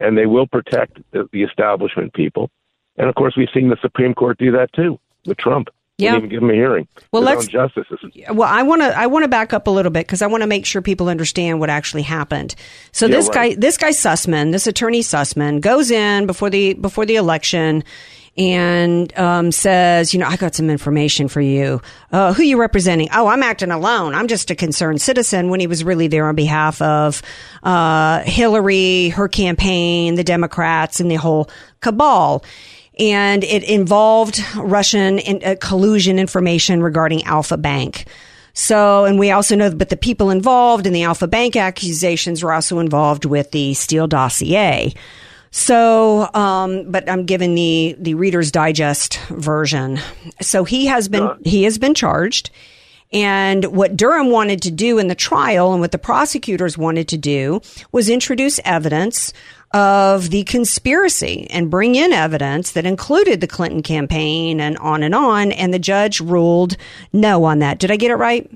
And 0.00 0.18
they 0.18 0.26
will 0.26 0.46
protect 0.46 0.98
the, 1.12 1.28
the 1.32 1.42
establishment 1.42 2.12
people. 2.12 2.50
And 2.98 3.08
of 3.08 3.14
course, 3.14 3.34
we've 3.36 3.48
seen 3.52 3.68
the 3.68 3.76
Supreme 3.82 4.14
Court 4.14 4.38
do 4.38 4.52
that 4.52 4.72
too 4.72 4.98
with 5.26 5.38
Trump. 5.38 5.68
Yeah. 5.98 6.10
Didn't 6.12 6.24
even 6.26 6.30
give 6.30 6.42
him 6.42 6.50
a 6.50 6.54
hearing. 6.54 6.88
Well, 7.10 7.22
let's- 7.22 7.46
justices. 7.46 7.98
Well, 8.30 8.48
I 8.48 8.62
want 8.62 8.82
to 8.82 8.96
I 8.98 9.06
want 9.06 9.24
to 9.24 9.28
back 9.28 9.54
up 9.54 9.66
a 9.66 9.70
little 9.70 9.90
bit 9.90 10.06
because 10.06 10.20
I 10.20 10.26
want 10.26 10.42
to 10.42 10.46
make 10.46 10.66
sure 10.66 10.82
people 10.82 11.08
understand 11.08 11.58
what 11.58 11.70
actually 11.70 12.02
happened. 12.02 12.54
So 12.92 13.06
Yeah, 13.06 13.16
this 13.16 13.28
right. 13.28 13.34
guy 13.34 13.60
this 13.60 13.78
guy 13.78 13.90
Sussmann, 13.90 14.52
this 14.52 14.66
attorney 14.66 15.00
Sussmann, 15.00 15.60
goes 15.62 15.90
in 15.90 16.26
before 16.26 16.50
the 16.50 16.74
before 16.74 17.06
the 17.06 17.16
election 17.16 17.82
and 18.36 19.16
um, 19.18 19.50
says, 19.50 20.12
you 20.12 20.20
know, 20.20 20.26
I 20.26 20.36
got 20.36 20.54
some 20.54 20.68
information 20.68 21.28
for 21.28 21.40
you. 21.40 21.80
Uh, 22.12 22.34
who 22.34 22.42
you 22.42 22.60
representing? 22.60 23.08
Oh, 23.14 23.28
I'm 23.28 23.42
acting 23.42 23.70
alone. 23.70 24.14
I'm 24.14 24.28
just 24.28 24.50
a 24.50 24.54
concerned 24.54 25.00
citizen. 25.00 25.48
When 25.48 25.60
he 25.60 25.66
was 25.66 25.82
really 25.82 26.08
there 26.08 26.28
on 26.28 26.34
behalf 26.34 26.82
of 26.82 27.22
uh, 27.62 28.20
Hillary, 28.24 29.08
her 29.10 29.28
campaign, 29.28 30.16
the 30.16 30.24
Democrats, 30.24 31.00
and 31.00 31.10
the 31.10 31.14
whole 31.14 31.48
cabal 31.80 32.44
and 32.98 33.44
it 33.44 33.62
involved 33.64 34.42
Russian 34.56 35.18
in, 35.18 35.42
uh, 35.44 35.56
collusion 35.60 36.18
information 36.18 36.82
regarding 36.82 37.24
Alfa 37.24 37.56
Bank. 37.56 38.06
So, 38.54 39.04
and 39.04 39.18
we 39.18 39.30
also 39.30 39.54
know, 39.54 39.74
but 39.74 39.90
the 39.90 39.98
people 39.98 40.30
involved 40.30 40.86
in 40.86 40.94
the 40.94 41.02
Alfa 41.02 41.28
Bank 41.28 41.56
accusations 41.56 42.42
were 42.42 42.54
also 42.54 42.78
involved 42.78 43.26
with 43.26 43.50
the 43.50 43.74
Steele 43.74 44.06
dossier. 44.06 44.94
So, 45.50 46.32
um, 46.34 46.90
but 46.90 47.08
I'm 47.08 47.24
giving 47.26 47.54
the 47.54 47.96
the 47.98 48.14
Reader's 48.14 48.50
Digest 48.50 49.18
version. 49.28 49.98
So 50.40 50.64
he 50.64 50.86
has 50.86 51.08
been 51.08 51.30
he 51.44 51.64
has 51.64 51.78
been 51.78 51.94
charged. 51.94 52.50
And 53.12 53.64
what 53.66 53.96
Durham 53.96 54.30
wanted 54.30 54.62
to 54.62 54.70
do 54.70 54.98
in 54.98 55.06
the 55.06 55.14
trial 55.14 55.72
and 55.72 55.80
what 55.80 55.92
the 55.92 55.98
prosecutors 55.98 56.76
wanted 56.76 57.08
to 57.08 57.16
do 57.16 57.60
was 57.92 58.08
introduce 58.10 58.58
evidence 58.64 59.32
of 59.76 60.30
the 60.30 60.42
conspiracy 60.44 61.46
and 61.50 61.70
bring 61.70 61.96
in 61.96 62.10
evidence 62.10 62.72
that 62.72 62.86
included 62.86 63.42
the 63.42 63.46
Clinton 63.46 63.82
campaign 63.82 64.58
and 64.58 64.78
on 64.78 65.02
and 65.02 65.14
on. 65.14 65.52
And 65.52 65.74
the 65.74 65.78
judge 65.78 66.18
ruled 66.18 66.78
no 67.12 67.44
on 67.44 67.58
that. 67.58 67.78
Did 67.78 67.90
I 67.90 67.96
get 67.96 68.10
it 68.10 68.14
right? 68.14 68.50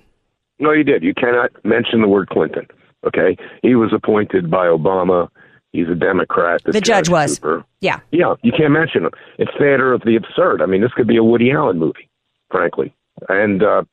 No, 0.58 0.72
you 0.72 0.82
did. 0.82 1.02
You 1.02 1.12
cannot 1.12 1.50
mention 1.62 2.00
the 2.00 2.08
word 2.08 2.30
Clinton. 2.30 2.66
Okay, 3.06 3.36
he 3.62 3.74
was 3.74 3.92
appointed 3.92 4.50
by 4.50 4.66
Obama. 4.66 5.28
He's 5.72 5.88
a 5.88 5.94
Democrat. 5.94 6.62
The 6.64 6.80
judge 6.80 7.10
was. 7.10 7.38
Cooper. 7.38 7.64
Yeah. 7.80 8.00
Yeah, 8.12 8.34
you 8.42 8.52
can't 8.52 8.72
mention 8.72 9.04
him. 9.04 9.10
It's 9.38 9.52
theater 9.58 9.92
of 9.92 10.00
the 10.02 10.16
absurd. 10.16 10.62
I 10.62 10.66
mean, 10.66 10.80
this 10.80 10.92
could 10.92 11.06
be 11.06 11.18
a 11.18 11.24
Woody 11.24 11.52
Allen 11.52 11.78
movie, 11.78 12.08
frankly. 12.50 12.94
And 13.28 13.62
uh, 13.62 13.84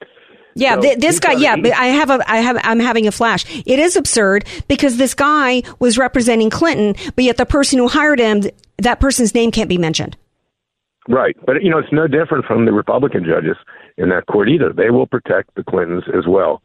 Yeah, 0.58 0.76
So 0.76 0.82
th- 0.82 1.00
this 1.00 1.20
guy. 1.20 1.34
Yeah, 1.34 1.56
but 1.56 1.74
I 1.74 1.86
have 1.86 2.10
a. 2.10 2.32
I 2.32 2.38
have. 2.38 2.58
I'm 2.64 2.80
having 2.80 3.08
a 3.08 3.12
flash. 3.12 3.46
It 3.66 3.80
is 3.80 3.96
absurd 3.96 4.46
because 4.68 4.98
this 4.98 5.14
guy 5.14 5.64
was 5.80 5.98
representing 5.98 6.50
Clinton, 6.50 6.96
but 7.16 7.24
yet 7.24 7.38
the 7.38 7.46
person 7.46 7.80
who 7.80 7.88
hired 7.88 8.20
him, 8.20 8.44
that 8.78 9.00
person's 9.00 9.34
name 9.34 9.52
can't 9.52 9.70
be 9.70 9.78
mentioned. 9.78 10.18
Right. 11.08 11.36
But, 11.46 11.64
you 11.64 11.70
know, 11.70 11.78
it's 11.78 11.92
no 11.92 12.08
different 12.08 12.46
from 12.46 12.66
the 12.66 12.74
Republican 12.74 13.24
judges 13.24 13.56
in 13.98 14.10
that 14.10 14.26
court 14.28 14.50
either. 14.50 14.74
They 14.74 14.90
will 14.90 15.08
protect 15.08 15.56
the 15.56 15.64
Clintons 15.64 16.04
as 16.16 16.26
well. 16.28 16.62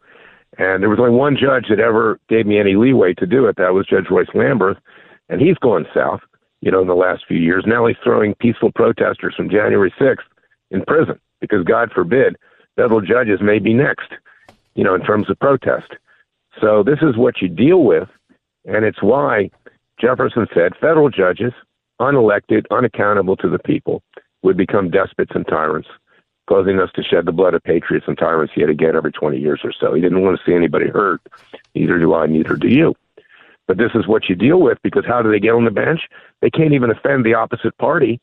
And 0.59 0.83
there 0.83 0.90
was 0.90 0.98
only 0.98 1.12
one 1.12 1.37
judge 1.40 1.66
that 1.70 1.81
ever 1.81 2.18
gave 2.28 2.46
me 2.46 2.59
any 2.59 2.74
leeway 2.74 3.14
to 3.14 3.26
do 3.26 3.46
it. 3.46 3.57
That 3.57 3.72
was 3.72 3.87
Judge 3.87 4.07
Royce 4.11 4.28
Lamberth. 4.35 4.78
And 5.28 5.40
he's 5.40 5.57
gone 5.59 5.87
south, 5.94 6.20
you 6.61 6.70
know, 6.70 6.83
in 6.83 6.88
the 6.88 6.94
last 6.94 7.24
few 7.26 7.38
years. 7.38 7.64
Now 7.66 7.87
he's 7.87 7.96
throwing 8.02 8.35
peaceful 8.35 8.72
protesters 8.72 9.35
from 9.37 9.48
January 9.48 9.94
6th 9.98 10.18
in 10.70 10.85
prison 10.85 11.18
because, 11.40 11.64
God 11.64 11.90
forbid, 11.94 12.37
federal 12.76 13.00
judges 13.00 13.40
may 13.40 13.58
be 13.58 13.74
next, 13.74 14.12
you 14.74 14.85
know, 14.85 14.94
in 14.94 15.02
terms 15.02 15.30
of 15.30 15.38
protest. 15.38 15.92
So 16.61 16.82
this 16.82 16.98
is 17.02 17.16
what 17.16 17.40
you 17.40 17.48
deal 17.48 17.82
with. 17.82 18.08
And 18.64 18.85
it's 18.85 19.02
why 19.02 19.50
Jefferson 20.00 20.46
said 20.54 20.72
federal 20.80 21.11
judges, 21.11 21.52
unelected, 22.00 22.64
unaccountable 22.70 23.37
to 23.37 23.48
the 23.48 23.58
people, 23.58 24.02
would 24.42 24.56
become 24.56 24.90
despots 24.90 25.32
and 25.35 25.46
tyrants, 25.46 25.88
causing 26.48 26.80
us 26.80 26.90
to 26.94 27.02
shed 27.02 27.26
the 27.26 27.32
blood 27.32 27.54
of 27.54 27.62
patriots 27.62 28.06
and 28.08 28.18
tyrants 28.18 28.54
yet 28.56 28.68
again 28.68 28.96
every 28.96 29.12
20 29.12 29.38
years 29.38 29.61
or 29.64 29.72
so. 29.72 29.94
He 29.94 30.00
didn't 30.00 30.22
want 30.22 30.38
to 30.38 30.44
see 30.44 30.54
anybody 30.54 30.88
hurt. 30.88 31.20
Neither 31.74 31.98
do 31.98 32.14
I, 32.14 32.26
neither 32.26 32.56
do 32.56 32.68
you. 32.68 32.94
But 33.68 33.78
this 33.78 33.92
is 33.94 34.06
what 34.06 34.28
you 34.28 34.35
deal 34.35 34.61
with 34.61 34.78
because 34.82 35.04
how 35.06 35.22
do 35.22 35.30
they 35.30 35.38
get 35.38 35.54
on 35.54 35.64
the 35.64 35.70
bench? 35.70 36.00
They 36.40 36.50
can't 36.50 36.74
even 36.74 36.90
offend 36.90 37.24
the 37.24 37.35
opposite 37.35 37.76
party 37.78 38.20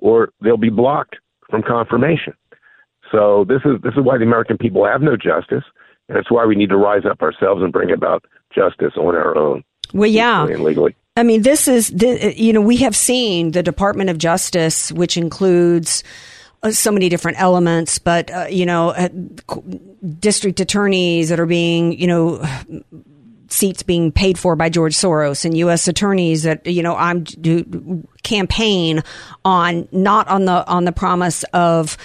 or 0.00 0.30
they'll 0.40 0.56
be 0.56 0.70
blocked 0.70 1.16
from 1.50 1.62
confirmation. 1.62 2.34
So 3.10 3.44
this 3.48 3.60
is 3.64 3.80
this 3.82 3.94
is 3.94 4.00
why 4.02 4.18
the 4.18 4.24
American 4.24 4.58
people 4.58 4.84
have 4.84 5.02
no 5.02 5.16
justice, 5.16 5.64
and 6.08 6.18
it's 6.18 6.30
why 6.30 6.44
we 6.46 6.54
need 6.54 6.70
to 6.70 6.76
rise 6.76 7.04
up 7.08 7.22
ourselves 7.22 7.62
and 7.62 7.72
bring 7.72 7.90
about 7.90 8.24
justice 8.54 8.94
on 8.96 9.14
our 9.14 9.36
own. 9.36 9.64
Well, 9.92 10.10
yeah. 10.10 10.46
and 10.46 10.62
legally. 10.62 10.96
I 11.16 11.24
mean, 11.24 11.42
this 11.42 11.66
is, 11.66 11.90
you 12.36 12.52
know, 12.52 12.60
we 12.60 12.76
have 12.76 12.94
seen 12.94 13.50
the 13.50 13.62
Department 13.62 14.08
of 14.08 14.18
Justice, 14.18 14.92
which 14.92 15.16
includes 15.16 16.04
uh, 16.62 16.70
so 16.70 16.92
many 16.92 17.08
different 17.08 17.40
elements, 17.40 17.98
but, 17.98 18.30
uh, 18.30 18.46
you 18.48 18.64
know, 18.64 18.90
uh, 18.90 19.08
district 20.20 20.60
attorneys 20.60 21.30
that 21.30 21.40
are 21.40 21.46
being, 21.46 21.98
you 21.98 22.06
know, 22.06 22.44
seats 23.48 23.82
being 23.82 24.12
paid 24.12 24.38
for 24.38 24.54
by 24.54 24.68
George 24.68 24.94
Soros 24.94 25.44
and 25.44 25.56
U.S. 25.58 25.88
attorneys 25.88 26.44
that, 26.44 26.64
you 26.66 26.84
know, 26.84 26.94
I'm 26.94 27.24
do 27.24 28.06
campaign 28.22 29.02
on, 29.44 29.88
not 29.90 30.28
on 30.28 30.44
the, 30.44 30.64
on 30.68 30.84
the 30.84 30.92
promise 30.92 31.42
of, 31.52 31.96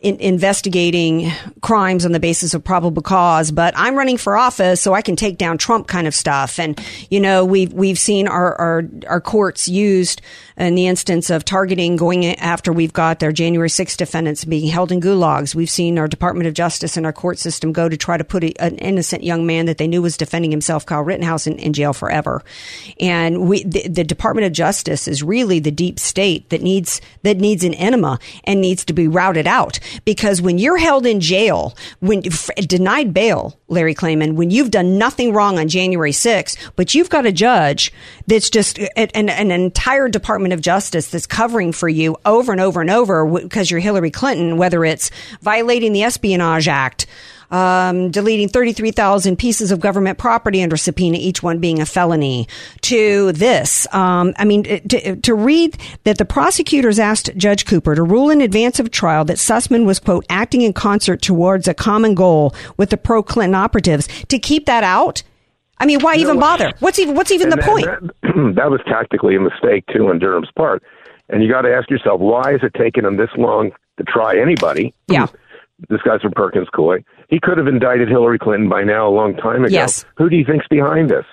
in, 0.00 0.16
investigating 0.16 1.30
crimes 1.62 2.04
on 2.04 2.12
the 2.12 2.20
basis 2.20 2.54
of 2.54 2.62
probable 2.62 3.02
cause, 3.02 3.50
but 3.50 3.74
I'm 3.76 3.96
running 3.96 4.18
for 4.18 4.36
office 4.36 4.80
so 4.80 4.94
I 4.94 5.02
can 5.02 5.16
take 5.16 5.38
down 5.38 5.58
Trump 5.58 5.88
kind 5.88 6.06
of 6.06 6.14
stuff. 6.14 6.58
And 6.58 6.80
you 7.10 7.20
know, 7.20 7.44
we've 7.44 7.72
we've 7.72 7.98
seen 7.98 8.28
our 8.28 8.54
our, 8.56 8.84
our 9.08 9.20
courts 9.20 9.68
used 9.68 10.20
in 10.56 10.74
the 10.74 10.86
instance 10.86 11.30
of 11.30 11.44
targeting 11.44 11.96
going 11.96 12.24
after 12.36 12.72
we've 12.72 12.92
got 12.92 13.20
their 13.20 13.32
January 13.32 13.68
6th 13.68 13.96
defendants 13.96 14.44
being 14.44 14.68
held 14.68 14.90
in 14.90 15.00
gulags. 15.00 15.54
We've 15.54 15.70
seen 15.70 15.98
our 15.98 16.08
Department 16.08 16.46
of 16.46 16.54
Justice 16.54 16.96
and 16.96 17.04
our 17.04 17.12
court 17.12 17.38
system 17.38 17.72
go 17.72 17.88
to 17.88 17.96
try 17.96 18.16
to 18.16 18.24
put 18.24 18.44
a, 18.44 18.54
an 18.60 18.76
innocent 18.78 19.22
young 19.22 19.46
man 19.46 19.66
that 19.66 19.78
they 19.78 19.86
knew 19.86 20.02
was 20.02 20.16
defending 20.16 20.50
himself, 20.50 20.86
Kyle 20.86 21.02
Rittenhouse, 21.02 21.46
in, 21.46 21.58
in 21.58 21.72
jail 21.72 21.92
forever. 21.92 22.42
And 23.00 23.48
we 23.48 23.64
the, 23.64 23.88
the 23.88 24.04
Department 24.04 24.46
of 24.46 24.52
Justice 24.52 25.08
is 25.08 25.22
really 25.22 25.58
the 25.58 25.70
deep 25.70 25.98
state 25.98 26.50
that 26.50 26.62
needs 26.62 27.00
that 27.22 27.38
needs 27.38 27.64
an 27.64 27.74
enema 27.74 28.18
and 28.44 28.60
needs 28.60 28.84
to 28.84 28.92
be 28.92 29.08
routed 29.08 29.46
out 29.46 29.78
because 30.04 30.40
when 30.42 30.58
you're 30.58 30.76
held 30.76 31.06
in 31.06 31.20
jail, 31.20 31.76
when 32.00 32.22
denied 32.66 33.14
bail, 33.14 33.58
Larry 33.68 33.94
Klayman, 33.94 34.34
when 34.34 34.50
you've 34.50 34.70
done 34.70 34.98
nothing 34.98 35.32
wrong 35.32 35.58
on 35.58 35.68
January 35.68 36.12
6th, 36.12 36.56
but 36.76 36.94
you've 36.94 37.10
got 37.10 37.26
a 37.26 37.32
judge 37.32 37.92
that's 38.26 38.50
just 38.50 38.78
an, 38.96 39.28
an 39.28 39.50
entire 39.50 40.08
Department 40.08 40.54
of 40.54 40.60
Justice 40.60 41.08
that's 41.08 41.26
covering 41.26 41.72
for 41.72 41.88
you 41.88 42.16
over 42.24 42.52
and 42.52 42.60
over 42.60 42.80
and 42.80 42.90
over 42.90 43.26
because 43.40 43.70
you're 43.70 43.80
Hillary 43.80 44.10
Clinton, 44.10 44.56
whether 44.56 44.84
it's 44.84 45.10
violating 45.40 45.92
the 45.92 46.02
Espionage 46.02 46.68
Act, 46.68 47.06
um, 47.50 48.10
deleting 48.10 48.48
33,000 48.48 49.36
pieces 49.36 49.70
of 49.70 49.80
government 49.80 50.18
property 50.18 50.62
under 50.62 50.76
subpoena, 50.76 51.18
each 51.18 51.42
one 51.42 51.58
being 51.58 51.80
a 51.80 51.86
felony, 51.86 52.48
to 52.82 53.32
this. 53.32 53.86
Um, 53.94 54.34
I 54.36 54.44
mean, 54.44 54.64
to, 54.64 55.16
to 55.16 55.34
read 55.34 55.76
that 56.04 56.18
the 56.18 56.24
prosecutors 56.24 56.98
asked 56.98 57.36
Judge 57.36 57.64
Cooper 57.66 57.94
to 57.94 58.02
rule 58.02 58.30
in 58.30 58.40
advance 58.40 58.80
of 58.80 58.90
trial 58.90 59.24
that 59.26 59.36
Sussmann 59.38 59.84
was, 59.86 59.98
quote, 59.98 60.24
acting 60.28 60.62
in 60.62 60.72
concert 60.72 61.22
towards 61.22 61.68
a 61.68 61.74
common 61.74 62.14
goal 62.14 62.54
with 62.76 62.90
the 62.90 62.96
pro 62.96 63.22
Clinton 63.22 63.54
operatives. 63.54 64.08
To 64.28 64.38
keep 64.38 64.66
that 64.66 64.84
out, 64.84 65.22
I 65.78 65.86
mean, 65.86 66.00
why 66.00 66.14
know 66.14 66.22
even 66.22 66.40
bother? 66.40 66.72
What's 66.80 66.98
even 66.98 67.14
what's 67.14 67.30
even 67.30 67.50
the 67.50 67.56
that- 67.56 67.64
point? 67.64 67.86
That, 67.86 68.54
that 68.56 68.70
was 68.70 68.80
tactically 68.86 69.36
a 69.36 69.40
mistake 69.40 69.84
too 69.92 70.08
on 70.08 70.18
Durham's 70.18 70.50
part. 70.56 70.82
And 71.28 71.42
you 71.42 71.50
got 71.50 71.62
to 71.62 71.74
ask 71.74 71.90
yourself, 71.90 72.20
why 72.20 72.54
is 72.54 72.60
it 72.62 72.72
taking 72.74 73.02
them 73.02 73.16
this 73.16 73.30
long 73.36 73.72
to 73.98 74.04
try 74.04 74.38
anybody? 74.38 74.94
Yeah. 75.08 75.26
This 75.88 76.00
guy's 76.02 76.22
from 76.22 76.32
Perkins 76.32 76.68
Coie. 76.74 77.04
He 77.28 77.38
could 77.40 77.58
have 77.58 77.66
indicted 77.66 78.08
Hillary 78.08 78.38
Clinton 78.38 78.68
by 78.68 78.82
now 78.82 79.08
a 79.08 79.10
long 79.10 79.36
time 79.36 79.64
ago. 79.64 79.72
Yes. 79.72 80.04
Who 80.16 80.30
do 80.30 80.36
you 80.36 80.44
think's 80.44 80.66
behind 80.68 81.10
this? 81.10 81.26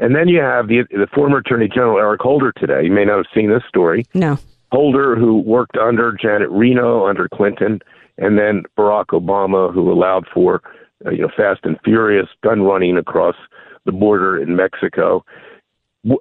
And 0.00 0.16
then 0.16 0.28
you 0.28 0.40
have 0.40 0.68
the 0.68 0.84
the 0.90 1.06
former 1.14 1.38
Attorney 1.38 1.68
General 1.68 1.98
Eric 1.98 2.22
Holder 2.22 2.52
today. 2.52 2.84
You 2.84 2.90
may 2.90 3.04
not 3.04 3.18
have 3.18 3.26
seen 3.34 3.50
this 3.50 3.62
story. 3.68 4.06
No. 4.14 4.38
Holder, 4.72 5.16
who 5.16 5.40
worked 5.40 5.76
under 5.76 6.12
Janet 6.12 6.48
Reno, 6.50 7.06
under 7.06 7.28
Clinton, 7.28 7.80
and 8.18 8.38
then 8.38 8.62
Barack 8.78 9.06
Obama, 9.06 9.72
who 9.72 9.92
allowed 9.92 10.26
for 10.32 10.62
uh, 11.06 11.10
you 11.10 11.22
know 11.22 11.30
fast 11.36 11.60
and 11.64 11.78
furious 11.84 12.28
gun 12.42 12.62
running 12.62 12.96
across 12.96 13.36
the 13.84 13.92
border 13.92 14.40
in 14.40 14.56
Mexico. 14.56 15.24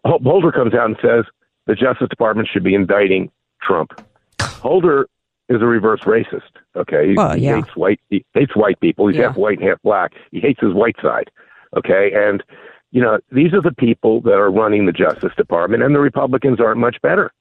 Holder 0.04 0.52
comes 0.52 0.74
out 0.74 0.86
and 0.86 0.98
says 1.02 1.26
the 1.66 1.76
Justice 1.76 2.10
Department 2.10 2.50
should 2.52 2.64
be 2.64 2.76
indicting 2.76 3.32
Trump. 3.62 3.92
Holder 4.42 5.08
is 5.50 5.62
a 5.62 5.66
reverse 5.66 6.02
racist. 6.02 6.52
Okay, 6.76 7.10
he, 7.10 7.14
Well, 7.16 7.36
he 7.36 7.46
hates 7.46 7.76
white. 7.76 8.00
He 8.10 8.24
hates 8.34 8.56
white 8.56 8.80
people. 8.80 9.08
He's 9.08 9.18
Yeah. 9.18 9.28
half 9.28 9.38
white 9.38 9.60
and 9.60 9.68
half 9.68 9.82
black. 9.82 10.14
He 10.32 10.40
hates 10.40 10.60
his 10.62 10.74
white 10.74 10.96
side. 11.02 11.30
Okay, 11.76 12.12
and 12.14 12.44
you 12.92 13.02
know 13.02 13.20
these 13.32 13.54
are 13.54 13.62
the 13.62 13.74
people 13.74 14.22
that 14.22 14.34
are 14.40 14.52
running 14.52 14.86
the 14.86 14.92
Justice 14.92 15.34
Department, 15.36 15.84
and 15.84 15.94
the 15.94 16.00
Republicans 16.00 16.60
aren't 16.60 16.80
much 16.80 17.02
better 17.02 17.32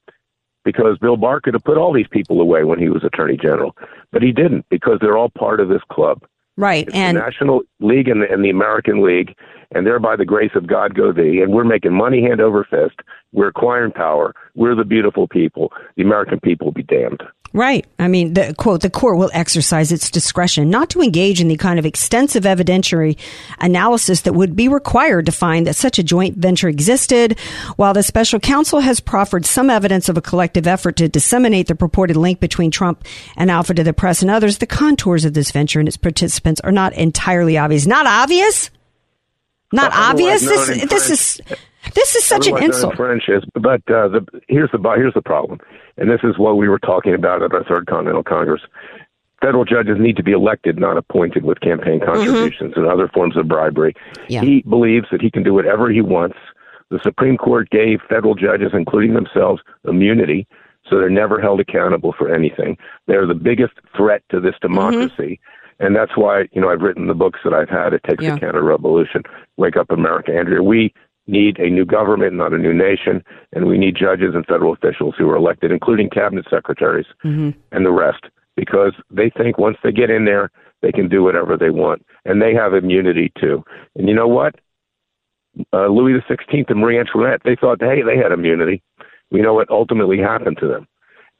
because 0.64 0.98
Bill 0.98 1.16
Barr 1.16 1.40
could 1.40 1.54
have 1.54 1.64
put 1.64 1.78
all 1.78 1.92
these 1.92 2.08
people 2.08 2.40
away 2.40 2.64
when 2.64 2.78
he 2.78 2.88
was 2.88 3.04
Attorney 3.04 3.36
General, 3.36 3.74
but 4.12 4.22
he 4.22 4.32
didn't 4.32 4.66
because 4.68 4.98
they're 5.00 5.16
all 5.16 5.30
part 5.30 5.60
of 5.60 5.68
this 5.68 5.82
club. 5.90 6.22
Right. 6.58 6.88
And 6.92 7.16
the 7.16 7.20
National 7.20 7.62
League 7.80 8.08
and 8.08 8.20
the, 8.22 8.30
and 8.30 8.44
the 8.44 8.50
American 8.50 9.00
League, 9.02 9.34
and 9.70 9.86
there 9.86 9.98
by 10.00 10.16
the 10.16 10.24
grace 10.24 10.50
of 10.56 10.66
God 10.66 10.94
go 10.94 11.12
thee. 11.12 11.40
And 11.40 11.52
we're 11.52 11.64
making 11.64 11.94
money 11.94 12.20
hand 12.20 12.40
over 12.40 12.64
fist. 12.64 12.96
We're 13.32 13.48
acquiring 13.48 13.92
power. 13.92 14.34
We're 14.54 14.74
the 14.74 14.84
beautiful 14.84 15.28
people. 15.28 15.72
The 15.96 16.02
American 16.02 16.40
people 16.40 16.66
will 16.66 16.72
be 16.72 16.82
damned. 16.82 17.22
Right. 17.54 17.86
I 17.98 18.08
mean, 18.08 18.34
the 18.34 18.54
quote, 18.58 18.82
the 18.82 18.90
court 18.90 19.16
will 19.16 19.30
exercise 19.32 19.90
its 19.90 20.10
discretion 20.10 20.68
not 20.68 20.90
to 20.90 21.00
engage 21.00 21.40
in 21.40 21.48
the 21.48 21.56
kind 21.56 21.78
of 21.78 21.86
extensive 21.86 22.44
evidentiary 22.44 23.18
analysis 23.58 24.22
that 24.22 24.34
would 24.34 24.54
be 24.54 24.68
required 24.68 25.26
to 25.26 25.32
find 25.32 25.66
that 25.66 25.76
such 25.76 25.98
a 25.98 26.02
joint 26.02 26.36
venture 26.36 26.68
existed. 26.68 27.38
While 27.76 27.94
the 27.94 28.02
special 28.02 28.38
counsel 28.38 28.80
has 28.80 29.00
proffered 29.00 29.46
some 29.46 29.70
evidence 29.70 30.10
of 30.10 30.18
a 30.18 30.22
collective 30.22 30.66
effort 30.66 30.96
to 30.96 31.08
disseminate 31.08 31.68
the 31.68 31.74
purported 31.74 32.16
link 32.16 32.38
between 32.38 32.70
Trump 32.70 33.04
and 33.36 33.50
Alfa 33.50 33.72
to 33.74 33.82
the 33.82 33.94
press 33.94 34.20
and 34.20 34.30
others, 34.30 34.58
the 34.58 34.66
contours 34.66 35.24
of 35.24 35.32
this 35.32 35.50
venture 35.50 35.78
and 35.78 35.88
its 35.88 35.96
participants 35.96 36.60
are 36.60 36.72
not 36.72 36.92
entirely 36.92 37.56
obvious. 37.56 37.86
Not 37.86 38.06
obvious? 38.06 38.70
Not 39.72 39.92
Otherwise 39.92 40.46
obvious? 40.46 40.68
This, 40.68 40.90
this 40.90 41.10
is, 41.10 41.58
this 41.94 42.14
is 42.16 42.24
such 42.24 42.46
an 42.46 42.54
Otherwise 42.54 42.74
insult. 42.76 42.96
French 42.96 43.24
is, 43.28 43.42
but 43.54 43.80
uh, 43.90 44.08
the, 44.08 44.26
here's 44.48 44.70
the 44.72 44.78
here's 44.96 45.14
the 45.14 45.22
problem, 45.22 45.60
and 45.96 46.10
this 46.10 46.20
is 46.24 46.38
what 46.38 46.56
we 46.56 46.68
were 46.68 46.78
talking 46.78 47.14
about 47.14 47.42
at 47.42 47.52
our 47.52 47.64
Third 47.64 47.86
Continental 47.86 48.22
Congress. 48.22 48.62
Federal 49.40 49.64
judges 49.64 49.96
need 50.00 50.16
to 50.16 50.22
be 50.24 50.32
elected, 50.32 50.78
not 50.80 50.96
appointed, 50.96 51.44
with 51.44 51.60
campaign 51.60 52.00
contributions 52.04 52.72
and 52.74 52.86
other 52.86 53.06
forms 53.08 53.36
of 53.36 53.46
bribery. 53.46 53.94
Yeah. 54.28 54.40
He 54.40 54.62
believes 54.62 55.06
that 55.12 55.20
he 55.20 55.30
can 55.30 55.44
do 55.44 55.54
whatever 55.54 55.90
he 55.90 56.00
wants. 56.00 56.36
The 56.90 56.98
Supreme 57.04 57.36
Court 57.36 57.70
gave 57.70 58.00
federal 58.08 58.34
judges, 58.34 58.70
including 58.72 59.14
themselves, 59.14 59.62
immunity, 59.86 60.48
so 60.88 60.98
they're 60.98 61.10
never 61.10 61.40
held 61.40 61.60
accountable 61.60 62.14
for 62.18 62.34
anything. 62.34 62.76
They're 63.06 63.26
the 63.26 63.34
biggest 63.34 63.74
threat 63.96 64.22
to 64.30 64.40
this 64.40 64.54
democracy. 64.60 65.38
And 65.80 65.94
that's 65.94 66.16
why, 66.16 66.48
you 66.50 66.60
know, 66.60 66.70
I've 66.70 66.80
written 66.80 67.06
the 67.06 67.14
books 67.14 67.38
that 67.44 67.52
I've 67.54 67.68
had. 67.68 67.92
It 67.92 68.02
takes 68.08 68.24
Yeah. 68.24 68.34
a 68.34 68.40
counter 68.40 68.62
revolution. 68.64 69.22
Wake 69.56 69.76
up 69.76 69.90
America, 69.90 70.36
Andrea. 70.36 70.62
We 70.62 70.92
need 71.28 71.58
a 71.58 71.70
new 71.70 71.84
government, 71.84 72.34
not 72.34 72.52
a 72.52 72.58
new 72.58 72.72
nation, 72.72 73.22
and 73.52 73.66
we 73.66 73.78
need 73.78 73.94
judges 73.94 74.34
and 74.34 74.44
federal 74.46 74.72
officials 74.72 75.14
who 75.16 75.28
are 75.30 75.36
elected, 75.36 75.70
including 75.70 76.10
cabinet 76.10 76.46
secretaries 76.50 77.06
Mm-hmm. 77.24 77.50
and 77.70 77.86
the 77.86 77.90
rest, 77.92 78.24
because 78.56 78.94
they 79.10 79.30
think 79.30 79.58
once 79.58 79.76
they 79.84 79.92
get 79.92 80.10
in 80.10 80.24
there, 80.24 80.50
they 80.82 80.90
can 80.92 81.08
do 81.08 81.22
whatever 81.22 81.56
they 81.56 81.70
want, 81.70 82.04
and 82.24 82.40
they 82.40 82.54
have 82.54 82.74
immunity 82.74 83.30
too. 83.38 83.64
And 83.94 84.08
you 84.08 84.14
know 84.14 84.28
what? 84.28 84.56
Uh, 85.72 85.88
Louis 85.88 86.12
the 86.12 86.22
Sixteenth 86.28 86.70
and 86.70 86.80
Marie 86.80 86.98
Antoinette, 86.98 87.42
they 87.44 87.56
thought, 87.56 87.80
hey, 87.80 88.02
they 88.02 88.16
had 88.16 88.32
immunity. 88.32 88.82
We 89.30 89.40
know 89.40 89.54
what 89.54 89.70
ultimately 89.70 90.18
happened 90.18 90.58
to 90.58 90.68
them, 90.68 90.86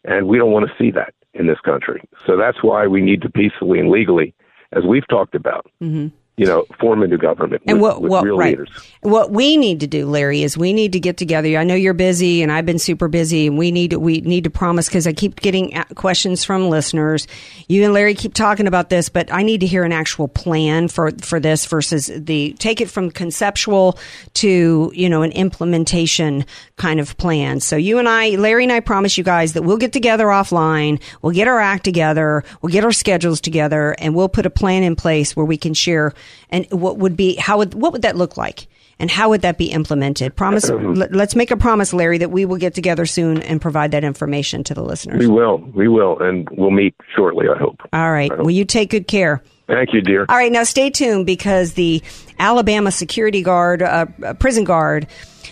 and 0.04 0.26
we 0.28 0.38
don't 0.38 0.52
want 0.52 0.68
to 0.68 0.74
see 0.76 0.90
that 0.92 1.14
in 1.34 1.46
this 1.46 1.60
country. 1.60 2.02
So 2.26 2.36
that's 2.36 2.62
why 2.62 2.86
we 2.86 3.00
need 3.00 3.22
to 3.22 3.30
peacefully 3.30 3.78
and 3.78 3.90
legally, 3.90 4.34
as 4.72 4.84
we've 4.84 5.06
talked 5.08 5.34
about, 5.34 5.66
Mhm. 5.82 6.10
You 6.38 6.46
know, 6.46 6.64
form 6.78 7.02
a 7.02 7.06
new 7.08 7.18
government 7.18 7.60
And 7.66 7.82
with, 7.82 7.94
what, 7.94 8.02
with 8.02 8.10
what, 8.12 8.24
real 8.24 8.38
right. 8.38 8.50
leaders. 8.50 8.70
What 9.00 9.32
we 9.32 9.56
need 9.56 9.80
to 9.80 9.88
do, 9.88 10.06
Larry, 10.06 10.44
is 10.44 10.56
we 10.56 10.72
need 10.72 10.92
to 10.92 11.00
get 11.00 11.16
together. 11.16 11.56
I 11.56 11.64
know 11.64 11.74
you're 11.74 11.94
busy, 11.94 12.42
and 12.42 12.52
I've 12.52 12.64
been 12.64 12.78
super 12.78 13.08
busy, 13.08 13.48
and 13.48 13.58
we 13.58 13.72
need 13.72 13.90
to, 13.90 13.98
we 13.98 14.20
need 14.20 14.44
to 14.44 14.50
promise 14.50 14.86
because 14.86 15.08
I 15.08 15.12
keep 15.12 15.40
getting 15.40 15.72
questions 15.96 16.44
from 16.44 16.70
listeners. 16.70 17.26
You 17.66 17.82
and 17.82 17.92
Larry 17.92 18.14
keep 18.14 18.34
talking 18.34 18.68
about 18.68 18.88
this, 18.88 19.08
but 19.08 19.32
I 19.32 19.42
need 19.42 19.60
to 19.60 19.66
hear 19.66 19.82
an 19.82 19.92
actual 19.92 20.28
plan 20.28 20.86
for 20.86 21.10
for 21.20 21.40
this 21.40 21.66
versus 21.66 22.08
the 22.14 22.52
take 22.60 22.80
it 22.80 22.88
from 22.88 23.10
conceptual 23.10 23.98
to 24.34 24.92
you 24.94 25.08
know 25.08 25.22
an 25.22 25.32
implementation 25.32 26.46
kind 26.76 27.00
of 27.00 27.16
plan. 27.16 27.58
So 27.58 27.74
you 27.74 27.98
and 27.98 28.08
I, 28.08 28.30
Larry 28.30 28.62
and 28.62 28.72
I, 28.72 28.78
promise 28.78 29.18
you 29.18 29.24
guys 29.24 29.54
that 29.54 29.62
we'll 29.62 29.76
get 29.76 29.92
together 29.92 30.26
offline. 30.26 31.02
We'll 31.20 31.34
get 31.34 31.48
our 31.48 31.58
act 31.58 31.82
together. 31.84 32.44
We'll 32.62 32.72
get 32.72 32.84
our 32.84 32.92
schedules 32.92 33.40
together, 33.40 33.96
and 33.98 34.14
we'll 34.14 34.28
put 34.28 34.46
a 34.46 34.50
plan 34.50 34.84
in 34.84 34.94
place 34.94 35.34
where 35.34 35.44
we 35.44 35.56
can 35.56 35.74
share. 35.74 36.14
And 36.50 36.66
what 36.70 36.98
would 36.98 37.16
be 37.16 37.36
how 37.36 37.58
would 37.58 37.74
what 37.74 37.92
would 37.92 38.02
that 38.02 38.16
look 38.16 38.36
like? 38.36 38.66
And 39.00 39.10
how 39.10 39.28
would 39.28 39.42
that 39.42 39.58
be 39.58 39.66
implemented? 39.66 40.34
Promise. 40.34 40.68
let- 40.70 41.12
let's 41.12 41.36
make 41.36 41.50
a 41.50 41.56
promise, 41.56 41.92
Larry, 41.92 42.18
that 42.18 42.30
we 42.30 42.44
will 42.44 42.56
get 42.56 42.74
together 42.74 43.06
soon 43.06 43.40
and 43.42 43.60
provide 43.60 43.92
that 43.92 44.02
information 44.02 44.64
to 44.64 44.74
the 44.74 44.82
listeners. 44.82 45.20
We 45.20 45.28
will, 45.28 45.58
we 45.58 45.86
will, 45.86 46.18
and 46.20 46.48
we'll 46.50 46.72
meet 46.72 46.94
shortly. 47.14 47.46
I 47.48 47.56
hope. 47.56 47.80
All 47.92 48.10
right. 48.10 48.36
Will 48.36 48.50
you 48.50 48.64
take 48.64 48.90
good 48.90 49.06
care. 49.06 49.42
Thank 49.68 49.92
you, 49.92 50.00
dear. 50.00 50.24
All 50.30 50.36
right, 50.36 50.50
now 50.50 50.64
stay 50.64 50.88
tuned 50.88 51.26
because 51.26 51.74
the 51.74 52.02
Alabama 52.38 52.90
security 52.90 53.42
guard, 53.42 53.82
uh, 53.82 54.06
uh, 54.24 54.32
prison 54.32 54.64
guard, 54.64 55.06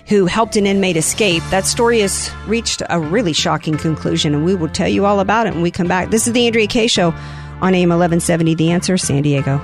who 0.08 0.24
helped 0.24 0.56
an 0.56 0.66
inmate 0.66 0.96
escape, 0.96 1.42
that 1.50 1.66
story 1.66 2.00
has 2.00 2.30
reached 2.46 2.82
a 2.88 2.98
really 2.98 3.34
shocking 3.34 3.76
conclusion, 3.76 4.34
and 4.34 4.42
we 4.44 4.54
will 4.54 4.70
tell 4.70 4.88
you 4.88 5.04
all 5.04 5.20
about 5.20 5.46
it 5.46 5.52
when 5.52 5.62
we 5.62 5.70
come 5.70 5.86
back. 5.86 6.10
This 6.10 6.26
is 6.26 6.32
the 6.32 6.46
Andrea 6.46 6.66
Kaye 6.66 6.86
Show 6.86 7.08
on 7.60 7.74
AM 7.74 7.90
1170, 7.90 8.54
The 8.54 8.70
Answer, 8.70 8.96
San 8.96 9.20
Diego. 9.22 9.58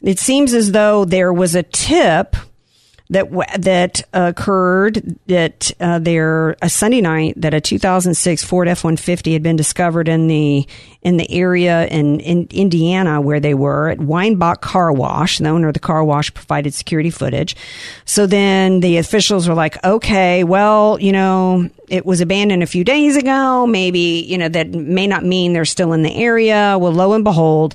It 0.02 0.18
seems 0.18 0.56
as 0.56 0.72
though 0.72 1.06
there 1.06 1.32
was 1.32 1.54
a 1.54 1.62
tip 1.62 2.36
that 3.10 3.30
that 3.60 4.02
occurred 4.14 5.18
that 5.28 5.72
uh, 5.80 6.00
there 6.00 6.58
a 6.62 6.70
Sunday 6.70 7.02
night 7.02 7.36
that 7.38 7.54
a 7.54 7.62
2006 7.62 8.44
Ford 8.44 8.68
F150 8.68 9.34
had 9.34 9.44
been 9.44 9.56
discovered 9.56 10.08
in 10.08 10.28
the 10.28 10.68
in 11.02 11.16
the 11.16 11.32
area 11.32 11.88
in, 11.88 12.20
in 12.20 12.48
Indiana 12.52 13.22
where 13.22 13.40
they 13.40 13.54
were 13.54 13.90
at 13.90 14.00
Weinbach 14.00 14.60
Car 14.60 14.92
Wash. 14.92 15.38
The 15.38 15.48
owner 15.48 15.70
of 15.70 15.74
the 15.74 15.80
car 15.80 16.04
wash 16.04 16.34
provided 16.34 16.74
security 16.74 17.10
footage. 17.10 17.56
So 18.04 18.28
then 18.28 18.82
the 18.82 18.98
officials 18.98 19.48
were 19.48 19.56
like, 19.56 19.82
okay, 19.86 20.44
well, 20.44 21.00
you 21.00 21.14
know, 21.14 21.70
it 21.88 22.06
was 22.06 22.20
abandoned 22.20 22.62
a 22.62 22.68
few 22.68 22.84
days 22.84 23.16
ago. 23.16 23.66
Maybe, 23.66 24.26
you 24.28 24.38
know, 24.38 24.50
that 24.50 24.72
may 24.72 25.08
not 25.08 25.24
mean 25.24 25.54
they're 25.54 25.64
still 25.64 25.94
in 25.94 26.04
the 26.04 26.14
area. 26.14 26.78
Well, 26.78 26.92
lo 26.92 27.14
and 27.14 27.24
behold, 27.24 27.74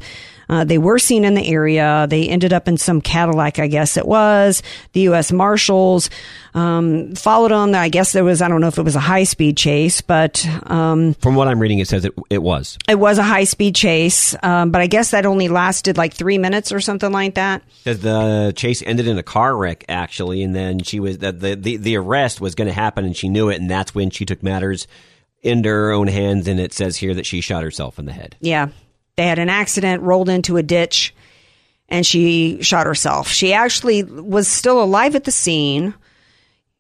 uh, 0.53 0.65
they 0.65 0.77
were 0.77 0.99
seen 0.99 1.25
in 1.25 1.33
the 1.33 1.47
area. 1.49 2.07
They 2.11 2.29
ended 2.29 2.53
up 2.53 2.69
in 2.69 2.77
some 2.77 3.01
Cadillac, 3.01 3.59
I 3.59 3.69
guess 3.69 3.97
it 3.97 4.07
was. 4.07 4.63
The 4.93 5.01
U.S. 5.01 5.33
Marshals 5.33 6.11
um, 6.53 7.15
followed 7.15 7.53
them. 7.53 7.75
I 7.75 7.89
guess 7.89 8.13
there 8.13 8.23
was, 8.23 8.43
I 8.43 8.49
don't 8.49 8.61
know 8.61 8.67
if 8.69 8.77
it 8.77 8.83
was 8.83 8.95
a 8.95 9.01
high 9.01 9.25
speed 9.25 9.57
chase, 9.57 10.03
but 10.03 10.47
um, 10.65 11.15
From 11.15 11.37
what 11.37 11.49
I'm 11.49 11.59
reading, 11.59 11.79
it 11.79 11.89
says 11.89 12.05
it, 12.05 12.13
it 12.29 12.43
was. 12.43 12.77
it 12.87 12.97
was 12.99 13.17
a 13.17 13.23
high 13.23 13.45
speed 13.45 13.75
chase. 13.75 14.37
Um, 14.43 14.71
but 14.71 14.83
I 14.83 14.89
guess 14.89 15.13
that 15.13 15.25
only 15.25 15.49
lasted 15.49 15.97
like 15.97 16.13
three 16.13 16.37
minutes 16.37 16.71
or 16.71 16.81
something 16.81 17.11
like 17.11 17.37
that. 17.37 17.63
The 17.85 18.53
chase 18.55 18.83
ended 18.85 19.09
in 19.09 19.17
a 19.17 19.23
car 19.23 19.57
wreck, 19.57 19.87
actually, 19.89 20.43
and 20.43 20.55
then 20.55 20.81
she 20.81 21.01
was 21.01 21.17
the, 21.17 21.33
the 21.33 21.79
the 21.79 21.97
arrest 21.97 22.43
was 22.43 22.55
going 22.55 22.69
to 22.69 22.75
happen, 22.75 23.07
and 23.07 23.17
she 23.17 23.31
knew 23.31 23.49
it, 23.49 23.59
and 23.59 23.71
that's 23.71 23.95
when 23.95 24.11
she 24.11 24.27
took 24.27 24.43
matters 24.43 24.87
into 25.43 25.71
her 25.71 25.93
own 25.93 26.09
hands. 26.09 26.47
And 26.47 26.61
it 26.61 26.75
says 26.75 26.99
here 26.99 27.15
that 27.15 27.25
she 27.25 27.41
shot 27.41 27.63
herself 27.63 27.99
in 27.99 28.05
the 28.05 28.13
head. 28.13 28.37
Yeah. 28.41 28.69
They 29.17 29.27
had 29.27 29.39
an 29.39 29.49
accident, 29.49 30.03
rolled 30.03 30.29
into 30.29 30.57
a 30.57 30.63
ditch, 30.63 31.15
and 31.89 32.07
she 32.07 32.63
shot 32.63 32.87
herself. 32.87 33.29
She 33.29 33.53
actually 33.53 34.03
was 34.03 34.49
still 34.49 34.83
alive 34.83 35.15
at 35.15 35.25
the 35.25 35.31
scene. 35.31 35.95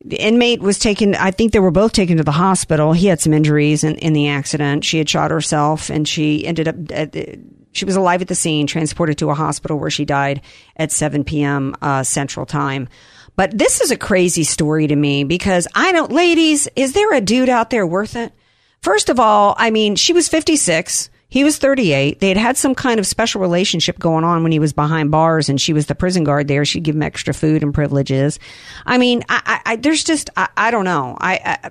The 0.04 0.16
inmate 0.16 0.60
was 0.60 0.78
taken, 0.78 1.14
I 1.14 1.30
think 1.30 1.52
they 1.52 1.60
were 1.60 1.70
both 1.70 1.92
taken 1.92 2.16
to 2.16 2.24
the 2.24 2.32
hospital. 2.32 2.92
He 2.92 3.06
had 3.06 3.20
some 3.20 3.32
injuries 3.32 3.84
in, 3.84 3.96
in 3.96 4.14
the 4.14 4.28
accident. 4.28 4.84
She 4.84 4.98
had 4.98 5.08
shot 5.08 5.30
herself 5.30 5.90
and 5.90 6.08
she 6.08 6.44
ended 6.46 6.66
up, 6.66 6.74
the, 6.76 7.38
she 7.72 7.84
was 7.84 7.94
alive 7.94 8.22
at 8.22 8.28
the 8.28 8.34
scene, 8.34 8.66
transported 8.66 9.18
to 9.18 9.30
a 9.30 9.34
hospital 9.34 9.78
where 9.78 9.90
she 9.90 10.04
died 10.04 10.40
at 10.76 10.90
7 10.90 11.24
p.m. 11.24 11.76
Uh, 11.80 12.02
Central 12.02 12.46
Time. 12.46 12.88
But 13.36 13.56
this 13.56 13.80
is 13.80 13.90
a 13.90 13.96
crazy 13.96 14.44
story 14.44 14.86
to 14.86 14.96
me 14.96 15.24
because 15.24 15.68
I 15.74 15.92
don't, 15.92 16.12
ladies, 16.12 16.68
is 16.76 16.92
there 16.92 17.12
a 17.12 17.20
dude 17.20 17.48
out 17.48 17.70
there 17.70 17.86
worth 17.86 18.16
it? 18.16 18.32
First 18.80 19.08
of 19.08 19.20
all, 19.20 19.54
I 19.56 19.70
mean, 19.70 19.94
she 19.96 20.12
was 20.12 20.28
56. 20.28 21.10
He 21.32 21.44
was 21.44 21.56
38. 21.56 22.20
They 22.20 22.28
had 22.28 22.36
had 22.36 22.56
some 22.58 22.74
kind 22.74 23.00
of 23.00 23.06
special 23.06 23.40
relationship 23.40 23.98
going 23.98 24.22
on 24.22 24.42
when 24.42 24.52
he 24.52 24.58
was 24.58 24.74
behind 24.74 25.10
bars 25.10 25.48
and 25.48 25.58
she 25.58 25.72
was 25.72 25.86
the 25.86 25.94
prison 25.94 26.24
guard 26.24 26.46
there. 26.46 26.62
She'd 26.66 26.82
give 26.82 26.94
him 26.94 27.02
extra 27.02 27.32
food 27.32 27.62
and 27.62 27.72
privileges. 27.72 28.38
I 28.84 28.98
mean, 28.98 29.22
I, 29.30 29.40
I, 29.46 29.72
I 29.72 29.76
there's 29.76 30.04
just, 30.04 30.28
I, 30.36 30.48
I 30.58 30.70
don't 30.70 30.84
know. 30.84 31.16
I, 31.18 31.58
I, 31.64 31.70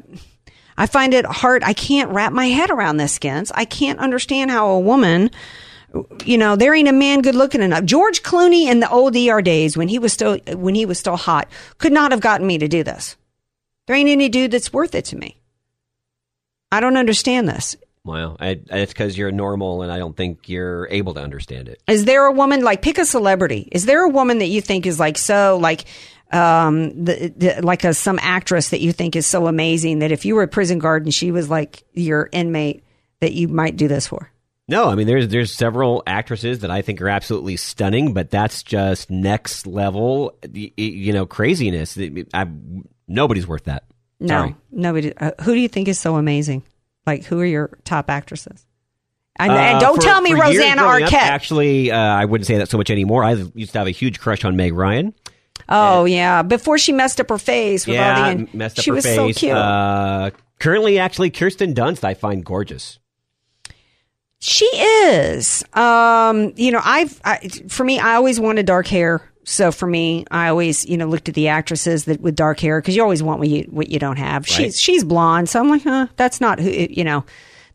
I 0.80 0.86
find 0.88 1.14
it 1.14 1.28
hard. 1.28 1.64
I 1.64 1.74
can't 1.74 2.10
wrap 2.10 2.34
my 2.34 2.48
head 2.48 2.72
around 2.72 2.98
this, 2.98 3.14
Skins. 3.14 3.52
I 3.54 3.66
can't 3.66 4.00
understand 4.00 4.50
how 4.50 4.68
a 4.68 4.80
woman, 4.80 5.30
you 6.26 6.40
know, 6.40 6.56
there 6.56 6.74
ain't 6.74 6.90
a 6.90 6.92
man 6.92 7.22
good 7.22 7.36
looking 7.36 7.62
enough. 7.62 7.84
George 7.84 8.24
Clooney 8.24 8.66
in 8.66 8.80
the 8.80 8.90
old 8.90 9.16
ER 9.16 9.44
days 9.44 9.78
when 9.78 9.90
he 9.90 10.00
was 10.00 10.12
still, 10.12 10.40
when 10.56 10.74
he 10.74 10.88
was 10.88 10.98
still 10.98 11.18
hot 11.18 11.48
could 11.78 11.94
not 11.94 12.12
have 12.12 12.22
gotten 12.22 12.48
me 12.48 12.58
to 12.58 12.68
do 12.68 12.84
this. 12.84 13.16
There 13.86 13.96
ain't 13.96 14.10
any 14.10 14.28
dude 14.28 14.50
that's 14.50 14.74
worth 14.74 14.96
it 14.96 15.06
to 15.06 15.16
me. 15.16 15.38
I 16.72 16.80
don't 16.80 16.98
understand 16.98 17.48
this. 17.48 17.76
Well, 18.04 18.36
I, 18.40 18.60
it's 18.72 18.94
because 18.94 19.18
you're 19.18 19.32
normal, 19.32 19.84
and 19.84 19.92
I 19.92 20.00
don't 20.00 20.18
think 20.18 20.50
you're 20.50 20.88
able 20.90 21.14
to 21.14 21.22
understand 21.22 21.70
it. 21.70 21.82
Is 21.88 22.06
there 22.06 22.26
a 22.26 22.32
woman 22.32 22.64
like 22.64 22.82
pick 22.82 22.98
a 22.98 23.06
celebrity? 23.06 23.70
Is 23.72 23.86
there 23.86 24.04
a 24.04 24.10
woman 24.10 24.40
that 24.40 24.48
you 24.48 24.62
think 24.62 24.86
is 24.88 25.00
like 25.00 25.18
so 25.18 25.58
like 25.62 25.86
um 26.32 27.04
the, 27.04 27.34
the, 27.36 27.62
like 27.62 27.84
a 27.84 27.94
some 27.94 28.18
actress 28.22 28.70
that 28.70 28.80
you 28.80 28.94
think 28.94 29.16
is 29.16 29.28
so 29.28 29.48
amazing 29.48 30.00
that 30.00 30.12
if 30.12 30.26
you 30.26 30.34
were 30.34 30.44
a 30.44 30.48
prison 30.48 30.80
guard 30.80 31.04
and 31.04 31.14
she 31.14 31.30
was 31.32 31.50
like 31.50 31.84
your 31.94 32.30
inmate 32.32 32.84
that 33.20 33.34
you 33.34 33.48
might 33.48 33.76
do 33.78 33.88
this 33.88 34.08
for? 34.08 34.32
No, 34.68 34.88
I 34.88 34.96
mean 34.96 35.06
there's 35.06 35.28
there's 35.28 35.52
several 35.52 36.02
actresses 36.08 36.60
that 36.60 36.72
I 36.72 36.82
think 36.82 37.02
are 37.02 37.10
absolutely 37.10 37.58
stunning, 37.58 38.14
but 38.14 38.32
that's 38.32 38.64
just 38.64 39.12
next 39.12 39.68
level, 39.68 40.36
you 40.54 41.14
know, 41.14 41.26
craziness. 41.28 42.00
I, 42.34 42.48
nobody's 43.08 43.46
worth 43.46 43.66
that. 43.66 43.84
No, 44.20 44.28
Sorry. 44.28 44.56
nobody. 44.72 45.14
Uh, 45.18 45.32
who 45.42 45.54
do 45.54 45.60
you 45.60 45.68
think 45.68 45.88
is 45.88 46.00
so 46.00 46.16
amazing? 46.16 46.64
Like 47.06 47.26
who 47.26 47.40
are 47.40 47.46
your 47.46 47.78
top 47.84 48.10
actresses? 48.10 48.66
And, 49.38 49.52
Uh, 49.52 49.56
and 49.56 49.80
don't 49.80 49.96
for- 49.96 50.02
tell 50.02 50.22
me 50.22 50.34
Rosanna 50.34 50.82
growing 50.82 51.04
up, 51.04 51.10
Arquette. 51.10 51.16
actually, 51.16 51.90
uh, 51.92 51.98
I 51.98 52.26
wouldn't 52.26 52.46
say 52.48 52.58
that 52.58 52.70
so 52.70 52.78
much 52.78 52.90
anymore. 52.92 53.24
I 53.24 53.32
used 53.56 53.72
to 53.74 53.80
have 53.80 53.88
a 53.88 53.92
huge 53.92 54.20
crush 54.20 54.44
on 54.46 54.56
Meg 54.56 54.74
Ryan. 54.74 55.14
oh 55.70 56.06
yeah, 56.06 56.42
before 56.42 56.78
she 56.78 56.92
messed 56.92 57.20
up 57.22 57.30
her 57.30 57.38
face 57.38 57.88
with 57.88 57.96
yeah, 57.96 58.26
all 58.30 58.36
the 58.36 58.48
messed 58.54 58.78
up 58.80 58.84
she 58.84 58.92
her 58.92 58.96
was 58.96 59.06
face. 59.06 59.16
so 59.16 59.32
cute. 59.34 59.54
Uh, 59.56 60.32
currently, 60.60 61.00
actually, 61.00 61.30
Kirsten 61.32 61.74
Dunst 61.74 62.04
I 62.04 62.14
find 62.14 62.44
gorgeous. 62.46 63.00
She 64.40 64.66
is. 64.66 65.64
Um, 65.74 66.54
you 66.56 66.72
know, 66.72 66.82
I've 66.84 67.20
I, 67.24 67.48
for 67.70 67.84
me, 67.84 68.00
I 68.00 68.16
always 68.16 68.40
wanted 68.40 68.66
dark 68.66 68.88
hair. 68.88 69.22
So 69.44 69.72
for 69.72 69.88
me, 69.88 70.26
I 70.30 70.50
always, 70.50 70.86
you 70.86 70.98
know, 70.98 71.08
looked 71.08 71.28
at 71.28 71.36
the 71.36 71.48
actresses 71.48 72.06
that 72.06 72.22
with 72.22 72.36
dark 72.36 72.60
hair 72.60 72.80
because 72.80 72.96
you 72.96 73.02
always 73.02 73.24
want 73.24 73.40
what 73.40 73.50
you 73.50 73.64
what 73.72 73.90
you 73.90 74.00
don't 74.00 74.18
have. 74.18 74.44
Right. 74.44 74.50
She's 74.50 74.80
she's 74.80 75.04
blonde, 75.04 75.50
so 75.50 75.60
I'm 75.60 75.70
like, 75.70 75.84
huh, 75.84 76.08
that's 76.16 76.40
not 76.40 76.60
who 76.60 76.70
you 76.70 77.04
know, 77.04 77.26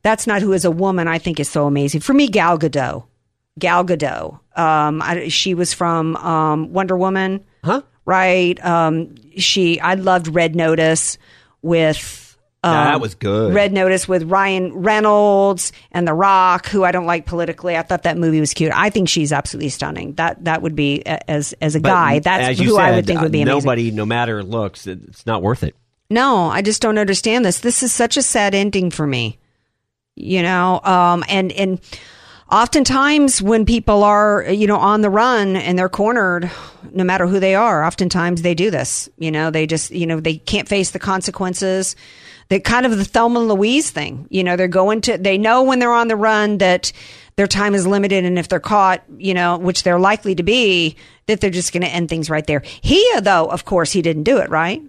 that's 0.02 0.26
not 0.26 0.42
who 0.42 0.52
as 0.52 0.64
a 0.64 0.70
woman 0.70 1.08
I 1.08 1.18
think 1.18 1.40
is 1.40 1.48
so 1.48 1.66
amazing. 1.66 2.00
For 2.02 2.14
me, 2.14 2.28
Gal 2.28 2.58
Gadot, 2.58 3.04
Gal 3.58 3.84
Gadot. 3.84 4.38
Um, 4.56 5.02
I, 5.02 5.28
she 5.28 5.54
was 5.54 5.72
from 5.72 6.16
um, 6.16 6.72
Wonder 6.72 6.96
Woman, 6.96 7.44
huh? 7.64 7.82
Right. 8.04 8.64
Um, 8.64 9.14
she 9.36 9.80
I 9.80 9.94
loved 9.94 10.28
Red 10.28 10.54
Notice 10.54 11.18
with. 11.62 12.25
Um, 12.66 12.84
that 12.86 13.00
was 13.00 13.14
good. 13.14 13.54
Red 13.54 13.72
Notice 13.72 14.08
with 14.08 14.24
Ryan 14.24 14.72
Reynolds 14.72 15.72
and 15.92 16.06
The 16.06 16.14
Rock, 16.14 16.66
who 16.68 16.84
I 16.84 16.92
don't 16.92 17.06
like 17.06 17.26
politically. 17.26 17.76
I 17.76 17.82
thought 17.82 18.02
that 18.04 18.18
movie 18.18 18.40
was 18.40 18.52
cute. 18.54 18.72
I 18.74 18.90
think 18.90 19.08
she's 19.08 19.32
absolutely 19.32 19.68
stunning. 19.70 20.14
That 20.14 20.44
that 20.44 20.62
would 20.62 20.74
be 20.76 21.04
as 21.06 21.54
as 21.60 21.74
a 21.76 21.80
But 21.80 21.88
guy. 21.88 22.18
That's 22.18 22.50
as 22.50 22.58
who 22.58 22.74
said, 22.76 22.80
I 22.80 22.96
would 22.96 23.06
think 23.06 23.20
would 23.20 23.32
be 23.32 23.42
amazing. 23.42 23.58
Nobody, 23.58 23.90
no 23.90 24.06
matter 24.06 24.42
looks, 24.42 24.86
it's 24.86 25.26
not 25.26 25.42
worth 25.42 25.62
it. 25.62 25.74
No, 26.08 26.46
I 26.46 26.62
just 26.62 26.82
don't 26.82 26.98
understand 26.98 27.44
this. 27.44 27.60
This 27.60 27.82
is 27.82 27.92
such 27.92 28.16
a 28.16 28.22
sad 28.22 28.54
ending 28.54 28.90
for 28.90 29.06
me. 29.06 29.38
You 30.14 30.42
know, 30.42 30.80
um, 30.82 31.24
and 31.28 31.52
and 31.52 31.80
oftentimes 32.50 33.42
when 33.42 33.66
people 33.66 34.04
are 34.04 34.44
you 34.50 34.66
know 34.66 34.76
on 34.76 35.00
the 35.02 35.10
run 35.10 35.56
and 35.56 35.78
they're 35.78 35.88
cornered, 35.88 36.50
no 36.92 37.04
matter 37.04 37.26
who 37.26 37.40
they 37.40 37.54
are, 37.54 37.84
oftentimes 37.84 38.42
they 38.42 38.54
do 38.54 38.70
this. 38.70 39.08
You 39.18 39.30
know, 39.30 39.50
they 39.50 39.66
just 39.66 39.90
you 39.90 40.06
know 40.06 40.20
they 40.20 40.38
can't 40.38 40.68
face 40.68 40.90
the 40.92 40.98
consequences. 40.98 41.96
They 42.48 42.60
kind 42.60 42.86
of 42.86 42.96
the 42.96 43.04
Thelma 43.04 43.40
Louise 43.40 43.90
thing. 43.90 44.26
You 44.30 44.44
know, 44.44 44.56
they're 44.56 44.68
going 44.68 45.00
to 45.02 45.18
they 45.18 45.38
know 45.38 45.62
when 45.62 45.78
they're 45.78 45.92
on 45.92 46.08
the 46.08 46.16
run 46.16 46.58
that 46.58 46.92
their 47.36 47.46
time 47.46 47.74
is 47.74 47.86
limited, 47.86 48.24
and 48.24 48.38
if 48.38 48.48
they're 48.48 48.60
caught, 48.60 49.02
you 49.18 49.34
know, 49.34 49.58
which 49.58 49.82
they're 49.82 49.98
likely 49.98 50.34
to 50.34 50.42
be, 50.42 50.96
that 51.26 51.40
they're 51.40 51.50
just 51.50 51.72
going 51.72 51.82
to 51.82 51.88
end 51.88 52.08
things 52.08 52.30
right 52.30 52.46
there. 52.46 52.62
He, 52.80 53.06
though, 53.20 53.46
of 53.46 53.64
course, 53.64 53.92
he 53.92 54.00
didn't 54.00 54.22
do 54.22 54.38
it, 54.38 54.48
right? 54.48 54.80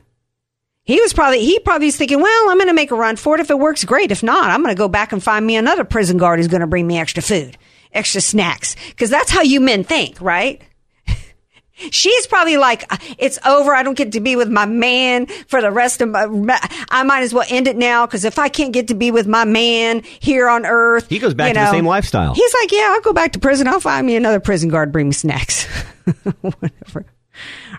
He 0.84 1.02
was 1.02 1.12
probably 1.12 1.44
he 1.44 1.60
probably 1.60 1.88
was 1.88 1.98
thinking, 1.98 2.22
well, 2.22 2.50
I'm 2.50 2.58
going 2.58 2.70
to 2.70 2.74
make 2.74 2.92
a 2.92 2.96
run 2.96 3.18
for 3.18 3.36
it. 3.36 3.42
If 3.42 3.50
it 3.50 3.60
works, 3.60 3.84
great. 3.84 4.12
If 4.12 4.24
not, 4.24 4.50
I'm 4.50 4.64
going 4.64 4.74
to 4.74 4.80
go 4.80 4.88
back 4.88 5.12
and 5.12 5.22
find 5.22 5.46
me 5.46 5.58
another 5.58 5.84
prison 5.84 6.18
guard 6.18 6.40
who's 6.40 6.48
going 6.48 6.62
to 6.62 6.68
bring 6.68 6.88
me 6.88 6.98
extra 6.98 7.22
food, 7.22 7.58
extra 7.92 8.22
snacks, 8.22 8.78
because 8.92 9.10
that's 9.10 9.30
how 9.30 9.42
you 9.42 9.60
men 9.60 9.84
think, 9.84 10.22
right? 10.22 10.62
She's 11.92 12.26
probably 12.28 12.58
like, 12.58 12.84
it's 13.18 13.38
over. 13.46 13.74
I 13.74 13.84
don't 13.84 13.98
get 13.98 14.14
to 14.14 14.20
be 14.20 14.36
with 14.36 14.50
my 14.50 14.66
man 14.66 15.28
for 15.48 15.62
the 15.62 15.72
rest 15.72 16.02
of 16.02 16.10
my. 16.10 16.60
I 16.90 17.04
might 17.04 17.22
as 17.22 17.34
well 17.34 17.46
end 17.50 17.68
it 17.68 17.78
now 17.78 18.06
because 18.06 18.26
if 18.26 18.40
I 18.40 18.50
can't 18.50 18.74
get 18.74 18.88
to 18.88 18.96
be 18.96 19.12
with 19.12 19.28
my 19.28 19.46
man 19.46 20.02
here 20.20 20.50
on 20.50 20.66
Earth, 20.66 21.08
He 21.10 21.20
goes 21.20 21.34
back 21.34 21.54
to 21.54 21.60
the 21.60 21.72
same 21.72 21.86
lifestyle. 21.86 22.34
He's 22.34 22.54
like, 22.62 22.72
yeah, 22.72 22.88
I'll 22.92 23.02
go 23.02 23.14
back 23.14 23.34
to 23.34 23.40
prison. 23.40 23.68
I'll 23.68 23.80
find 23.80 24.06
me 24.08 24.16
another 24.16 24.40
prison 24.40 24.70
guard, 24.70 24.92
bring 24.92 25.08
me 25.08 25.14
snacks, 25.14 25.66
whatever. 26.42 27.06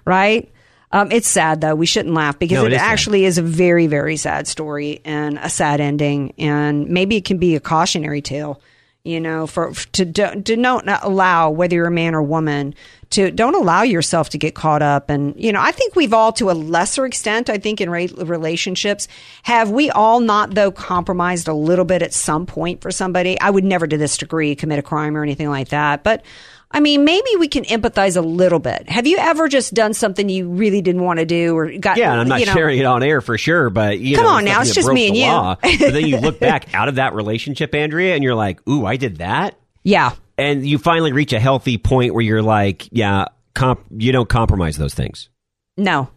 Right? 0.05 0.53
Um, 0.91 1.13
it's 1.13 1.29
sad 1.29 1.61
though. 1.61 1.75
We 1.75 1.85
shouldn't 1.87 2.15
laugh 2.15 2.39
because 2.39 2.57
No, 2.57 2.65
it, 2.65 2.73
it 2.73 2.77
is 2.77 2.81
sad. 2.81 2.91
actually 2.93 3.25
is 3.25 3.37
a 3.39 3.43
very, 3.43 3.87
very 3.89 4.17
sad 4.17 4.47
story 4.47 5.01
and 5.05 5.39
a 5.39 5.51
sad 5.51 5.81
ending. 5.81 6.33
And 6.39 6.89
maybe 6.89 7.17
it 7.17 7.25
can 7.25 7.39
be 7.39 7.57
a 7.57 7.61
cautionary 7.61 8.23
tale, 8.23 8.63
you 9.09 9.21
know, 9.21 9.47
for 9.47 9.73
to 9.93 10.05
do- 10.05 10.43
to 10.43 10.57
not 10.57 10.85
not 10.85 11.03
allow 11.03 11.51
whether 11.51 11.75
you're 11.75 11.87
a 11.87 11.91
man 11.91 12.15
or 12.15 12.23
woman 12.23 12.75
to 13.11 13.31
don't 13.31 13.55
allow 13.55 13.83
yourself 13.83 14.29
to 14.31 14.39
get 14.39 14.55
caught 14.55 14.83
up. 14.83 15.09
And 15.09 15.35
you 15.37 15.53
know, 15.53 15.61
I 15.61 15.73
think 15.73 15.97
we've 15.97 16.13
all, 16.13 16.33
to 16.35 16.51
a 16.51 16.53
lesser 16.53 17.07
extent, 17.07 17.49
I 17.49 17.57
think 17.59 17.81
in 17.81 17.89
re- 17.89 18.13
relationships, 18.19 19.09
have 19.45 19.71
we 19.71 19.91
all 19.91 20.21
not 20.21 20.55
though 20.55 20.71
compromised 20.71 21.49
a 21.49 21.55
little 21.55 21.87
bit 21.87 22.03
at 22.03 22.13
some 22.13 22.45
point 22.45 22.83
for 22.83 22.91
somebody? 22.91 23.41
I 23.41 23.51
would 23.51 23.65
never 23.65 23.87
to 23.87 23.97
this 23.97 24.19
degree 24.19 24.55
commit 24.55 24.79
a 24.79 24.83
crime 24.83 25.17
or 25.17 25.23
anything 25.23 25.49
like 25.49 25.69
that, 25.69 26.05
but 26.05 26.23
I 26.71 26.81
mean, 26.81 27.05
maybe 27.05 27.29
we 27.39 27.49
can 27.49 27.65
empathize 27.65 28.17
a 28.17 28.21
little 28.21 28.59
bit. 28.59 28.89
Have 28.91 29.07
you 29.07 29.17
ever 29.17 29.49
just 29.49 29.73
done 29.73 29.95
something 29.95 30.29
you 30.29 30.49
really 30.51 30.83
didn't 30.83 31.03
want 31.03 31.19
to 31.19 31.25
do 31.25 31.57
or 31.57 31.73
got? 31.79 31.97
Yeah, 31.97 32.13
and 32.13 32.21
I'm 32.21 32.29
not 32.29 32.41
you 32.41 32.47
know, 32.47 32.53
sharing 32.53 32.79
it 32.79 32.85
on 32.85 33.03
air 33.03 33.21
for 33.23 33.39
sure, 33.39 33.71
but 33.71 33.99
you 33.99 34.17
Come 34.17 34.27
know, 34.27 34.33
on 34.33 34.45
now, 34.45 34.61
it's 34.61 34.75
just 34.75 34.93
me 34.93 35.09
and 35.09 35.17
you. 35.17 35.25
law. 35.27 35.57
but 35.63 35.79
then 35.93 36.07
you 36.07 36.19
look 36.19 36.39
back 36.41 36.75
out 36.75 36.89
of 36.89 36.97
that 36.97 37.15
relationship, 37.15 37.75
Andrea, 37.75 38.15
and 38.15 38.23
you're 38.23 38.35
like, 38.35 38.61
"Ooh, 38.69 38.85
I 38.85 38.97
did 38.97 39.17
that." 39.17 39.59
Yeah, 39.83 40.13
and 40.37 40.67
you 40.67 40.77
finally 40.79 41.13
reach 41.13 41.33
a 41.33 41.41
healthy 41.41 41.79
point 41.79 42.13
where 42.13 42.23
you're 42.23 42.43
like, 42.43 42.87
"Yeah, 42.93 43.27
comp- 43.55 43.87
you 43.97 44.13
don't 44.13 44.29
compromise 44.29 44.77
those 44.77 44.93
things." 44.95 45.31
No. 45.79 46.11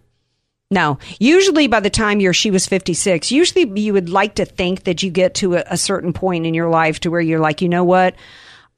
No. 0.69 0.99
Usually 1.19 1.67
by 1.67 1.81
the 1.81 1.89
time 1.89 2.19
you're 2.21 2.33
she 2.33 2.49
was 2.49 2.65
56, 2.65 3.29
usually 3.31 3.79
you 3.79 3.91
would 3.93 4.09
like 4.09 4.35
to 4.35 4.45
think 4.45 4.85
that 4.85 5.03
you 5.03 5.11
get 5.11 5.35
to 5.35 5.55
a, 5.55 5.63
a 5.71 5.77
certain 5.77 6.13
point 6.13 6.45
in 6.45 6.53
your 6.53 6.69
life 6.69 7.01
to 7.01 7.11
where 7.11 7.19
you're 7.19 7.41
like, 7.41 7.61
you 7.61 7.67
know 7.67 7.83
what? 7.83 8.15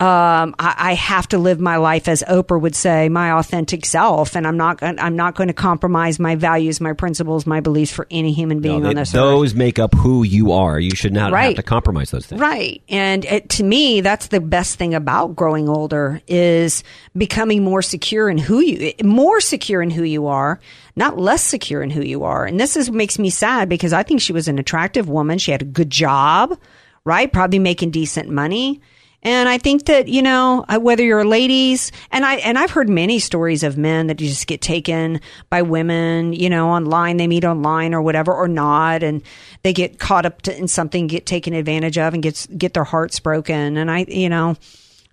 Um, 0.03 0.53
I, 0.59 0.75
I 0.77 0.93
have 0.95 1.29
to 1.29 1.37
live 1.37 1.61
my 1.61 1.77
life 1.77 2.09
as 2.09 2.23
Oprah 2.27 2.59
would 2.59 2.75
say, 2.75 3.07
my 3.07 3.31
authentic 3.31 3.85
self, 3.85 4.35
and 4.35 4.45
I'm 4.45 4.57
not. 4.57 4.79
I'm 4.83 5.15
not 5.15 5.35
going 5.35 5.47
to 5.47 5.53
compromise 5.53 6.19
my 6.19 6.35
values, 6.35 6.81
my 6.81 6.91
principles, 6.91 7.45
my 7.45 7.61
beliefs 7.61 7.93
for 7.93 8.05
any 8.11 8.33
human 8.33 8.59
being 8.59 8.83
No, 8.83 8.89
on 8.89 8.95
this 8.95 9.11
earth. 9.11 9.13
those 9.13 9.55
make 9.55 9.79
up 9.79 9.93
who 9.95 10.23
you 10.23 10.51
are. 10.51 10.77
You 10.77 10.93
should 10.93 11.13
not 11.13 11.31
have 11.31 11.55
to 11.55 11.63
compromise 11.63 12.11
those 12.11 12.25
things. 12.25 12.41
Right. 12.41 12.81
And 12.89 13.23
it, 13.23 13.47
to 13.51 13.63
me, 13.63 14.01
that's 14.01 14.27
the 14.27 14.41
best 14.41 14.77
thing 14.77 14.93
about 14.93 15.37
growing 15.37 15.69
older 15.69 16.21
is 16.27 16.83
becoming 17.15 17.63
more 17.63 17.81
secure 17.81 18.29
in 18.29 18.37
who 18.37 18.59
you, 18.59 18.91
more 19.05 19.39
secure 19.39 19.81
in 19.81 19.89
who 19.89 20.03
you 20.03 20.27
are, 20.27 20.59
not 20.97 21.17
less 21.17 21.43
secure 21.43 21.81
in 21.81 21.89
who 21.89 22.01
you 22.01 22.25
are. 22.25 22.45
And 22.45 22.59
this 22.59 22.75
is 22.75 22.91
makes 22.91 23.17
me 23.17 23.29
sad 23.29 23.69
because 23.69 23.93
I 23.93 24.03
think 24.03 24.19
she 24.19 24.33
was 24.33 24.49
an 24.49 24.59
attractive 24.59 25.07
woman. 25.07 25.37
She 25.37 25.51
had 25.51 25.61
a 25.61 25.65
good 25.65 25.89
job, 25.89 26.59
right? 27.05 27.31
Probably 27.31 27.59
making 27.59 27.91
decent 27.91 28.27
money. 28.27 28.81
And 29.23 29.47
I 29.47 29.57
think 29.57 29.85
that, 29.85 30.09
you 30.09 30.21
know, 30.21 30.65
uh, 30.67 30.79
whether 30.79 31.01
you're 31.01 31.23
ladies 31.23 31.93
and 32.11 32.25
I, 32.25 32.35
and 32.35 32.59
I've 32.59 32.71
heard 32.71 32.89
many 32.89 33.19
stories 33.19 33.63
of 33.63 33.77
men 33.77 34.07
that 34.07 34.15
just 34.15 34.47
get 34.47 34.61
taken 34.61 35.21
by 35.49 35.61
women, 35.61 36.33
you 36.33 36.49
know, 36.49 36.69
online, 36.69 37.15
they 37.17 37.27
meet 37.27 37.45
online 37.45 37.93
or 37.93 38.01
whatever, 38.01 38.33
or 38.33 38.49
not. 38.49 39.01
And 39.01 39.23
they 39.63 39.71
get 39.71 39.97
caught 39.97 40.25
up 40.25 40.45
in 40.47 40.67
something, 40.67 41.07
get 41.07 41.25
taken 41.25 41.53
advantage 41.53 41.97
of 41.97 42.13
and 42.13 42.21
gets, 42.21 42.47
get 42.47 42.73
their 42.73 42.83
hearts 42.83 43.21
broken. 43.21 43.77
And 43.77 43.89
I, 43.89 44.05
you 44.09 44.27
know, 44.27 44.57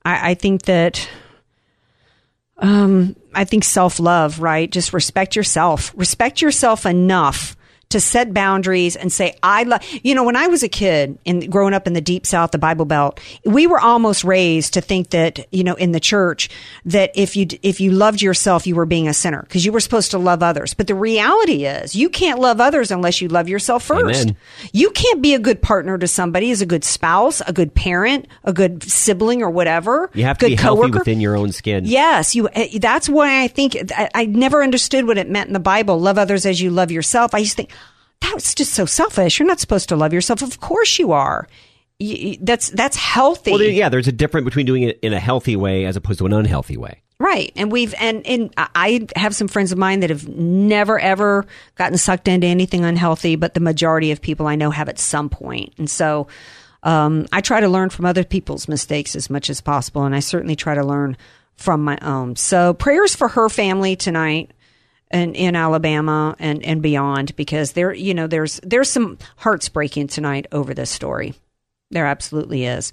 I, 0.04 0.30
I 0.30 0.34
think 0.34 0.62
that, 0.62 1.08
um, 2.58 3.14
I 3.32 3.44
think 3.44 3.62
self 3.62 4.00
love, 4.00 4.40
right? 4.40 4.68
Just 4.68 4.92
respect 4.92 5.36
yourself. 5.36 5.92
Respect 5.96 6.42
yourself 6.42 6.84
enough 6.84 7.56
to 7.90 8.00
set 8.00 8.32
boundaries 8.32 8.96
and 8.96 9.12
say, 9.12 9.36
I 9.42 9.64
love, 9.64 9.82
you 10.02 10.14
know, 10.14 10.24
when 10.24 10.36
I 10.36 10.46
was 10.46 10.62
a 10.62 10.68
kid 10.68 11.18
and 11.26 11.50
growing 11.50 11.74
up 11.74 11.86
in 11.86 11.92
the 11.92 12.00
deep 12.00 12.24
South, 12.24 12.52
the 12.52 12.58
Bible 12.58 12.84
Belt, 12.84 13.20
we 13.44 13.66
were 13.66 13.80
almost 13.80 14.24
raised 14.24 14.74
to 14.74 14.80
think 14.80 15.10
that, 15.10 15.46
you 15.52 15.64
know, 15.64 15.74
in 15.74 15.92
the 15.92 16.00
church, 16.00 16.48
that 16.84 17.10
if 17.14 17.36
you, 17.36 17.46
if 17.62 17.80
you 17.80 17.90
loved 17.90 18.22
yourself, 18.22 18.66
you 18.66 18.76
were 18.76 18.86
being 18.86 19.08
a 19.08 19.14
sinner 19.14 19.42
because 19.42 19.64
you 19.66 19.72
were 19.72 19.80
supposed 19.80 20.12
to 20.12 20.18
love 20.18 20.42
others. 20.42 20.72
But 20.72 20.86
the 20.86 20.94
reality 20.94 21.64
is 21.66 21.96
you 21.96 22.08
can't 22.08 22.38
love 22.38 22.60
others 22.60 22.90
unless 22.92 23.20
you 23.20 23.28
love 23.28 23.48
yourself 23.48 23.84
first. 23.84 24.22
Amen. 24.22 24.36
You 24.72 24.90
can't 24.90 25.20
be 25.20 25.34
a 25.34 25.38
good 25.40 25.60
partner 25.60 25.98
to 25.98 26.06
somebody 26.06 26.52
as 26.52 26.62
a 26.62 26.66
good 26.66 26.84
spouse, 26.84 27.42
a 27.46 27.52
good 27.52 27.74
parent, 27.74 28.26
a 28.44 28.52
good 28.52 28.84
sibling 28.84 29.42
or 29.42 29.50
whatever. 29.50 30.10
You 30.14 30.24
have 30.24 30.38
to 30.38 30.46
good 30.46 30.56
be 30.56 30.62
healthy 30.62 30.82
coworker. 30.82 30.98
within 31.00 31.20
your 31.20 31.36
own 31.36 31.50
skin. 31.50 31.86
Yes, 31.86 32.36
you. 32.36 32.46
uh, 32.48 32.66
That's 32.80 33.08
why 33.08 33.42
I 33.42 33.48
think 33.48 33.76
I, 33.96 34.08
I 34.14 34.26
never 34.26 34.62
understood 34.62 35.08
what 35.08 35.18
it 35.18 35.28
meant 35.28 35.48
in 35.48 35.54
the 35.54 35.58
Bible. 35.60 35.98
Love 35.98 36.18
others 36.18 36.46
as 36.46 36.60
you 36.60 36.70
love 36.70 36.92
yourself. 36.92 37.34
I 37.34 37.38
used 37.38 37.52
to 37.52 37.56
think 37.56 37.70
that's 38.20 38.54
just 38.54 38.72
so 38.74 38.86
selfish. 38.86 39.38
You're 39.38 39.48
not 39.48 39.60
supposed 39.60 39.88
to 39.90 39.96
love 39.96 40.12
yourself. 40.12 40.42
Of 40.42 40.60
course 40.60 40.98
you 40.98 41.12
are. 41.12 41.48
You- 41.98 42.38
that's 42.40 42.70
that's 42.70 42.96
healthy. 42.96 43.50
Well, 43.52 43.62
yeah, 43.62 43.88
there's 43.88 44.08
a 44.08 44.12
difference 44.12 44.44
between 44.44 44.66
doing 44.66 44.82
it 44.84 44.98
in 45.02 45.12
a 45.12 45.20
healthy 45.20 45.56
way 45.56 45.84
as 45.84 45.96
opposed 45.96 46.18
to 46.20 46.26
an 46.26 46.32
unhealthy 46.32 46.76
way. 46.76 47.02
Right. 47.18 47.52
And 47.54 47.70
we've, 47.70 47.94
and, 48.00 48.26
and 48.26 48.50
I 48.56 49.06
have 49.14 49.36
some 49.36 49.46
friends 49.46 49.72
of 49.72 49.78
mine 49.78 50.00
that 50.00 50.08
have 50.08 50.26
never 50.26 50.98
ever 50.98 51.46
gotten 51.74 51.98
sucked 51.98 52.28
into 52.28 52.46
anything 52.46 52.82
unhealthy, 52.82 53.36
but 53.36 53.52
the 53.52 53.60
majority 53.60 54.10
of 54.10 54.22
people 54.22 54.46
I 54.46 54.56
know 54.56 54.70
have 54.70 54.88
at 54.88 54.98
some 54.98 55.28
point. 55.28 55.74
And 55.76 55.90
so, 55.90 56.28
um, 56.82 57.26
I 57.30 57.42
try 57.42 57.60
to 57.60 57.68
learn 57.68 57.90
from 57.90 58.06
other 58.06 58.24
people's 58.24 58.68
mistakes 58.68 59.14
as 59.14 59.28
much 59.28 59.50
as 59.50 59.60
possible. 59.60 60.04
And 60.04 60.14
I 60.14 60.20
certainly 60.20 60.56
try 60.56 60.74
to 60.74 60.82
learn 60.82 61.18
from 61.56 61.84
my 61.84 61.98
own. 62.00 62.36
So 62.36 62.72
prayers 62.72 63.14
for 63.14 63.28
her 63.28 63.50
family 63.50 63.96
tonight 63.96 64.52
and 65.10 65.34
in 65.34 65.56
Alabama 65.56 66.36
and, 66.38 66.64
and 66.64 66.82
beyond, 66.82 67.34
because 67.36 67.72
there, 67.72 67.92
you 67.92 68.14
know, 68.14 68.26
there's, 68.26 68.60
there's 68.62 68.90
some 68.90 69.18
hearts 69.36 69.68
breaking 69.68 70.06
tonight 70.06 70.46
over 70.52 70.74
this 70.74 70.90
story. 70.90 71.34
There 71.92 72.06
absolutely 72.06 72.66
is. 72.66 72.92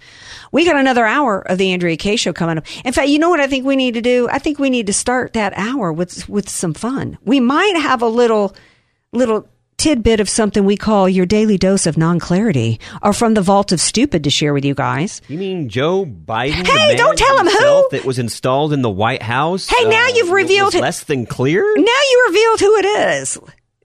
We 0.51 0.65
got 0.65 0.75
another 0.75 1.05
hour 1.05 1.41
of 1.41 1.59
the 1.59 1.71
Andrea 1.71 1.97
Kaye 1.97 2.15
show 2.15 2.33
coming 2.33 2.57
up. 2.57 2.65
In 2.83 2.93
fact, 2.93 3.09
you 3.09 3.19
know 3.19 3.29
what 3.29 3.39
I 3.39 3.45
think 3.45 3.63
we 3.63 3.75
need 3.75 3.93
to 3.93 4.01
do? 4.01 4.27
I 4.31 4.39
think 4.39 4.57
we 4.57 4.71
need 4.71 4.87
to 4.87 4.93
start 4.93 5.33
that 5.33 5.53
hour 5.55 5.93
with 5.93 6.27
with 6.27 6.49
some 6.49 6.73
fun. 6.73 7.19
We 7.23 7.39
might 7.39 7.75
have 7.77 8.01
a 8.01 8.07
little 8.07 8.55
little 9.11 9.47
tidbit 9.81 10.19
of 10.19 10.27
something 10.27 10.65
we 10.65 10.75
call 10.75 11.07
your 11.07 11.25
daily 11.27 11.55
dose 11.57 11.85
of 11.85 11.97
non-clarity 11.97 12.79
or 13.03 13.13
from 13.13 13.35
the 13.35 13.41
vault 13.41 13.71
of 13.71 13.79
stupid 13.79 14.23
to 14.23 14.29
share 14.29 14.51
with 14.53 14.65
you 14.65 14.73
guys. 14.73 15.21
You 15.27 15.37
mean 15.37 15.69
Joe 15.69 16.03
Biden? 16.05 16.63
the 16.65 16.71
Hey, 16.71 16.87
man 16.87 16.97
don't 16.97 17.17
tell 17.17 17.37
him 17.39 17.45
who. 17.47 17.87
That 17.91 18.03
was 18.03 18.17
installed 18.17 18.73
in 18.73 18.81
the 18.81 18.89
White 18.89 19.21
House. 19.21 19.67
Hey, 19.69 19.85
now 19.87 20.07
you've 20.07 20.29
was 20.29 20.43
revealed 20.43 20.73
it. 20.75 20.81
less 20.81 21.03
than 21.03 21.27
clear. 21.27 21.61
Now 21.75 21.81
you 22.11 22.25
revealed 22.27 22.59
who 22.59 22.75
it 22.77 22.85
is. 22.85 23.39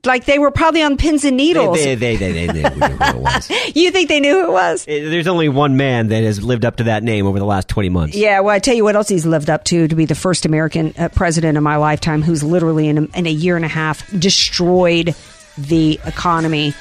Like 0.05 0.25
they 0.25 0.39
were 0.39 0.51
probably 0.51 0.83
on 0.83 0.97
pins 0.97 1.25
and 1.27 1.37
needles. 1.37 1.77
They, 1.77 1.95
they, 1.95 2.17
they, 2.17 2.33
they, 2.33 2.47
they 2.47 2.63
knew 2.71 2.87
who 2.87 3.05
it 3.05 3.17
was. 3.17 3.51
you 3.77 3.91
think 3.93 4.09
they 4.09 4.19
knew 4.19 4.33
who 4.41 4.49
it 4.49 4.53
was? 4.53 4.85
Eh, 4.89 5.11
There's 5.11 5.29
only 5.29 5.49
one 5.51 5.77
man 5.77 6.09
that 6.09 6.25
has 6.25 6.43
lived 6.43 6.65
up 6.65 6.77
to 6.79 6.85
that 6.85 7.03
name 7.05 7.27
over 7.27 7.39
the 7.39 7.45
last 7.45 7.69
20 7.69 7.91
months. 7.91 8.17
Yeah, 8.17 8.41
well, 8.41 8.53
I 8.55 8.59
tell 8.61 8.75
you 8.75 8.83
what 8.83 8.97
else 8.97 9.09
he's 9.09 9.27
lived 9.27 9.51
up 9.51 9.63
to 9.65 9.87
to 9.87 9.95
be 9.95 10.07
the 10.07 10.15
first 10.17 10.45
American 10.47 10.95
uh, 10.99 11.11
president 11.11 11.57
in 11.59 11.63
my 11.63 11.77
lifetime 11.77 12.23
who's 12.23 12.43
literally 12.43 12.89
in 12.89 12.97
a, 12.99 13.03
in 13.19 13.27
a 13.27 13.31
year 13.31 13.57
and 13.57 13.65
a 13.65 13.69
half 13.69 14.11
destroyed 14.19 15.15
the 15.59 16.01
economy, 16.05 16.75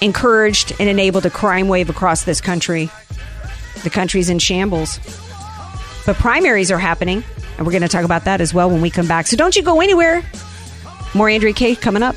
encouraged 0.00 0.72
and 0.78 0.88
enabled 0.88 1.26
a 1.26 1.30
crime 1.30 1.68
wave 1.68 1.90
across 1.90 2.24
this 2.24 2.40
country. 2.40 2.90
The 3.82 3.90
country's 3.90 4.28
in 4.28 4.38
shambles. 4.38 4.98
But 6.04 6.16
primaries 6.16 6.70
are 6.70 6.78
happening, 6.78 7.24
and 7.56 7.66
we're 7.66 7.72
going 7.72 7.82
to 7.82 7.88
talk 7.88 8.04
about 8.04 8.24
that 8.24 8.40
as 8.40 8.54
well 8.54 8.70
when 8.70 8.80
we 8.80 8.90
come 8.90 9.08
back. 9.08 9.26
So 9.26 9.36
don't 9.36 9.56
you 9.56 9.62
go 9.62 9.80
anywhere. 9.80 10.22
More 11.14 11.28
Andrea 11.28 11.52
Kaye 11.52 11.74
coming 11.74 12.02
up. 12.02 12.16